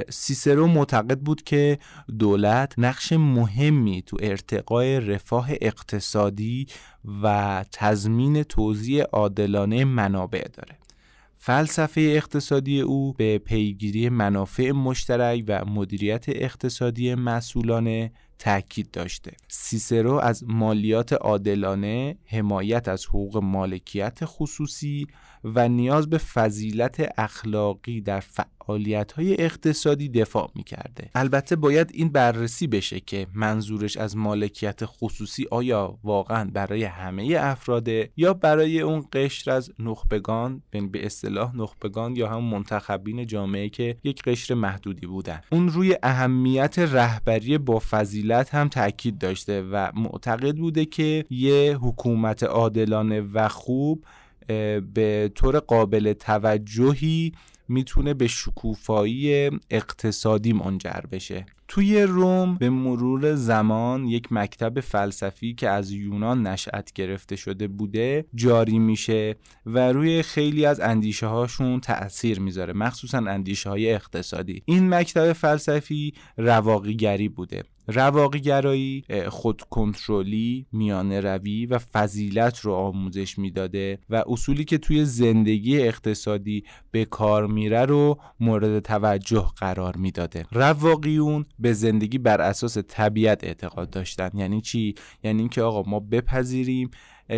سیسرو 0.08 0.66
معتقد 0.66 1.18
بود 1.18 1.42
که 1.42 1.78
دولت 2.18 2.74
نقش 2.78 3.12
مهمی 3.12 4.02
تو 4.02 4.16
ارتقای 4.20 5.00
رفاه 5.00 5.48
اقتصادی 5.60 6.66
و 7.22 7.64
تضمین 7.72 8.42
توزیع 8.42 9.02
عادلانه 9.02 9.84
منابع 9.84 10.48
داره. 10.52 10.78
فلسفه 11.38 12.00
اقتصادی 12.00 12.80
او 12.80 13.12
به 13.12 13.38
پیگیری 13.38 14.08
منافع 14.08 14.70
مشترک 14.70 15.44
و 15.48 15.64
مدیریت 15.64 16.24
اقتصادی 16.28 17.14
مسئولانه 17.14 18.12
تاکید 18.38 18.90
داشته 18.90 19.32
سیسرو 19.48 20.14
از 20.14 20.44
مالیات 20.46 21.12
عادلانه 21.12 22.16
حمایت 22.26 22.88
از 22.88 23.06
حقوق 23.06 23.36
مالکیت 23.36 24.18
خصوصی 24.24 25.06
و 25.44 25.68
نیاز 25.68 26.10
به 26.10 26.18
فضیلت 26.18 27.12
اخلاقی 27.18 28.00
در 28.00 28.20
فعالیت 28.20 29.12
های 29.12 29.42
اقتصادی 29.42 30.08
دفاع 30.08 30.50
می 30.54 30.64
کرده. 30.64 31.10
البته 31.14 31.56
باید 31.56 31.90
این 31.94 32.08
بررسی 32.08 32.66
بشه 32.66 33.00
که 33.00 33.26
منظورش 33.34 33.96
از 33.96 34.16
مالکیت 34.16 34.80
خصوصی 34.84 35.46
آیا 35.50 35.98
واقعا 36.04 36.50
برای 36.52 36.84
همه 36.84 37.36
افراده 37.40 38.10
یا 38.16 38.34
برای 38.34 38.80
اون 38.80 39.04
قشر 39.12 39.50
از 39.50 39.70
نخبگان 39.78 40.62
به 40.70 41.06
اصطلاح 41.06 41.56
نخبگان 41.56 42.16
یا 42.16 42.28
هم 42.28 42.44
منتخبین 42.44 43.26
جامعه 43.26 43.68
که 43.68 43.96
یک 44.04 44.22
قشر 44.22 44.54
محدودی 44.54 45.06
بودن 45.06 45.40
اون 45.52 45.68
روی 45.68 45.96
اهمیت 46.02 46.78
رهبری 46.78 47.58
با 47.58 47.78
فضیلت 47.78 48.27
هم 48.30 48.68
تاکید 48.68 49.18
داشته 49.18 49.62
و 49.62 49.92
معتقد 49.94 50.56
بوده 50.56 50.84
که 50.84 51.24
یه 51.30 51.78
حکومت 51.80 52.42
عادلانه 52.42 53.20
و 53.20 53.48
خوب 53.48 54.04
به 54.94 55.32
طور 55.34 55.58
قابل 55.58 56.12
توجهی 56.12 57.32
می‌تونه 57.68 58.14
به 58.14 58.26
شکوفایی 58.26 59.50
اقتصادی 59.70 60.52
منجر 60.52 61.00
بشه. 61.12 61.46
توی 61.68 62.02
روم 62.02 62.54
به 62.54 62.70
مرور 62.70 63.34
زمان 63.34 64.04
یک 64.04 64.32
مکتب 64.32 64.80
فلسفی 64.80 65.54
که 65.54 65.68
از 65.68 65.90
یونان 65.90 66.46
نشأت 66.46 66.92
گرفته 66.92 67.36
شده 67.36 67.68
بوده 67.68 68.24
جاری 68.34 68.78
میشه 68.78 69.36
و 69.66 69.92
روی 69.92 70.22
خیلی 70.22 70.66
از 70.66 70.80
اندیشه 70.80 71.26
هاشون 71.26 71.80
تأثیر 71.80 72.40
می‌ذاره 72.40 72.72
مخصوصا 72.72 73.18
اندیشه 73.18 73.70
های 73.70 73.94
اقتصادی. 73.94 74.62
این 74.64 74.94
مکتب 74.94 75.32
فلسفی 75.32 76.14
رواقیگری 76.36 77.28
بوده. 77.28 77.62
رواقیگرایی 77.88 79.04
خود 79.28 79.62
کنترلی 79.70 80.66
میانه 80.72 81.20
روی 81.20 81.66
و 81.66 81.78
فضیلت 81.78 82.60
رو 82.60 82.72
آموزش 82.72 83.38
می‌داده 83.38 83.98
و 84.10 84.24
اصولی 84.28 84.64
که 84.64 84.78
توی 84.78 85.04
زندگی 85.04 85.78
اقتصادی 85.78 86.64
به 86.90 87.04
کار 87.04 87.46
میره 87.46 87.84
رو 87.84 88.18
مورد 88.40 88.78
توجه 88.78 89.46
قرار 89.56 89.96
می‌داده. 89.96 90.44
رواقیون 90.52 91.44
به 91.58 91.72
زندگی 91.72 92.18
بر 92.18 92.40
اساس 92.40 92.78
طبیعت 92.78 93.44
اعتقاد 93.44 93.90
داشتن. 93.90 94.30
یعنی 94.34 94.60
چی؟ 94.60 94.94
یعنی 95.24 95.38
اینکه 95.38 95.62
آقا 95.62 95.90
ما 95.90 96.00
بپذیریم 96.00 96.90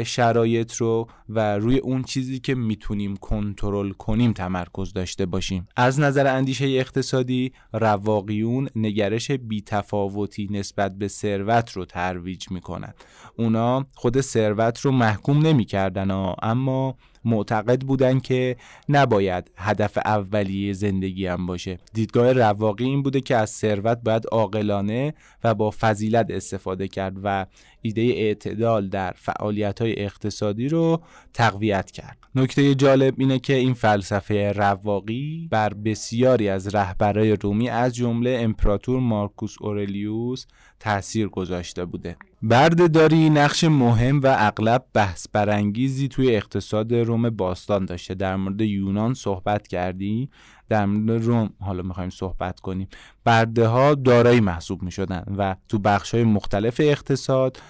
شرایط 0.04 0.74
رو 0.74 1.08
و 1.28 1.58
روی 1.58 1.78
اون 1.78 2.02
چیزی 2.02 2.40
که 2.40 2.54
می‌تونیم 2.54 3.16
کنترل 3.16 3.90
کنیم 3.90 4.32
تمرکز 4.32 4.92
داشته 4.92 5.26
باشیم. 5.26 5.68
از 5.76 6.00
نظر 6.00 6.26
اندیشه 6.26 6.64
اقتصادی 6.64 7.52
رواقیون 7.72 8.68
نگرش 8.76 9.30
بیتفاوتی 9.30 10.48
نسبت 10.50 10.94
به 10.94 11.08
ثروت 11.08 11.72
رو 11.72 11.84
ترویج 11.84 12.50
می‌کنن. 12.50 12.94
اونا 13.36 13.86
خود 13.94 14.20
ثروت 14.20 14.80
رو 14.80 14.90
محکوم 14.90 15.46
نمی‌کردن 15.46 16.10
اما 16.42 16.96
معتقد 17.24 17.80
بودن 17.80 18.20
که 18.20 18.56
نباید 18.88 19.50
هدف 19.56 19.98
اولیه 20.04 20.72
زندگی 20.72 21.26
هم 21.26 21.46
باشه. 21.46 21.78
دیدگاه 21.94 22.32
رواقی 22.32 22.84
این 22.84 23.02
بوده 23.02 23.20
که 23.20 23.36
از 23.36 23.50
ثروت 23.50 23.98
باید 24.04 24.24
عاقلانه 24.32 25.14
و 25.44 25.54
با 25.54 25.70
فضیلت 25.80 26.26
استفاده 26.30 26.88
کرد 26.88 27.16
و 27.22 27.46
ایده 27.82 28.02
اعتدال 28.02 28.88
در 28.88 29.12
فعالیت 29.16 29.82
های 29.82 30.02
اقتصادی 30.02 30.68
رو 30.68 31.02
تقویت 31.34 31.90
کرد. 31.90 32.18
نکته 32.34 32.74
جالب 32.74 33.14
اینه 33.18 33.38
که 33.38 33.54
این 33.54 33.74
فلسفه 33.74 34.52
رواقی 34.52 35.48
بر 35.50 35.74
بسیاری 35.74 36.48
از 36.48 36.74
رهبرای 36.74 37.36
رومی 37.36 37.68
از 37.68 37.94
جمله 37.94 38.38
امپراتور 38.40 39.00
مارکوس 39.00 39.54
اورلیوس 39.60 40.46
تاثیر 40.80 41.28
گذاشته 41.28 41.84
بوده. 41.84 42.16
بردهداری 42.42 43.30
نقش 43.30 43.64
مهم 43.64 44.20
و 44.20 44.36
اغلب 44.38 44.84
بحث 44.94 45.26
برانگیزی 45.32 46.08
توی 46.08 46.36
اقتصاد 46.36 46.94
روم 46.94 47.30
باستان 47.30 47.84
داشته. 47.84 48.14
در 48.14 48.36
مورد 48.36 48.60
یونان 48.60 49.14
صحبت 49.14 49.68
کردیم 49.68 50.30
در 50.68 50.86
مورد 50.86 51.24
روم 51.24 51.50
حالا 51.60 51.82
می‌خوایم 51.82 52.10
صحبت 52.10 52.60
کنیم. 52.60 52.88
برده 53.24 53.66
ها 53.66 53.94
دارایی 53.94 54.40
محسوب 54.40 54.82
می 54.82 54.90
شدن 54.90 55.24
و 55.38 55.56
تو 55.68 55.78
بخش 55.78 56.14
های 56.14 56.24
مختلف 56.24 56.80
اقتصاد 56.84 57.62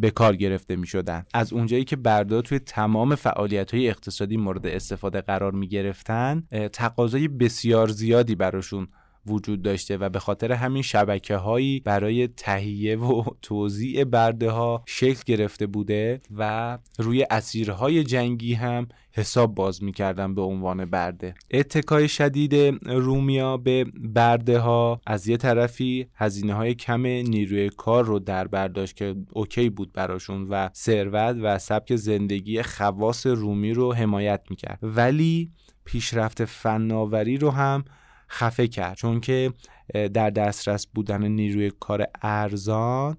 به 0.00 0.10
کار 0.10 0.36
گرفته 0.36 0.76
می 0.76 0.86
شدن 0.86 1.24
از 1.34 1.52
اونجایی 1.52 1.84
که 1.84 1.96
برده 1.96 2.42
توی 2.42 2.58
تمام 2.58 3.14
فعالیت 3.14 3.74
های 3.74 3.88
اقتصادی 3.88 4.36
مورد 4.36 4.66
استفاده 4.66 5.20
قرار 5.20 5.52
می 5.52 5.68
گرفتن 5.68 6.42
تقاضای 6.72 7.28
بسیار 7.28 7.88
زیادی 7.88 8.34
براشون 8.34 8.88
وجود 9.26 9.62
داشته 9.62 9.96
و 9.96 10.08
به 10.08 10.18
خاطر 10.18 10.52
همین 10.52 10.82
شبکه 10.82 11.36
هایی 11.36 11.80
برای 11.80 12.28
تهیه 12.28 12.96
و 12.96 13.24
توزیع 13.42 14.04
برده 14.04 14.50
ها 14.50 14.82
شکل 14.86 15.22
گرفته 15.26 15.66
بوده 15.66 16.20
و 16.36 16.78
روی 16.98 17.26
اسیرهای 17.30 18.04
جنگی 18.04 18.54
هم 18.54 18.88
حساب 19.12 19.54
باز 19.54 19.82
می‌کردن 19.82 20.34
به 20.34 20.42
عنوان 20.42 20.84
برده. 20.84 21.34
اتکای 21.50 22.08
شدید 22.08 22.54
رومیا 22.86 23.56
به 23.56 23.86
برده 23.98 24.58
ها 24.58 25.00
از 25.06 25.28
یه 25.28 25.36
طرفی 25.36 26.06
هزینه 26.14 26.54
های 26.54 26.74
کم 26.74 27.06
نیروی 27.06 27.70
کار 27.70 28.04
رو 28.04 28.18
در 28.18 28.46
برداشت 28.46 28.96
که 28.96 29.14
اوکی 29.32 29.70
بود 29.70 29.92
براشون 29.92 30.46
و 30.50 30.68
ثروت 30.74 31.36
و 31.42 31.58
سبک 31.58 31.96
زندگی 31.96 32.62
خواص 32.62 33.26
رومی 33.26 33.72
رو 33.72 33.92
حمایت 33.94 34.40
می‌کرد. 34.50 34.78
ولی 34.82 35.50
پیشرفت 35.84 36.44
فناوری 36.44 37.36
رو 37.36 37.50
هم 37.50 37.84
خفه 38.30 38.68
کرد. 38.68 38.96
چون 38.96 39.20
که 39.20 39.52
در 39.94 40.30
دسترس 40.30 40.86
بودن 40.86 41.28
نیروی 41.28 41.72
کار 41.80 42.06
ارزان 42.22 43.16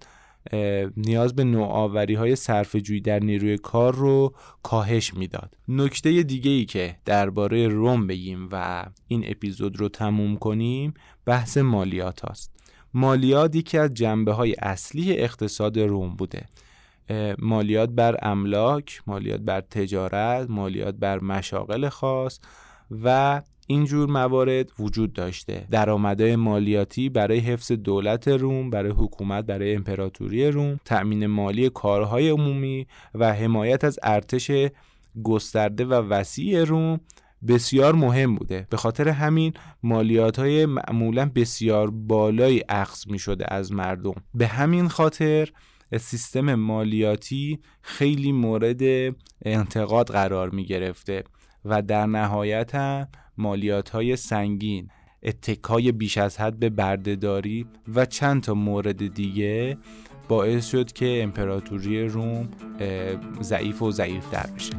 نیاز 0.98 1.36
به 1.36 1.44
نوآوری 1.44 2.14
های 2.14 2.36
جویی 2.84 3.02
در 3.02 3.20
نیروی 3.20 3.58
کار 3.58 3.96
رو 3.96 4.36
کاهش 4.64 5.14
می‌داد. 5.14 5.58
نکته 5.68 6.24
دیگه 6.24 6.52
ای 6.52 6.66
که 6.66 6.98
درباره 7.06 7.68
روم 7.68 8.08
بگیم 8.08 8.50
و 8.52 8.86
این 9.08 9.24
اپیزود 9.28 9.80
رو 9.80 9.90
تموم 9.90 10.38
کنیم 10.38 10.94
بحث 11.26 11.58
مالیات 11.58 12.22
هاست. 12.22 12.52
مالیات 12.94 13.56
یکی 13.56 13.78
از 13.78 13.94
جنبه 13.94 14.34
های 14.34 14.56
اصلی 14.62 15.18
اقتصاد 15.18 15.80
روم 15.80 16.16
بوده. 16.16 16.46
مالیات 17.40 17.90
بر 17.90 18.18
املاک، 18.22 19.02
مالیات 19.08 19.40
بر 19.40 19.62
تجارت، 19.62 20.50
مالیات 20.50 20.96
بر 20.96 21.20
مشاغل 21.20 21.90
خاص 21.90 22.40
و 23.04 23.42
اینجور 23.68 24.10
موارد 24.10 24.72
وجود 24.80 25.14
داشته. 25.14 25.68
درآمدهای 25.72 26.36
مالیاتی 26.36 27.10
برای 27.10 27.40
حفظ 27.40 27.72
دولت 27.72 28.28
روم 28.28 28.70
برای 28.70 28.92
حکومت 28.92 29.46
برای 29.46 29.76
امپراتوری 29.76 30.52
روم 30.52 30.80
تأمین 30.86 31.26
مالی 31.26 31.70
کارهای 31.70 32.30
عمومی 32.30 32.88
و 33.16 33.34
حمایت 33.34 33.84
از 33.84 34.00
ارتش 34.04 34.52
گسترده 35.24 35.86
و 35.86 35.94
وسیع 35.94 36.64
روم 36.64 37.00
بسیار 37.48 37.96
مهم 37.96 38.36
بوده. 38.36 38.68
به 38.70 38.78
خاطر 38.78 39.10
همین 39.10 39.54
مالیات 39.84 40.40
های 40.40 40.66
معمولا 40.66 41.32
بسیار 41.36 41.92
بالایی 41.92 42.62
اخذ 42.70 43.08
می 43.08 43.20
شده 43.20 43.54
از 43.54 43.72
مردم. 43.72 44.16
به 44.34 44.48
همین 44.48 44.88
خاطر 44.88 45.50
سیستم 45.98 46.56
مالیاتی 46.56 47.60
خیلی 47.82 48.32
مورد 48.32 48.82
انتقاد 49.46 50.12
قرار 50.12 50.50
می 50.50 50.66
گرفته 50.66 51.24
و 51.66 51.82
در 51.82 52.06
نهایت 52.06 52.76
هم 52.76 53.08
مالیات 53.38 53.90
های 53.90 54.16
سنگین 54.16 54.90
اتکای 55.24 55.92
بیش 55.92 56.18
از 56.18 56.38
حد 56.38 56.60
به 56.60 56.70
بردهداری 56.70 57.66
و 57.96 58.06
چند 58.06 58.44
تا 58.44 58.54
مورد 58.54 59.14
دیگه 59.14 59.78
باعث 60.28 60.68
شد 60.68 60.92
که 60.92 61.24
امپراتوری 61.24 62.08
روم 62.08 62.50
ضعیف 63.42 63.82
و 63.82 63.92
ضعیف 63.92 64.32
در 64.32 64.48
بشه. 64.56 64.74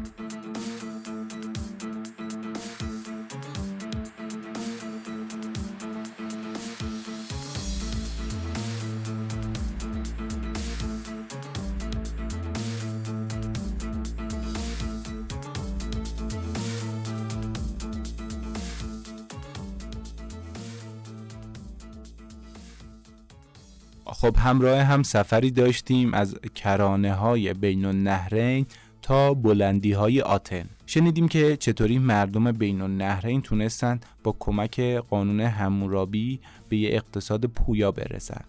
خب 24.07 24.37
همراه 24.37 24.79
هم 24.79 25.03
سفری 25.03 25.51
داشتیم 25.51 26.15
از 26.15 26.37
کرانه 26.55 27.15
های 27.15 27.55
بین 27.55 27.85
النهرین 27.85 28.67
تا 29.03 29.35
بلندی 29.35 29.93
های 29.93 30.21
آتن. 30.21 30.65
شنیدیم 30.87 31.29
که 31.29 31.57
چطوری 31.57 31.99
مردم 31.99 32.53
بین 32.53 32.81
النهرین 32.81 33.43
تونستند 33.43 34.07
با 34.23 34.37
کمک 34.39 34.81
قانون 34.81 35.41
همورابی 35.41 36.41
به 36.69 36.77
یه 36.77 36.91
اقتصاد 36.93 37.45
پویا 37.45 37.93
برسند 37.93 38.47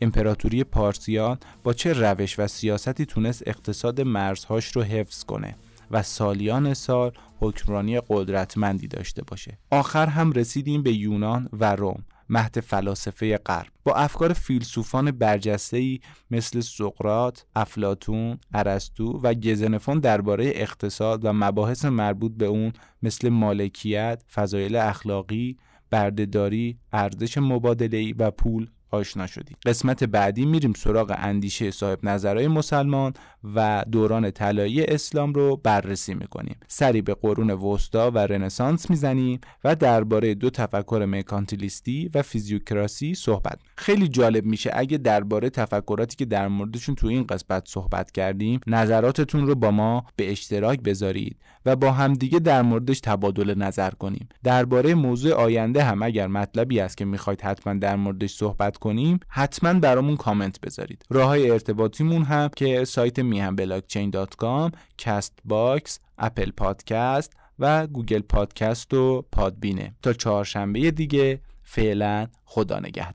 امپراتوری 0.00 0.64
پارسیان 0.64 1.38
با 1.64 1.72
چه 1.72 1.92
روش 1.92 2.38
و 2.38 2.46
سیاستی 2.46 3.06
تونست 3.06 3.42
اقتصاد 3.46 4.00
مرزهاش 4.00 4.66
رو 4.76 4.82
حفظ 4.82 5.24
کنه 5.24 5.56
و 5.90 6.02
سالیان 6.02 6.74
سال 6.74 7.12
حکمرانی 7.40 8.00
قدرتمندی 8.08 8.88
داشته 8.88 9.22
باشه؟ 9.22 9.58
آخر 9.70 10.06
هم 10.06 10.32
رسیدیم 10.32 10.82
به 10.82 10.92
یونان 10.92 11.48
و 11.52 11.76
روم. 11.76 12.04
مهد 12.28 12.60
فلاسفه 12.60 13.36
غرب. 13.36 13.72
با 13.84 13.94
افکار 13.94 14.32
فیلسوفان 14.32 15.10
برجسته‌ای 15.10 16.00
مثل 16.30 16.60
سقراط، 16.60 17.40
افلاتون، 17.56 18.38
ارسطو 18.54 19.20
و 19.22 19.34
گزنفون 19.34 20.00
درباره 20.00 20.52
اقتصاد 20.54 21.24
و 21.24 21.32
مباحث 21.32 21.84
مربوط 21.84 22.32
به 22.36 22.46
اون 22.46 22.72
مثل 23.02 23.28
مالکیت، 23.28 24.22
فضایل 24.34 24.76
اخلاقی، 24.76 25.56
بردهداری، 25.90 26.78
ارزش 26.92 27.38
مبادله‌ای 27.38 28.12
و 28.12 28.30
پول 28.30 28.70
آشنا 28.90 29.26
شدیم 29.26 29.56
قسمت 29.66 30.04
بعدی 30.04 30.46
میریم 30.46 30.72
سراغ 30.72 31.14
اندیشه 31.18 31.70
صاحب 31.70 31.98
نظرهای 32.02 32.48
مسلمان 32.48 33.12
و 33.54 33.84
دوران 33.92 34.30
طلایی 34.30 34.84
اسلام 34.84 35.32
رو 35.32 35.60
بررسی 35.62 36.14
می‌کنیم. 36.14 36.56
سری 36.68 37.02
به 37.02 37.14
قرون 37.14 37.50
وسطا 37.50 38.10
و 38.10 38.18
رنسانس 38.18 38.90
می‌زنیم 38.90 39.40
و 39.64 39.76
درباره 39.76 40.34
دو 40.34 40.50
تفکر 40.50 41.04
مکانتیلیستی 41.08 42.10
و 42.14 42.22
فیزیوکراسی 42.22 43.14
صحبت 43.14 43.58
خیلی 43.76 44.08
جالب 44.08 44.44
میشه 44.44 44.70
اگه 44.74 44.98
درباره 44.98 45.50
تفکراتی 45.50 46.16
که 46.16 46.24
در 46.24 46.48
موردشون 46.48 46.94
تو 46.94 47.06
این 47.06 47.26
قسمت 47.26 47.68
صحبت 47.68 48.10
کردیم 48.10 48.60
نظراتتون 48.66 49.46
رو 49.46 49.54
با 49.54 49.70
ما 49.70 50.04
به 50.16 50.30
اشتراک 50.32 50.80
بذارید 50.80 51.36
و 51.66 51.76
با 51.76 51.92
همدیگه 51.92 52.38
در 52.38 52.62
موردش 52.62 53.00
تبادل 53.00 53.54
نظر 53.58 53.90
کنیم. 53.90 54.28
درباره 54.44 54.94
موضوع 54.94 55.32
آینده 55.32 55.84
هم 55.84 56.02
اگر 56.02 56.26
مطلبی 56.26 56.80
است 56.80 56.96
که 56.96 57.04
می‌خواید 57.04 57.40
حتما 57.40 57.74
در 57.74 57.96
موردش 57.96 58.30
صحبت 58.74 58.78
کنیم 58.78 59.20
حتما 59.28 59.74
برامون 59.74 60.16
کامنت 60.16 60.60
بذارید. 60.60 61.04
راه 61.10 61.26
های 61.26 61.50
ارتباطیمون 61.50 62.22
هم 62.22 62.50
که 62.56 62.84
سایت 62.84 63.18
میهم 63.18 63.56
blockchain 63.56 64.10
dot 64.10 64.34
com 64.36 64.70
کست‌باکس 64.98 66.00
اپل 66.18 66.50
پادکست 66.50 67.32
و 67.58 67.86
گوگل 67.86 68.20
پادکست 68.20 68.94
و 68.94 69.24
پادبینه. 69.32 69.94
تا 70.02 70.12
چهارشنبه 70.12 70.90
دیگه 70.90 71.40
فعلا 71.62 72.26
خدا 72.44 72.78
نگهدار. 72.78 73.14